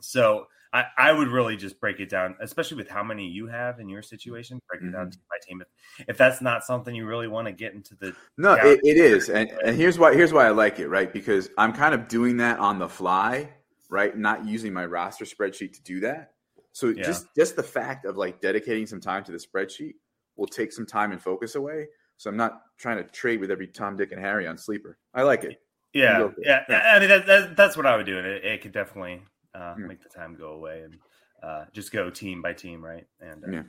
so 0.00 0.46
I, 0.74 0.86
I 0.98 1.12
would 1.12 1.28
really 1.28 1.56
just 1.56 1.80
break 1.80 2.00
it 2.00 2.08
down, 2.08 2.36
especially 2.40 2.76
with 2.78 2.88
how 2.88 3.04
many 3.04 3.28
you 3.28 3.46
have 3.46 3.78
in 3.78 3.88
your 3.88 4.02
situation. 4.02 4.60
Break 4.68 4.82
it 4.82 4.92
down 4.92 5.06
Mhm. 5.06 5.12
team 5.12 5.20
by 5.30 5.36
team. 5.46 5.62
If, 5.62 6.08
if 6.08 6.18
that's 6.18 6.42
not 6.42 6.64
something 6.64 6.92
you 6.92 7.06
really 7.06 7.28
want 7.28 7.46
to 7.46 7.52
get 7.52 7.74
into 7.74 7.94
the 7.94 8.12
No, 8.36 8.54
it, 8.54 8.80
it 8.82 8.96
is, 8.96 9.30
and 9.30 9.48
and 9.64 9.76
here's 9.76 10.00
why 10.00 10.14
here's 10.14 10.32
why 10.32 10.46
I 10.46 10.50
like 10.50 10.80
it, 10.80 10.88
right? 10.88 11.12
Because 11.12 11.48
I'm 11.56 11.72
kind 11.72 11.94
of 11.94 12.08
doing 12.08 12.38
that 12.38 12.58
on 12.58 12.80
the 12.80 12.88
fly, 12.88 13.50
right? 13.88 14.16
Not 14.18 14.44
using 14.46 14.72
my 14.72 14.84
roster 14.84 15.24
spreadsheet 15.24 15.74
to 15.74 15.82
do 15.84 16.00
that. 16.00 16.32
So 16.72 16.88
Yeah. 16.88 17.04
just 17.04 17.26
just 17.36 17.54
the 17.54 17.62
fact 17.62 18.04
of 18.04 18.16
like 18.16 18.40
dedicating 18.40 18.88
some 18.88 19.00
time 19.00 19.22
to 19.24 19.32
the 19.32 19.38
spreadsheet 19.38 19.94
will 20.36 20.48
take 20.48 20.72
some 20.72 20.86
time 20.86 21.12
and 21.12 21.22
focus 21.22 21.54
away. 21.54 21.86
So 22.16 22.30
I'm 22.30 22.36
not 22.36 22.62
trying 22.78 22.96
to 22.96 23.04
trade 23.04 23.38
with 23.38 23.52
every 23.52 23.68
Tom, 23.68 23.96
Dick, 23.96 24.10
and 24.10 24.20
Harry 24.20 24.48
on 24.48 24.58
sleeper. 24.58 24.98
I 25.14 25.22
like 25.22 25.44
it. 25.44 25.60
yeah, 25.92 26.28
it. 26.36 26.62
yeah. 26.68 26.94
I 26.94 26.98
mean 26.98 27.08
that, 27.08 27.26
that, 27.26 27.56
that's 27.56 27.76
what 27.76 27.86
I 27.86 27.96
would 27.96 28.06
do. 28.06 28.18
And 28.18 28.26
it, 28.26 28.44
it 28.44 28.62
could 28.62 28.72
definitely 28.72 29.22
uh, 29.54 29.74
Yeah. 29.78 29.86
make 29.86 30.02
the 30.02 30.08
time 30.08 30.34
go 30.36 30.48
away 30.52 30.82
and 30.82 30.94
uh, 31.42 31.64
just 31.72 31.92
go 31.92 32.10
team 32.10 32.42
by 32.42 32.52
team, 32.52 32.84
right? 32.84 33.06
And 33.20 33.44
uh, 33.44 33.50
Yeah. 33.50 33.62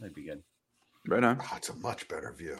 that'd 0.00 0.14
be 0.14 0.24
good. 0.24 0.42
Right 1.08 1.24
on. 1.24 1.38
Oh, 1.40 1.54
it's 1.56 1.68
a 1.70 1.74
much 1.76 2.06
better 2.08 2.32
view. 2.32 2.58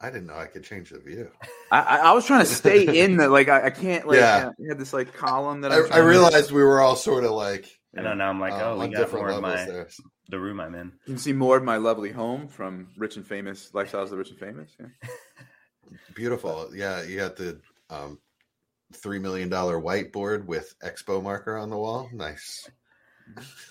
I 0.00 0.10
didn't 0.10 0.26
know 0.26 0.34
I 0.36 0.46
could 0.46 0.64
change 0.64 0.90
the 0.90 0.98
view. 0.98 1.30
I, 1.72 1.80
I, 1.80 1.96
I 1.98 2.12
was 2.12 2.26
trying 2.26 2.40
to 2.40 2.46
stay 2.46 3.00
in 3.02 3.16
the 3.16 3.28
like 3.28 3.48
I, 3.48 3.66
I 3.66 3.70
can't 3.70 4.06
like 4.06 4.18
Yeah. 4.18 4.50
you 4.58 4.68
had 4.68 4.78
this 4.78 4.92
like 4.92 5.14
column 5.14 5.60
that 5.62 5.72
I, 5.72 5.76
I'm 5.76 5.84
I 5.84 5.88
trying 5.88 6.00
to- 6.02 6.06
realized 6.08 6.50
we 6.52 6.62
were 6.62 6.80
all 6.80 6.96
sort 6.96 7.24
of 7.24 7.30
like 7.30 7.70
And 7.94 8.04
then 8.04 8.18
now 8.18 8.28
I'm 8.28 8.40
like, 8.40 8.52
uh, 8.52 8.60
oh, 8.62 8.72
on 8.72 8.78
we 8.90 8.94
got 8.94 9.00
different 9.00 9.26
more 9.26 9.36
of 9.36 9.42
my 9.42 9.64
there. 9.64 9.88
the 10.28 10.38
room 10.38 10.60
I'm 10.60 10.74
in. 10.74 10.92
You 11.06 11.14
can 11.14 11.18
see 11.18 11.32
more 11.32 11.56
of 11.56 11.64
my 11.64 11.76
lovely 11.78 12.10
home 12.12 12.46
from 12.48 12.88
Rich 12.98 13.16
and 13.16 13.26
Famous 13.26 13.70
Lifestyles 13.72 14.04
of 14.04 14.10
the 14.10 14.16
Rich 14.18 14.30
and 14.30 14.38
Famous. 14.38 14.76
Yeah. 14.78 14.86
Beautiful. 16.14 16.70
Yeah, 16.74 17.02
you 17.02 17.16
got 17.16 17.36
the 17.36 17.60
um, 17.90 18.18
three 18.94 19.18
million 19.18 19.48
dollar 19.48 19.80
whiteboard 19.80 20.46
with 20.46 20.74
expo 20.80 21.22
marker 21.22 21.56
on 21.56 21.70
the 21.70 21.76
wall. 21.76 22.08
Nice. 22.12 22.68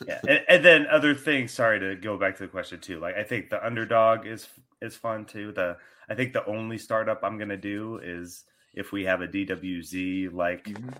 yeah 0.05 0.19
and, 0.27 0.41
and 0.49 0.65
then 0.65 0.85
other 0.87 1.15
things 1.15 1.51
sorry 1.53 1.79
to 1.79 1.95
go 1.95 2.17
back 2.17 2.35
to 2.35 2.43
the 2.43 2.47
question 2.49 2.77
too 2.77 2.99
like 2.99 3.15
i 3.15 3.23
think 3.23 3.49
the 3.49 3.65
underdog 3.65 4.25
is 4.27 4.49
is 4.81 4.97
fun 4.97 5.23
too 5.23 5.53
the 5.53 5.77
i 6.09 6.13
think 6.13 6.33
the 6.33 6.45
only 6.45 6.77
startup 6.77 7.21
i'm 7.23 7.37
gonna 7.37 7.55
do 7.55 7.97
is 8.03 8.43
if 8.73 8.91
we 8.91 9.05
have 9.05 9.21
a 9.21 9.27
dwz 9.27 10.33
like 10.33 10.65
Mhm. 10.65 10.93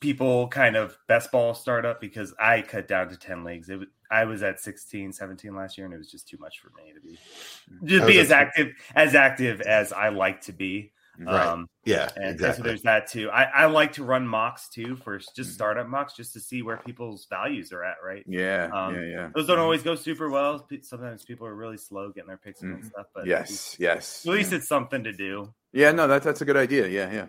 people 0.00 0.48
kind 0.48 0.76
of 0.76 0.98
best 1.08 1.32
ball 1.32 1.54
startup 1.54 1.98
because 1.98 2.34
i 2.38 2.60
cut 2.60 2.86
down 2.86 3.08
to 3.08 3.16
10 3.16 3.42
leagues 3.42 3.70
it 3.70 3.78
was, 3.78 3.88
i 4.10 4.24
was 4.26 4.42
at 4.42 4.60
16 4.60 5.10
17 5.14 5.54
last 5.56 5.78
year 5.78 5.86
and 5.86 5.94
it 5.94 5.98
was 5.98 6.10
just 6.10 6.28
too 6.28 6.36
much 6.38 6.60
for 6.60 6.70
me 6.76 6.92
to 6.92 7.00
be 7.00 7.98
to 8.00 8.06
be 8.06 8.18
as 8.18 8.30
active 8.30 8.74
as 8.94 9.14
active 9.14 9.62
as 9.62 9.94
i 9.94 10.10
like 10.10 10.42
to 10.42 10.52
be 10.52 10.92
Right. 11.26 11.46
um 11.46 11.68
Yeah, 11.84 12.10
and, 12.16 12.40
and 12.40 12.54
so 12.54 12.62
there's 12.62 12.82
that 12.82 13.08
too. 13.10 13.30
I, 13.30 13.42
I 13.44 13.66
like 13.66 13.92
to 13.94 14.04
run 14.04 14.26
mocks 14.26 14.68
too 14.68 14.96
for 14.96 15.18
just 15.18 15.36
Mhm. 15.50 15.54
startup 15.54 15.88
mocks 15.88 16.14
just 16.14 16.32
to 16.34 16.40
see 16.40 16.62
where 16.62 16.76
people's 16.76 17.26
values 17.28 17.72
are 17.72 17.82
at, 17.84 17.96
right? 18.04 18.24
Yeah, 18.26 18.68
Um, 18.72 18.94
yeah, 18.94 19.00
yeah. 19.02 19.30
Those 19.34 19.46
don't 19.46 19.58
always 19.58 19.82
go 19.82 19.94
super 19.94 20.30
well. 20.30 20.66
Sometimes 20.82 21.24
people 21.24 21.46
are 21.46 21.54
really 21.54 21.76
slow 21.78 22.10
getting 22.10 22.28
their 22.28 22.36
picks 22.38 22.62
in 22.62 22.72
and 22.72 22.84
stuff. 22.84 23.06
But 23.14 23.26
Yes, 23.26 23.76
yes. 23.78 24.24
at 24.26 24.32
least 24.32 24.52
yeah. 24.52 24.58
it's 24.58 24.68
something 24.68 25.04
to 25.04 25.12
do. 25.12 25.52
yeah, 25.72 25.92
no, 25.92 26.06
that's 26.06 26.24
that's 26.24 26.40
a 26.40 26.44
good 26.44 26.56
idea. 26.56 26.86
Yeah, 26.88 27.10
yeah. 27.12 27.26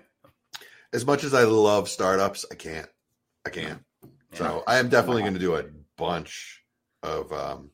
As 0.94 1.06
much 1.06 1.24
as 1.24 1.34
I 1.34 1.44
love 1.44 1.90
startups, 1.90 2.46
I 2.52 2.56
can't. 2.56 2.90
I 3.46 3.50
can't. 3.50 3.84
So 4.34 4.64
I 4.68 4.78
am 4.78 4.90
definitely 4.90 5.22
going 5.24 5.34
to 5.34 5.40
do 5.40 5.56
a 5.56 5.64
bunch 5.98 6.64
of 7.02 7.32
um, 7.34 7.72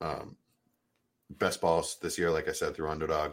um, 0.00 0.36
best 1.30 1.60
balls 1.60 1.98
this 2.00 2.18
year. 2.18 2.30
Like 2.30 2.48
I 2.48 2.52
said, 2.52 2.74
through 2.74 2.88
Underdog, 2.90 3.32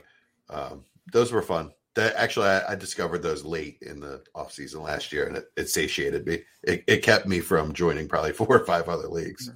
um, 0.49 0.83
those 1.12 1.32
were 1.32 1.41
fun. 1.41 1.72
That 1.95 2.16
actually, 2.16 2.47
I, 2.47 2.74
I 2.74 2.76
discovered 2.76 3.24
those 3.24 3.45
late 3.45 3.78
in 3.82 3.99
the 4.01 4.22
off 4.34 4.51
season 4.51 4.82
last 4.82 5.14
year, 5.14 5.28
and 5.28 5.38
it, 5.38 5.45
it 5.56 5.70
satiated 5.70 6.26
me. 6.26 6.41
It, 6.64 6.84
it 6.88 7.03
kept 7.03 7.26
me 7.26 7.39
from 7.39 7.74
joining 7.74 8.08
probably 8.08 8.34
four 8.34 8.47
or 8.49 8.66
five 8.66 8.89
other 8.89 9.08
leagues. 9.08 9.49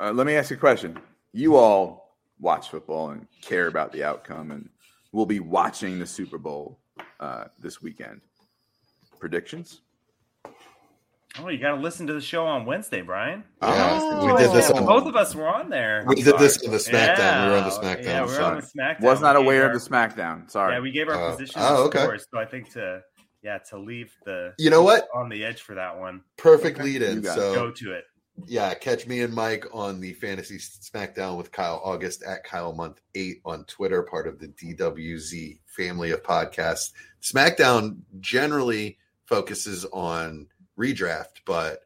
Uh, 0.00 0.12
let 0.12 0.26
me 0.26 0.34
ask 0.34 0.50
you 0.50 0.56
a 0.56 0.60
question. 0.60 0.98
You 1.32 1.56
all 1.56 2.16
watch 2.40 2.70
football 2.70 3.10
and 3.10 3.26
care 3.42 3.66
about 3.66 3.92
the 3.92 4.04
outcome, 4.04 4.50
and 4.50 4.68
we'll 5.12 5.26
be 5.26 5.40
watching 5.40 5.98
the 5.98 6.06
Super 6.06 6.38
Bowl 6.38 6.78
uh, 7.20 7.44
this 7.58 7.82
weekend. 7.82 8.20
Predictions? 9.20 9.82
Oh, 11.38 11.48
you 11.48 11.58
got 11.58 11.76
to 11.76 11.80
listen 11.80 12.06
to 12.08 12.12
the 12.12 12.20
show 12.20 12.44
on 12.44 12.66
Wednesday, 12.66 13.00
Brian. 13.00 13.42
Uh, 13.62 14.20
we 14.22 14.36
did 14.42 14.52
this 14.52 14.70
Oh, 14.70 14.76
on- 14.76 14.84
both 14.86 15.06
of 15.06 15.16
us 15.16 15.34
were 15.34 15.48
on 15.48 15.70
there. 15.70 16.04
We 16.06 16.16
did 16.16 16.36
this 16.38 16.62
on 16.62 16.70
the 16.72 16.76
SmackDown. 16.76 17.46
We 17.46 17.52
were 17.52 17.58
on 17.58 17.64
the 17.64 17.70
SmackDown. 17.70 18.04
Yeah, 18.04 18.20
we 18.22 18.26
were 18.28 18.34
Sorry. 18.34 18.56
on 18.56 18.60
the 18.60 18.66
SmackDown. 18.82 19.00
Was 19.00 19.20
not 19.22 19.36
We 19.38 19.42
aware 19.44 19.64
our- 19.64 19.72
of 19.72 19.82
the 19.82 19.88
SmackDown. 19.90 20.50
Sorry. 20.50 20.74
Yeah, 20.74 20.80
we 20.80 20.90
gave 20.90 21.08
our 21.08 21.14
Uh, 21.14 21.30
positions 21.30 21.56
oh, 21.66 21.84
okay. 21.86 22.02
scores. 22.02 22.26
So 22.30 22.38
I 22.38 22.44
think 22.44 22.70
to 22.72 23.02
yeah 23.42 23.58
to 23.70 23.78
leave 23.78 24.12
the 24.26 24.52
You 24.58 24.68
know 24.68 24.82
what? 24.82 25.08
on 25.14 25.30
the 25.30 25.42
edge 25.44 25.62
for 25.62 25.74
that 25.74 25.98
one. 25.98 26.22
Perfect 26.36 26.76
Okay. 26.78 26.84
lead 26.84 27.02
in. 27.02 27.24
So 27.24 27.54
Go 27.54 27.70
to 27.70 27.92
it. 27.92 28.04
yeah, 28.46 28.74
catch 28.74 29.06
me 29.06 29.22
and 29.22 29.32
Mike 29.32 29.64
on 29.72 30.00
the 30.00 30.12
Fantasy 30.12 30.58
Smackdown 30.58 31.38
with 31.38 31.50
Kyle 31.50 31.80
August 31.82 32.22
at 32.24 32.44
Kyle 32.44 32.74
Month 32.74 33.00
Eight 33.14 33.40
on 33.46 33.64
Twitter, 33.64 34.02
part 34.02 34.26
of 34.26 34.38
the 34.38 34.48
DWZ 34.48 35.60
family 35.66 36.10
of 36.10 36.22
podcasts. 36.22 36.92
SmackDown 37.22 38.00
generally 38.20 38.98
focuses 39.24 39.86
on 39.86 40.46
redraft, 40.78 41.40
but 41.46 41.80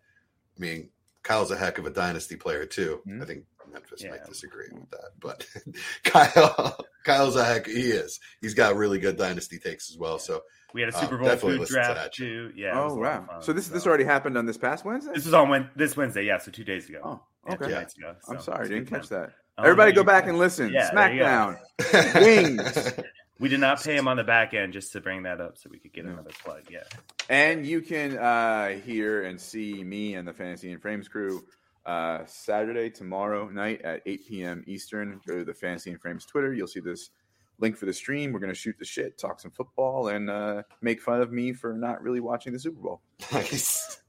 I 0.57 0.61
mean, 0.61 0.91
Kyle's 1.23 1.51
a 1.51 1.57
heck 1.57 1.79
of 1.79 1.87
a 1.87 1.91
dynasty 1.91 2.37
player 2.37 2.67
too. 2.67 3.01
Mhm. 3.07 3.23
I 3.23 3.25
think 3.25 3.45
Memphis 3.73 4.03
Yeah. 4.03 4.11
might 4.11 4.25
disagree 4.27 4.69
with 4.73 4.89
that, 4.91 5.11
but 5.21 5.47
Kyle, 6.05 6.79
Kyle's 7.05 7.37
a 7.37 7.45
heck. 7.45 7.67
He 7.67 7.91
is. 7.91 8.21
He's 8.41 8.55
got 8.55 8.77
really 8.77 8.99
good 8.99 9.17
dynasty 9.17 9.59
takes 9.59 9.91
as 9.91 9.99
well. 9.99 10.19
So 10.19 10.43
We 10.73 10.83
had 10.83 10.93
a 10.93 10.97
Uh, 10.97 11.01
Super 11.01 11.17
Bowl 11.19 11.27
definitely 11.29 11.53
food 11.55 11.61
listen 11.61 11.83
to 11.83 11.95
draft 11.95 12.15
too. 12.15 12.53
Yeah. 12.55 12.79
oh 12.81 12.87
a 12.87 12.89
lot 12.89 12.93
of 12.93 12.99
wow! 12.99 13.27
fun, 13.27 13.43
So 13.43 13.53
this 13.53 13.69
this 13.69 13.87
already 13.87 14.05
happened 14.05 14.37
on 14.39 14.47
this 14.47 14.57
past 14.59 14.85
Wednesday. 14.85 15.13
This 15.15 15.25
was 15.25 15.35
on 15.35 15.49
when 15.49 15.69
this 15.77 15.97
Wednesday, 15.97 16.25
yeah, 16.25 16.39
so 16.39 16.51
two 16.51 16.65
days 16.65 16.89
ago. 16.89 17.01
oh, 17.03 17.23
Yeah, 17.49 17.55
okay. 17.55 17.65
two 17.65 17.71
Yeah. 17.71 17.79
nights 17.79 17.97
ago. 17.99 18.15
I'm 18.29 18.41
sorry, 18.41 18.61
it's 18.63 18.69
didn't 18.71 18.87
catch 18.89 19.09
fun. 19.09 19.23
that. 19.23 19.33
Everybody 19.59 19.93
no, 19.93 19.97
go 19.97 20.05
back 20.05 20.27
and 20.27 20.39
listen. 20.39 20.71
Yeah, 20.73 20.91
there 20.95 21.13
you 21.13 21.21
go. 21.21 21.25
SmackDown. 21.25 22.15
Wings. 22.25 22.93
We 23.39 23.49
did 23.49 23.61
not 23.61 23.83
pay 23.83 23.97
him 23.97 24.09
on 24.09 24.17
the 24.17 24.25
back 24.25 24.55
end 24.55 24.73
just 24.73 24.93
to 24.93 25.01
bring 25.01 25.25
that 25.25 25.41
up 25.41 25.59
so 25.59 25.69
we 25.71 25.79
could 25.79 25.93
get 25.93 26.07
another 26.07 26.31
plug. 26.43 26.63
Yeah. 26.71 26.85
And 27.29 27.67
you 27.67 27.83
can 27.83 28.17
uh, 28.17 28.69
hear 28.71 29.25
and 29.25 29.39
see 29.41 29.85
me 29.85 30.15
and 30.15 30.27
the 30.27 30.33
Fantasy 30.33 30.73
and 30.73 30.81
Frames 30.81 31.07
crew 31.07 31.45
uh, 31.85 32.25
Saturday, 32.27 32.91
tomorrow 32.91 33.49
night 33.49 33.83
at 33.83 34.03
8 34.07 34.29
p.m. 34.29 34.65
Eastern. 34.67 35.21
Go 35.27 35.39
to 35.39 35.45
the 35.45 35.55
Fantasy 35.55 35.91
and 35.91 36.01
Frames 36.01 36.25
Twitter. 36.25 36.53
You'll 36.55 36.67
see 36.67 36.81
this 36.81 37.11
link 37.59 37.77
for 37.77 37.87
the 37.87 37.93
stream. 37.93 38.33
We're 38.33 38.41
going 38.41 38.53
to 38.53 38.59
shoot 38.59 38.77
the 38.79 38.85
shit, 38.85 39.19
talk 39.19 39.41
some 39.41 39.51
football, 39.51 40.09
and 40.09 40.29
uh, 40.29 40.63
make 40.81 41.01
fun 41.01 41.21
of 41.21 41.33
me 41.33 41.53
for 41.53 41.73
not 41.73 42.03
really 42.03 42.21
watching 42.21 42.53
the 42.53 42.59
Super 42.59 42.81
Bowl. 42.81 43.01
Nice. 43.33 44.01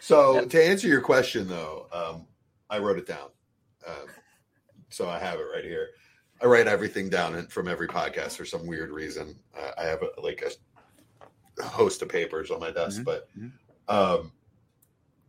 So 0.00 0.44
to 0.44 0.64
answer 0.64 0.86
your 0.86 1.00
question, 1.00 1.48
though, 1.48 1.86
um, 1.92 2.26
I 2.70 2.78
wrote 2.78 2.98
it 2.98 3.06
down, 3.06 3.30
um, 3.86 4.06
so 4.90 5.08
I 5.08 5.18
have 5.18 5.40
it 5.40 5.46
right 5.54 5.64
here. 5.64 5.88
I 6.40 6.46
write 6.46 6.66
everything 6.68 7.08
down 7.08 7.34
in, 7.34 7.46
from 7.48 7.68
every 7.68 7.88
podcast 7.88 8.36
for 8.36 8.44
some 8.44 8.66
weird 8.66 8.90
reason. 8.90 9.36
Uh, 9.58 9.70
I 9.76 9.84
have 9.84 10.02
a, 10.02 10.20
like 10.20 10.42
a 11.58 11.62
host 11.64 12.02
of 12.02 12.08
papers 12.08 12.50
on 12.50 12.60
my 12.60 12.70
desk, 12.70 13.00
Mhm, 13.00 13.04
but 13.04 13.28
mhm. 13.36 13.52
um, 13.88 14.32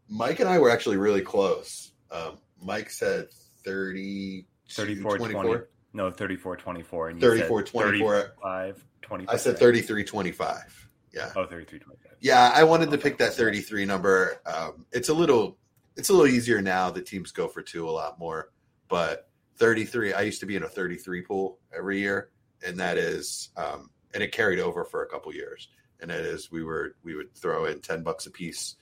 Mike 0.07 0.39
and 0.39 0.49
I 0.49 0.59
were 0.59 0.69
actually 0.69 0.97
really 0.97 1.21
close. 1.21 1.91
Um, 2.11 2.37
Mike 2.61 2.89
said 2.89 3.27
30, 3.65 4.45
34 4.69 5.17
20. 5.17 5.59
No, 5.93 6.11
34 6.11 6.57
24. 6.57 7.09
And 7.09 7.21
you 7.21 7.29
34, 7.29 7.63
24. 7.63 8.15
35 8.21 8.85
25. 9.01 9.33
I 9.33 9.37
said 9.37 9.57
33 9.57 10.03
25. 10.03 10.89
Yeah. 11.11 11.31
Oh, 11.35 11.45
33 11.45 11.79
25. 11.79 12.11
Yeah, 12.19 12.51
I 12.53 12.63
wanted 12.63 12.91
to 12.91 12.97
pick 12.97 13.17
that 13.19 13.33
33 13.33 13.85
number. 13.85 14.41
Um, 14.45 14.85
it's 14.91 15.09
a 15.09 15.13
little 15.13 15.57
it's 15.95 16.09
a 16.09 16.13
little 16.13 16.27
easier 16.27 16.61
now 16.61 16.91
that 16.91 17.05
teams 17.05 17.31
go 17.31 17.47
for 17.47 17.61
two 17.61 17.89
a 17.89 17.91
lot 17.91 18.19
more, 18.19 18.51
but 18.87 19.28
33 19.59 20.13
I 20.13 20.21
used 20.21 20.39
to 20.39 20.45
be 20.45 20.55
in 20.55 20.63
a 20.63 20.69
33 20.69 21.21
pool 21.21 21.59
every 21.75 21.99
year 21.99 22.29
and 22.65 22.77
that 22.79 22.97
is 22.97 23.49
um, 23.57 23.89
and 24.13 24.23
it 24.23 24.31
carried 24.31 24.59
over 24.59 24.83
for 24.85 25.03
a 25.03 25.07
couple 25.07 25.33
years. 25.33 25.69
And 26.01 26.09
that 26.09 26.21
is 26.21 26.51
we 26.51 26.63
were 26.63 26.95
we 27.03 27.15
would 27.15 27.35
throw 27.35 27.65
in 27.65 27.81
10 27.81 28.03
bucks 28.03 28.25
a 28.25 28.31
piece 28.31 28.75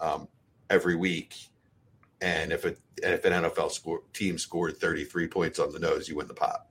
um, 0.00 0.28
every 0.68 0.96
week 0.96 1.36
and 2.20 2.52
if 2.52 2.64
it 2.66 2.78
if 2.98 3.24
an 3.24 3.44
NFL 3.44 3.70
score, 3.72 4.02
team 4.12 4.36
scored 4.36 4.76
33 4.76 5.26
points 5.28 5.58
on 5.58 5.72
the 5.72 5.78
nose, 5.78 6.08
you 6.08 6.16
win 6.16 6.28
the 6.28 6.34
pot. 6.34 6.66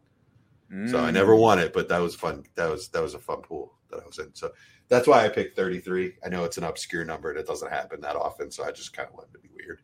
So 0.69 0.99
I 0.99 1.09
Mm. 1.09 1.13
never 1.13 1.35
won 1.35 1.57
it, 1.57 1.73
but 1.73 1.89
that 1.89 1.97
was 1.97 2.13
fun. 2.15 2.43
That 2.53 2.69
was 2.69 2.89
that 2.89 3.01
was 3.01 3.15
a 3.15 3.19
fun 3.19 3.41
pool 3.41 3.73
that 3.89 4.01
I 4.03 4.05
was 4.05 4.19
in. 4.19 4.35
So 4.35 4.51
that's 4.87 5.07
why 5.07 5.25
I 5.25 5.29
picked 5.29 5.55
33. 5.55 6.17
I 6.23 6.29
know 6.29 6.43
it's 6.43 6.59
an 6.59 6.63
obscure 6.63 7.03
number 7.05 7.31
and 7.31 7.39
it 7.39 7.47
doesn't 7.47 7.71
happen 7.71 8.01
that 8.01 8.15
often, 8.15 8.51
so 8.51 8.63
I 8.63 8.71
just 8.71 8.93
kind 8.93 9.07
of 9.09 9.15
wanted 9.15 9.33
to 9.33 9.39
be 9.39 9.49
weird. 9.55 9.79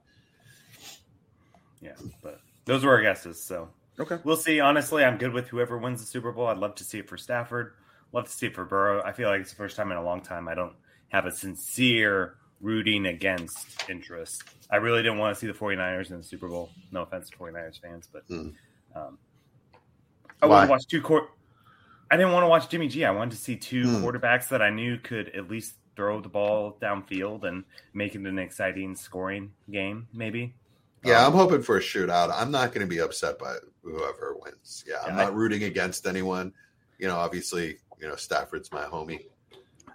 Yeah. 1.82 1.95
But 2.22 2.41
those 2.66 2.84
were 2.84 2.91
our 2.91 3.01
guesses. 3.01 3.41
So 3.41 3.70
Okay. 3.99 4.18
we'll 4.24 4.36
see. 4.38 4.59
Honestly, 4.59 5.03
I'm 5.03 5.18
good 5.18 5.32
with 5.34 5.47
whoever 5.47 5.78
wins 5.78 6.01
the 6.01 6.07
Super 6.07 6.32
Bowl. 6.32 6.47
I'd 6.47 6.57
love 6.57 6.76
to 6.76 6.84
see 6.84 6.99
it 6.99 7.07
for 7.07 7.18
Stafford. 7.18 7.74
Love 8.11 8.26
to 8.26 8.32
see 8.32 8.47
it 8.47 8.55
for 8.55 8.66
Burrow. 8.66 9.01
I 9.03 9.11
feel 9.13 9.30
like 9.30 9.41
it's 9.41 9.51
the 9.51 9.55
first 9.55 9.76
time 9.78 9.91
in 9.91 9.97
a 9.97 10.03
long 10.03 10.22
time 10.22 10.47
I 10.47 10.55
don't 10.55 10.76
have 11.09 11.26
a 11.26 11.32
sincere 11.32 12.36
rooting 12.61 13.05
against 13.07 13.89
interest. 13.89 14.43
I 14.70 14.78
really 14.78 15.01
didn't 15.03 15.18
want 15.20 15.36
to 15.36 15.39
see 15.39 15.47
the 15.47 15.53
49ers 15.53 16.11
in 16.11 16.18
the 16.18 16.24
Super 16.24 16.47
Bowl. 16.47 16.72
No 16.91 17.03
offense 17.03 17.30
to 17.30 17.38
49ers 17.38 17.78
fans, 17.80 18.09
but 18.11 18.28
Mm. 18.28 18.53
um, 18.95 19.18
I 20.41 20.47
wanted 20.47 20.66
to 20.68 20.72
watch 20.72 20.88
two 20.88 21.01
court. 21.01 21.30
I 22.11 22.18
didn't 22.18 22.34
want 22.34 22.43
to 22.43 22.47
watch 22.47 22.70
Jimmy 22.70 22.88
G. 22.88 23.03
I 23.05 23.11
wanted 23.11 23.32
to 23.32 23.38
see 23.38 23.55
two 23.55 23.84
Mm. 23.86 24.01
quarterbacks 24.03 24.49
that 24.49 24.61
I 24.61 24.70
knew 24.70 24.97
could 24.97 25.30
at 25.30 25.49
least 25.49 25.76
throw 25.95 26.20
the 26.22 26.30
ball 26.30 26.78
downfield 26.82 27.43
and 27.45 27.63
make 27.93 28.16
it 28.16 28.22
an 28.22 28.38
exciting 28.39 28.95
scoring 28.95 29.53
game, 29.72 30.07
maybe. 30.13 30.53
Yeah, 31.06 31.26
Um, 31.26 31.34
I'm 31.34 31.38
hoping 31.39 31.62
for 31.62 31.78
a 31.78 31.82
shootout. 31.82 32.32
I'm 32.34 32.51
not 32.51 32.74
going 32.74 32.86
to 32.86 32.89
be 32.89 32.99
upset 32.99 33.38
by 33.39 33.56
whoever 33.84 34.36
wins. 34.43 34.84
Yeah, 34.88 34.95
I'm 35.03 35.16
Yeah, 35.16 35.22
I- 35.22 35.26
not 35.26 35.36
rooting 35.36 35.64
against 35.64 36.08
anyone. 36.08 36.53
You 36.97 37.08
know, 37.08 37.16
obviously, 37.18 37.78
you 37.99 38.08
know 38.08 38.16
Stafford's 38.16 38.72
my 38.72 38.84
homie. 38.84 39.26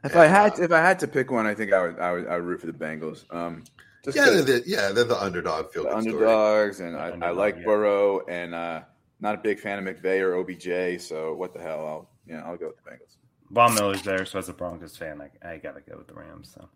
If 0.05 0.17
I 0.17 0.27
had 0.27 0.59
uh, 0.59 0.63
if 0.63 0.73
I 0.73 0.79
had 0.81 0.99
to 1.01 1.09
pick 1.09 1.31
one, 1.31 1.47
I 1.47 1.55
think 1.55 1.73
I 1.73 1.83
would 1.83 1.99
I 1.99 2.13
would, 2.13 2.27
I 2.29 2.37
would 2.37 2.45
root 2.45 2.61
for 2.61 2.67
the 2.67 2.73
Bengals. 2.73 3.25
Um, 3.35 3.65
just 4.05 4.17
Yeah, 4.17 4.25
'cause 4.27 4.45
they're 4.47 4.61
the, 4.61 4.69
yeah, 4.69 4.93
they're 4.93 5.05
the 5.05 5.21
underdog. 5.23 5.73
Feel 5.73 5.83
the 5.85 5.91
good 5.91 6.03
story. 6.03 6.15
underdogs, 6.27 6.81
and 6.81 6.97
I, 6.97 7.01
I 7.09 7.13
Underdog, 7.13 7.37
like 7.37 7.57
yeah. 7.59 7.65
Burrow, 7.65 8.27
and 8.27 8.55
uh, 8.55 8.81
not 9.21 9.35
a 9.35 9.39
big 9.39 9.61
fan 9.61 9.79
of 9.79 9.85
McVay 9.97 10.21
or 10.23 10.37
OBJ. 10.37 11.03
So 11.03 11.35
what 11.35 11.53
the 11.53 11.61
hell? 11.61 11.87
I'll 11.87 12.11
yeah, 12.27 12.43
I'll 12.47 12.57
go 12.57 12.69
with 12.69 12.77
the 12.83 12.91
Bengals. 12.91 13.17
Von 13.51 13.75
Miller's 13.75 14.03
there, 14.03 14.25
so 14.25 14.39
as 14.39 14.49
a 14.49 14.53
Broncos 14.55 14.97
fan, 14.97 15.21
I, 15.21 15.49
I 15.53 15.57
got 15.59 15.75
to 15.75 15.81
go 15.81 15.99
with 15.99 16.07
the 16.07 16.15
Rams. 16.15 16.53
So 16.55 16.69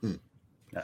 Hmm. 0.00 0.14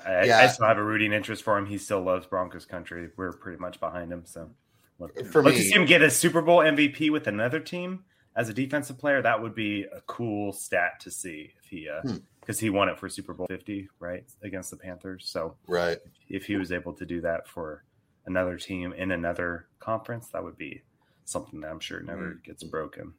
I, 0.07 0.25
Yeah. 0.25 0.39
I 0.39 0.47
still 0.49 0.67
have 0.67 0.79
a 0.79 0.85
rooting 0.85 1.13
interest 1.13 1.43
for 1.43 1.57
him. 1.59 1.67
He 1.67 1.79
still 1.79 2.03
loves 2.03 2.27
Broncos 2.27 2.65
country. 2.67 3.11
We're 3.17 3.33
pretty 3.33 3.59
much 3.59 3.79
behind 3.81 4.13
him. 4.13 4.23
So 4.25 4.51
look, 4.99 5.15
For 5.27 5.43
look 5.43 5.55
to 5.55 5.59
me- 5.61 5.65
see 5.69 5.75
him 5.75 5.85
get 5.87 6.03
a 6.03 6.11
Super 6.11 6.43
Bowl 6.43 6.59
MVP 6.61 7.11
with 7.11 7.27
another 7.27 7.61
team 7.61 8.05
as 8.35 8.49
a 8.49 8.55
defensive 8.55 8.99
player. 8.99 9.21
That 9.23 9.43
would 9.43 9.55
be 9.55 9.85
a 9.85 10.01
cool 10.07 10.53
stat 10.53 11.01
to 11.01 11.11
see 11.11 11.53
if 11.63 11.69
he, 11.69 11.89
Hmm. 12.03 12.17
because 12.41 12.59
he 12.59 12.71
won 12.71 12.89
it 12.89 12.99
for 12.99 13.09
Super 13.09 13.35
Bowl 13.35 13.47
fifty, 13.49 13.89
right, 13.99 14.25
against 14.43 14.71
the 14.71 14.77
Panthers. 14.77 15.29
So 15.29 15.57
Right. 15.67 15.99
if 16.29 16.47
he 16.47 16.57
was 16.57 16.73
able 16.73 16.95
to 16.95 17.05
do 17.07 17.21
that 17.21 17.47
for 17.47 17.85
another 18.27 18.57
team 18.57 18.93
in 18.93 19.11
another 19.11 19.67
conference, 19.81 20.29
that 20.29 20.43
would 20.43 20.57
be 20.57 20.83
something 21.25 21.61
that 21.61 21.71
I'm 21.71 21.81
sure 21.81 22.01
never 22.01 22.35
gets 22.45 22.63
broken. 22.65 23.15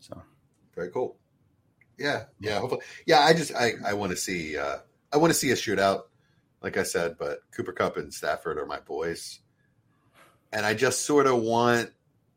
So 0.00 0.22
Very 0.74 0.90
cool. 0.90 1.16
Yeah, 1.98 2.24
yeah. 2.40 2.58
Hopefully, 2.58 2.82
yeah. 3.06 3.20
I 3.20 3.32
just 3.32 3.54
I 3.54 3.72
I 3.84 3.92
want 3.94 4.10
to 4.10 4.16
see 4.16 4.56
uh 4.56 4.78
I 5.12 5.16
want 5.18 5.32
to 5.32 5.38
see 5.38 5.50
a 5.50 5.54
shootout, 5.54 6.02
like 6.62 6.76
I 6.76 6.82
said. 6.82 7.16
But 7.18 7.40
Cooper 7.54 7.72
Kupp 7.72 7.96
and 7.96 8.12
Stafford 8.12 8.58
are 8.58 8.66
my 8.66 8.80
boys, 8.80 9.40
and 10.52 10.66
I 10.66 10.74
just 10.74 11.02
sort 11.02 11.26
of 11.26 11.40
want 11.40 11.90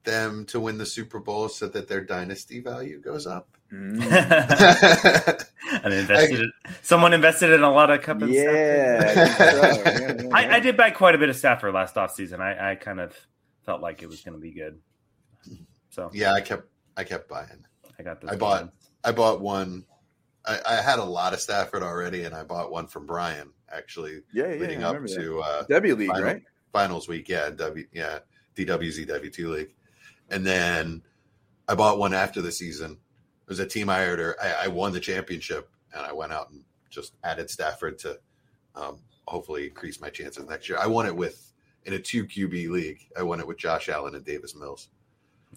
them 0.03 0.45
to 0.45 0.59
win 0.59 0.77
the 0.77 0.85
Super 0.85 1.19
Bowl 1.19 1.49
so 1.49 1.67
that 1.67 1.87
their 1.87 2.01
dynasty 2.01 2.59
value 2.61 2.99
goes 3.01 3.27
up. 3.27 3.49
Mm. 3.73 3.99
and 5.83 5.93
invested 5.93 6.41
it, 6.41 6.49
someone 6.83 7.13
invested 7.13 7.49
in 7.49 7.63
a 7.63 7.71
lot 7.71 7.89
of 7.89 8.01
Kupp 8.03 8.21
and 8.21 8.31
yeah, 8.31 8.43
I 8.43 9.13
so. 9.13 9.23
Yeah, 9.23 10.13
yeah, 10.21 10.29
I, 10.33 10.43
yeah. 10.43 10.55
I 10.55 10.59
did 10.59 10.77
buy 10.77 10.91
quite 10.91 11.15
a 11.15 11.17
bit 11.17 11.29
of 11.29 11.35
Stafford 11.35 11.73
last 11.73 11.95
offseason. 11.95 12.39
I, 12.39 12.71
I 12.71 12.75
kind 12.75 12.99
of 12.99 13.15
felt 13.65 13.81
like 13.81 14.03
it 14.03 14.07
was 14.07 14.21
going 14.21 14.35
to 14.35 14.41
be 14.41 14.51
good. 14.51 14.79
So 15.89 16.11
Yeah, 16.13 16.33
I 16.33 16.41
kept 16.41 16.67
I 16.95 17.03
kept 17.03 17.27
buying. 17.27 17.65
I 17.97 18.03
got 18.03 18.21
this. 18.21 18.29
I 18.29 18.35
bought 18.35 18.69
I 19.03 19.11
bought 19.11 19.41
one. 19.41 19.85
I, 20.47 20.59
I 20.65 20.75
had 20.81 20.99
a 20.99 21.03
lot 21.03 21.33
of 21.33 21.39
Stafford 21.41 21.83
already, 21.83 22.23
and 22.23 22.35
I 22.35 22.43
bought 22.43 22.71
one 22.71 22.87
from 22.87 23.05
Brian 23.05 23.51
actually 23.71 24.21
Yeah, 24.31 24.47
yeah, 24.53 24.59
leading 24.61 24.83
I 24.83 24.87
up 24.89 24.95
remember 24.95 25.13
that. 25.15 25.21
to 25.21 25.39
uh, 25.41 25.63
W 25.69 25.95
League, 25.95 26.09
Final- 26.09 26.23
right? 26.23 26.41
finals 26.71 27.07
week. 27.07 27.29
Yeah, 27.29 27.49
W 27.51 27.85
yeah 27.93 28.19
DWZ 28.55 29.07
W2 29.07 29.49
league, 29.49 29.73
and 30.29 30.45
then 30.45 31.01
I 31.67 31.75
bought 31.75 31.97
one 31.97 32.13
after 32.13 32.41
the 32.41 32.51
season. 32.51 32.91
It 32.93 33.49
was 33.49 33.59
a 33.59 33.65
team 33.65 33.89
I 33.89 33.95
hired. 33.95 34.19
Or 34.19 34.35
I, 34.41 34.65
I 34.65 34.67
won 34.67 34.93
the 34.93 34.99
championship, 34.99 35.69
and 35.93 36.05
I 36.05 36.13
went 36.13 36.31
out 36.31 36.49
and 36.51 36.63
just 36.89 37.13
added 37.23 37.49
Stafford 37.49 37.99
to 37.99 38.19
um, 38.75 38.99
hopefully 39.27 39.65
increase 39.67 39.99
my 39.99 40.09
chances 40.09 40.47
next 40.47 40.69
year. 40.69 40.77
I 40.79 40.87
won 40.87 41.05
it 41.05 41.15
with 41.15 41.51
in 41.85 41.93
a 41.93 41.99
two 41.99 42.25
QB 42.25 42.69
league. 42.69 42.99
I 43.17 43.23
won 43.23 43.39
it 43.39 43.47
with 43.47 43.57
Josh 43.57 43.89
Allen 43.89 44.15
and 44.15 44.23
Davis 44.25 44.55
Mills. 44.55 44.89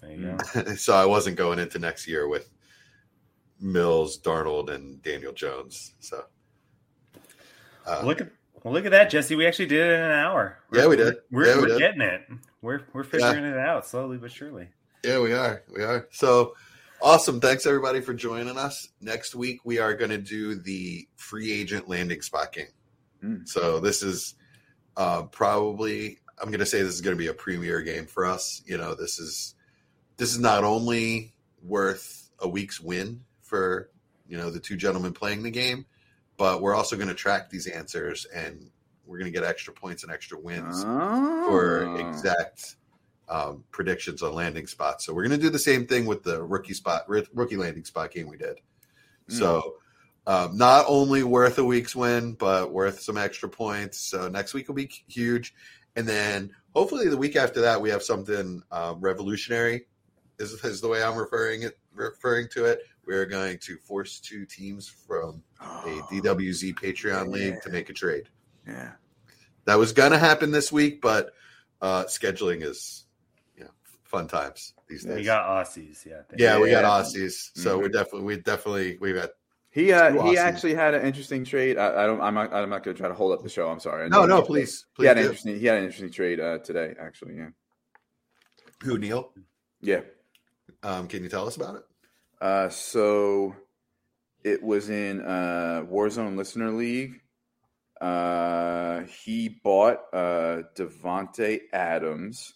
There 0.01 0.11
you 0.11 0.37
go. 0.55 0.73
so 0.75 0.93
I 0.93 1.05
wasn't 1.05 1.35
going 1.37 1.59
into 1.59 1.79
next 1.79 2.07
year 2.07 2.27
with 2.27 2.49
Mills, 3.59 4.19
Darnold, 4.19 4.69
and 4.73 5.01
Daniel 5.01 5.33
Jones. 5.33 5.93
So 5.99 6.23
uh, 7.85 8.01
Look 8.03 8.21
at 8.21 8.31
well, 8.63 8.73
look 8.73 8.85
at 8.85 8.91
that, 8.91 9.09
Jesse. 9.09 9.35
We 9.35 9.47
actually 9.47 9.67
did 9.67 9.87
it 9.87 9.93
in 9.93 10.01
an 10.01 10.11
hour. 10.11 10.59
Yeah, 10.73 10.87
we 10.87 10.97
did. 10.97 11.15
We're, 11.31 11.47
Yeah, 11.47 11.55
we 11.55 11.61
we're 11.61 11.67
did. 11.69 11.79
getting 11.79 12.01
it. 12.01 12.21
We're 12.61 12.81
we're 12.93 13.03
figuring 13.03 13.45
it 13.45 13.57
out 13.57 13.85
slowly 13.87 14.17
but 14.17 14.31
surely. 14.31 14.67
Yeah, 15.03 15.19
we 15.21 15.33
are. 15.33 15.63
We 15.73 15.81
are. 15.81 16.07
So 16.11 16.55
awesome. 17.01 17.39
Thanks 17.39 17.65
everybody 17.65 18.01
for 18.01 18.13
joining 18.13 18.57
us. 18.57 18.89
Next 18.99 19.33
week 19.33 19.61
we 19.63 19.79
are 19.79 19.93
going 19.93 20.11
to 20.11 20.17
do 20.17 20.55
the 20.55 21.07
free 21.15 21.53
agent 21.53 21.87
landing 21.87 22.21
spot 22.21 22.51
game. 22.51 22.67
Mm. 23.23 23.47
So 23.47 23.79
this 23.79 24.03
is 24.03 24.35
uh, 24.97 25.23
probably 25.23 26.19
I'm 26.41 26.49
going 26.49 26.59
to 26.59 26.65
say 26.65 26.81
this 26.81 26.95
is 26.95 27.01
going 27.01 27.15
to 27.15 27.21
be 27.21 27.27
a 27.27 27.33
premier 27.33 27.81
game 27.81 28.05
for 28.07 28.25
us. 28.25 28.61
You 28.65 28.77
know, 28.77 28.93
this 28.93 29.19
is 29.19 29.55
this 30.17 30.31
is 30.31 30.39
not 30.39 30.65
only 30.65 31.33
worth 31.63 32.29
a 32.39 32.47
week's 32.47 32.81
win 32.81 33.21
for 33.49 33.89
you 34.27 34.37
know 34.37 34.49
the 34.49 34.59
two 34.59 34.77
gentlemen 34.77 35.11
playing 35.13 35.43
the 35.43 35.51
game, 35.51 35.85
but 36.37 36.61
we're 36.61 36.75
also 36.75 36.95
going 36.95 37.09
to 37.09 37.15
track 37.15 37.49
these 37.49 37.67
answers 37.67 38.25
and 38.33 38.69
we're 39.05 39.17
going 39.17 39.31
to 39.31 39.37
get 39.37 39.47
extra 39.47 39.73
points 39.73 40.03
and 40.03 40.11
extra 40.11 40.39
wins 40.39 40.83
Oh. 40.85 41.47
for 41.49 41.97
exact 41.99 42.75
um, 43.27 43.63
predictions 43.71 44.21
on 44.21 44.33
landing 44.33 44.67
spots. 44.67 45.05
So 45.05 45.13
we're 45.13 45.27
going 45.27 45.39
to 45.39 45.43
do 45.43 45.49
the 45.49 45.57
same 45.59 45.87
thing 45.87 46.05
with 46.05 46.21
the 46.23 46.41
rookie 46.43 46.73
spot, 46.75 47.09
rookie 47.09 47.57
landing 47.57 47.85
spot 47.85 48.11
game 48.11 48.27
we 48.27 48.37
did. 48.37 48.59
So 49.27 49.75
um, 50.25 50.57
not 50.57 50.85
only 50.87 51.23
worth 51.23 51.57
a 51.59 51.63
week's 51.63 51.95
win, 51.95 52.33
but 52.33 52.71
worth 52.71 53.01
some 53.01 53.17
extra 53.17 53.49
points. 53.49 53.99
So 53.99 54.27
next 54.27 54.53
week 54.53 54.67
will 54.67 54.75
be 54.75 54.89
huge, 55.07 55.53
and 55.95 56.07
then 56.07 56.51
hopefully 56.75 57.07
the 57.09 57.17
week 57.17 57.35
after 57.35 57.61
that 57.61 57.81
we 57.81 57.89
have 57.89 58.01
something 58.03 58.63
um, 58.71 58.99
revolutionary. 59.01 59.85
Is, 60.39 60.53
is 60.63 60.79
the 60.81 60.87
way 60.87 61.03
I'm 61.03 61.17
referring 61.17 61.63
it 61.63 61.77
referring 61.93 62.47
to 62.53 62.65
it. 62.65 62.79
We're 63.09 63.25
going 63.25 63.57
to 63.61 63.75
force 63.77 64.19
two 64.19 64.45
teams 64.45 64.87
from 64.87 65.41
a 65.59 65.65
DWZ 66.11 66.75
Patreon 66.75 67.29
league 67.29 67.59
to 67.63 67.71
make 67.71 67.89
a 67.89 67.93
trade. 67.93 68.29
Yeah. 68.67 68.91
That 69.65 69.79
was 69.79 69.93
going 69.93 70.11
to 70.11 70.19
happen 70.19 70.51
this 70.51 70.71
week, 70.71 71.01
but 71.01 71.31
uh, 71.81 72.03
scheduling 72.03 72.61
is, 72.63 73.05
you 73.57 73.63
know, 73.63 73.71
fun 74.03 74.27
times 74.27 74.75
these 74.87 75.05
days. 75.05 75.15
We 75.15 75.23
got 75.23 75.47
Aussies, 75.47 76.05
yeah. 76.05 76.17
I 76.31 76.35
yeah, 76.37 76.59
we 76.59 76.69
got 76.69 76.83
Aussies, 76.85 77.49
so 77.55 77.79
Mhm. 77.79 77.81
we're 77.81 77.89
definitely 77.89 78.21
we 78.21 78.37
definitely 78.37 78.97
we 79.01 79.13
got 79.13 79.31
He 79.71 79.91
uh, 79.91 80.25
he 80.27 80.37
actually 80.37 80.75
had 80.75 80.93
an 80.93 81.03
interesting 81.03 81.43
trade. 81.45 81.79
I, 81.79 82.03
I 82.03 82.05
don't. 82.05 82.21
I'm 82.21 82.35
not. 82.35 82.53
I'm 82.53 82.69
not 82.69 82.83
going 82.83 82.95
to 82.95 82.99
try 83.01 83.09
to 83.09 83.15
hold 83.15 83.33
up 83.33 83.41
the 83.41 83.49
show. 83.49 83.69
I'm 83.71 83.79
sorry. 83.79 84.05
I 84.05 84.07
no 84.09 84.27
no 84.27 84.37
you- 84.37 84.45
please 84.45 84.85
He 84.97 85.01
please 85.01 85.07
had 85.07 85.17
an 85.17 85.23
interesting. 85.23 85.59
He 85.59 85.65
had 85.65 85.77
an 85.79 85.83
interesting 85.85 86.11
trade 86.11 86.39
uh, 86.39 86.59
today. 86.59 86.93
Actually, 86.99 87.37
yeah. 87.37 87.49
who 88.83 88.99
Neil 88.99 89.31
Yeah. 89.81 90.01
um, 90.83 91.07
can 91.07 91.23
you 91.23 91.29
tell 91.29 91.47
us 91.47 91.55
about 91.55 91.75
it? 91.75 91.83
Uh, 92.41 92.69
so 92.69 93.55
it 94.43 94.63
was 94.63 94.89
in 94.89 95.21
uh, 95.21 95.85
Warzone 95.89 96.37
Listener 96.37 96.71
League. 96.71 97.21
Uh, 97.99 99.01
he 99.01 99.49
bought 99.49 99.99
uh, 100.13 100.63
Davante 100.75 101.59
Adams 101.73 102.53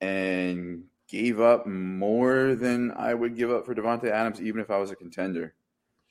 and 0.00 0.84
gave 1.08 1.40
up 1.40 1.66
more 1.66 2.54
than 2.54 2.92
I 2.92 3.14
would 3.14 3.36
give 3.36 3.50
up 3.50 3.66
for 3.66 3.74
Davante 3.74 4.10
Adams, 4.10 4.40
even 4.40 4.60
if 4.60 4.70
I 4.70 4.78
was 4.78 4.90
a 4.90 4.96
contender. 4.96 5.54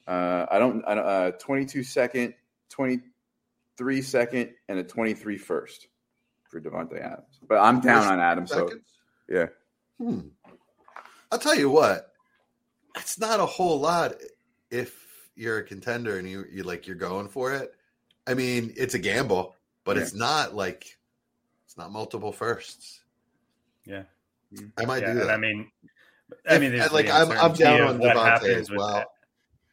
Uh, 0.08 0.46
I 0.50 0.58
don't. 0.58 0.84
I 0.88 0.96
don't 0.96 1.06
uh, 1.06 1.32
22 1.32 1.84
second, 1.84 2.34
23 2.70 4.02
second, 4.02 4.52
and 4.68 4.80
a 4.80 4.84
23 4.84 5.38
first 5.38 5.88
for 6.50 6.60
Davante 6.60 7.00
Adams. 7.00 7.40
But 7.48 7.60
I'm 7.60 7.80
down 7.80 8.08
on 8.08 8.20
Adams, 8.20 8.52
so 8.52 8.70
yeah. 9.28 9.48
Hmm. 10.00 10.22
I'll 11.32 11.38
tell 11.40 11.56
you 11.56 11.70
what, 11.70 12.12
it's 13.00 13.20
not 13.20 13.40
a 13.40 13.46
whole 13.46 13.80
lot 13.80 14.14
if 14.72 14.96
you're 15.36 15.60
a 15.60 15.64
contender 15.64 16.18
and 16.18 16.30
you 16.30 16.46
you 16.52 16.64
like 16.64 16.88
you're 16.88 16.96
going 16.96 17.28
for 17.28 17.54
it. 17.54 17.72
I 18.28 18.34
mean, 18.34 18.74
it's 18.78 18.94
a 18.94 19.00
gamble, 19.00 19.56
but 19.84 19.96
Yeah. 19.98 20.04
it's 20.04 20.14
not 20.14 20.54
like 20.54 20.98
it's 21.66 21.78
not 21.78 21.92
multiple 21.92 22.32
firsts. 22.32 23.02
Yeah. 23.86 24.04
I 24.78 24.86
might 24.86 25.02
yeah, 25.04 25.14
do 25.14 25.20
that. 25.20 25.30
I 25.30 25.38
mean, 25.38 25.72
I 26.48 26.56
If- 26.56 26.62
mean, 26.62 26.72
there's 26.72 26.92
like, 26.92 27.08
I'm- 27.08 27.32
I'm 27.32 27.54
down 27.54 27.82
on 27.82 28.00
what 28.00 28.16
Davante 28.16 28.50
as 28.56 28.70
well. 28.72 28.94
that. 28.96 29.08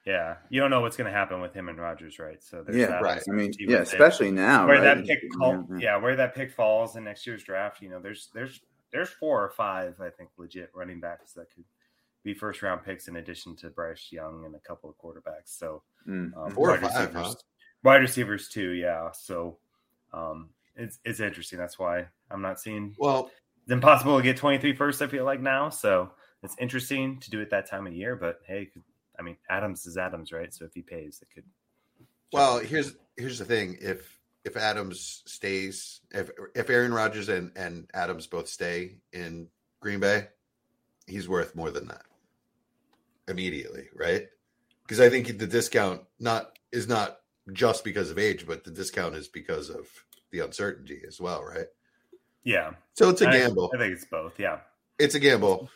Yeah, 0.05 0.37
you 0.51 0.61
don't 0.61 0.71
know 0.71 0.81
what's 0.83 0.97
going 0.97 1.11
to 1.11 1.17
happen 1.17 1.41
with 1.41 1.53
him 1.53 1.69
and 1.69 1.79
Rodgers, 1.79 2.21
right? 2.21 2.41
So 2.41 2.63
there's 2.63 2.77
Yeah, 2.77 2.87
that 2.87 3.03
right. 3.03 3.21
I 3.29 3.33
mean, 3.33 3.53
yeah, 3.59 3.81
with 3.81 3.89
it. 3.89 3.93
especially 3.93 4.31
now, 4.31 4.65
where 4.67 4.77
right? 4.81 4.97
that 4.97 5.05
pick, 5.05 5.19
call, 5.37 5.67
yeah, 5.79 5.97
where 5.97 6.15
that 6.15 6.33
pick 6.35 6.53
falls 6.53 6.95
in 6.97 7.03
next 7.05 7.27
year's 7.27 7.43
draft. 7.43 7.83
You 7.83 7.89
know, 7.91 7.99
there's 8.01 8.31
there's 8.33 8.61
there's 8.93 9.09
four 9.11 9.43
or 9.45 9.51
five, 9.51 10.01
I 10.01 10.11
think, 10.11 10.31
legit 10.37 10.71
running 10.75 11.01
backs 11.01 11.33
that 11.33 11.53
could 11.53 11.65
be 12.27 12.35
first 12.35 12.61
round 12.61 12.85
picks 12.85 13.09
in 13.09 13.17
addition 13.17 13.57
to 13.57 13.71
Bryce 13.71 14.09
Young 14.11 14.45
and 14.45 14.55
a 14.55 14.59
couple 14.59 14.91
of 14.91 14.97
quarterbacks. 14.99 15.57
So 15.59 15.83
Mm. 16.07 16.37
um, 16.37 16.51
Four 16.53 16.69
or 16.71 16.73
wide 16.73 16.81
five, 16.93 17.09
receivers, 17.15 17.27
huh? 17.27 17.35
wide 17.83 18.01
receivers 18.03 18.49
too. 18.49 18.71
Yeah, 18.73 19.11
so 19.13 19.59
um, 20.13 20.51
it's 20.77 20.99
it's 21.05 21.21
interesting. 21.21 21.59
That's 21.59 21.79
why 21.79 22.07
I'm 22.31 22.43
not 22.43 22.61
seeing 22.61 22.95
well, 22.99 23.31
it's 23.65 23.73
impossible 23.73 24.17
to 24.19 24.23
get 24.23 24.37
23 24.37 24.75
first. 24.77 25.01
I 25.03 25.07
feel 25.09 25.25
like 25.25 25.41
now, 25.41 25.69
so 25.71 26.13
it's 26.43 26.55
interesting 26.61 27.19
to 27.21 27.31
do 27.31 27.41
it 27.41 27.51
that 27.51 27.69
time 27.69 27.87
of 27.87 27.93
year. 27.95 28.15
But 28.17 28.41
hey, 28.47 28.71
I 29.19 29.23
mean, 29.23 29.37
Adams 29.51 29.87
is 29.87 29.97
Adams, 29.97 30.31
right? 30.33 30.53
So 30.55 30.65
if 30.65 30.75
he 30.75 30.83
pays, 30.83 31.21
it 31.23 31.29
could. 31.35 31.45
well, 32.33 32.59
here's 32.61 32.95
here's 33.17 33.39
the 33.39 33.45
thing: 33.45 33.79
if 33.81 34.21
if 34.45 34.57
Adams 34.57 35.23
stays, 35.27 36.03
if 36.13 36.31
if 36.55 36.71
Aaron 36.71 36.95
Rodgers 36.95 37.29
and 37.29 37.51
and 37.57 37.91
Adams 37.95 38.27
both 38.29 38.49
stay 38.49 38.99
in 39.13 39.49
Green 39.81 39.99
Bay, 39.99 40.29
he's 41.09 41.29
worth 41.29 41.57
more 41.57 41.71
than 41.73 41.89
that 41.89 42.03
immediately, 43.29 43.89
right? 43.95 44.27
Because 44.83 45.01
I 45.01 45.09
think 45.09 45.39
the 45.39 45.47
discount 45.47 46.03
not 46.19 46.59
is 46.73 46.89
not 46.89 47.19
just 47.53 47.85
because 47.85 48.11
of 48.11 48.19
age, 48.19 48.47
but 48.47 48.65
the 48.65 48.71
discount 48.71 49.15
is 49.15 49.29
because 49.29 49.71
of 49.71 49.87
the 50.31 50.41
uncertainty 50.41 51.03
as 51.07 51.21
well, 51.21 51.45
right? 51.45 51.67
Yeah, 52.45 52.75
So 52.95 53.09
it's 53.11 53.21
a 53.23 53.27
gamble. 53.27 53.73
I, 53.75 53.79
think 53.79 53.95
it's 53.95 54.05
both. 54.05 54.39
Yeah, 54.39 54.61
It's 55.01 55.17
a 55.17 55.19
gamble. 55.21 55.69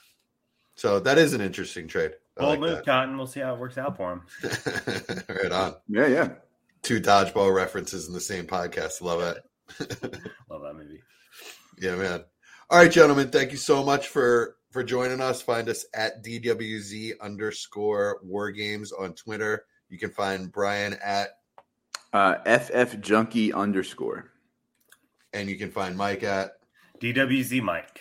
So 0.77 1.01
that 1.01 1.19
is 1.19 1.35
an 1.35 1.41
interesting 1.41 1.89
trade. 1.89 2.13
I 2.39 2.41
bold 2.41 2.51
like 2.51 2.61
move, 2.61 2.71
that. 2.77 2.87
Cotton. 2.87 3.17
We'll 3.17 3.27
see 3.27 3.41
how 3.41 3.55
it 3.55 3.61
works 3.61 3.77
out 3.77 3.97
for 3.97 4.13
him. 4.13 4.23
right 5.29 5.51
on. 5.51 5.75
Yeah, 5.89 6.07
yeah. 6.07 6.29
Two 6.83 7.01
dodgeball 7.01 7.53
references 7.55 8.07
in 8.07 8.15
the 8.15 8.21
same 8.21 8.47
podcast. 8.47 9.03
Love 9.03 9.21
it. 9.21 9.39
Love 10.49 10.63
that 10.63 10.75
movie. 10.75 11.03
Yeah, 11.81 11.97
man. 11.97 12.25
All 12.71 12.79
right, 12.79 12.91
gentlemen. 12.91 13.31
Thank 13.31 13.51
you 13.51 13.59
so 13.59 13.85
much 13.85 14.07
for 14.07 14.57
for 14.71 14.83
joining 14.85 15.21
us. 15.21 15.43
Find 15.43 15.69
us 15.69 15.85
at 15.95 16.23
DWZ 16.25 17.21
underscore 17.21 18.21
War 18.23 18.51
Games 18.51 18.93
on 18.93 19.15
Twitter. 19.15 19.65
You 19.89 19.99
can 19.99 20.11
find 20.11 20.51
Brian 20.53 20.95
at, 21.05 21.31
Uh, 22.13 22.37
FF 22.45 23.01
Junkie 23.01 23.53
underscore. 23.53 24.33
and 25.33 25.49
you 25.49 25.57
can 25.57 25.71
find 25.71 25.97
Mike 25.97 26.23
at. 26.25 26.57
DWZ 26.99 27.63
Mike. 27.63 28.01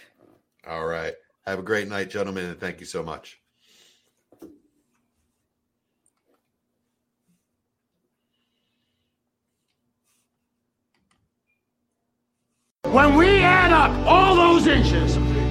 All 0.68 0.86
right. 0.88 1.14
Have 1.46 1.60
a 1.60 1.64
great 1.64 1.88
night, 1.88 2.10
gentlemen, 2.10 2.46
and 2.46 2.60
thank 2.60 2.80
you 2.80 2.86
so 2.88 3.04
much. 3.04 3.40
When 12.84 13.16
we 13.16 13.40
add 13.42 13.72
up 13.72 13.92
all 14.08 14.36
those 14.36 14.66
inches, 14.68 15.18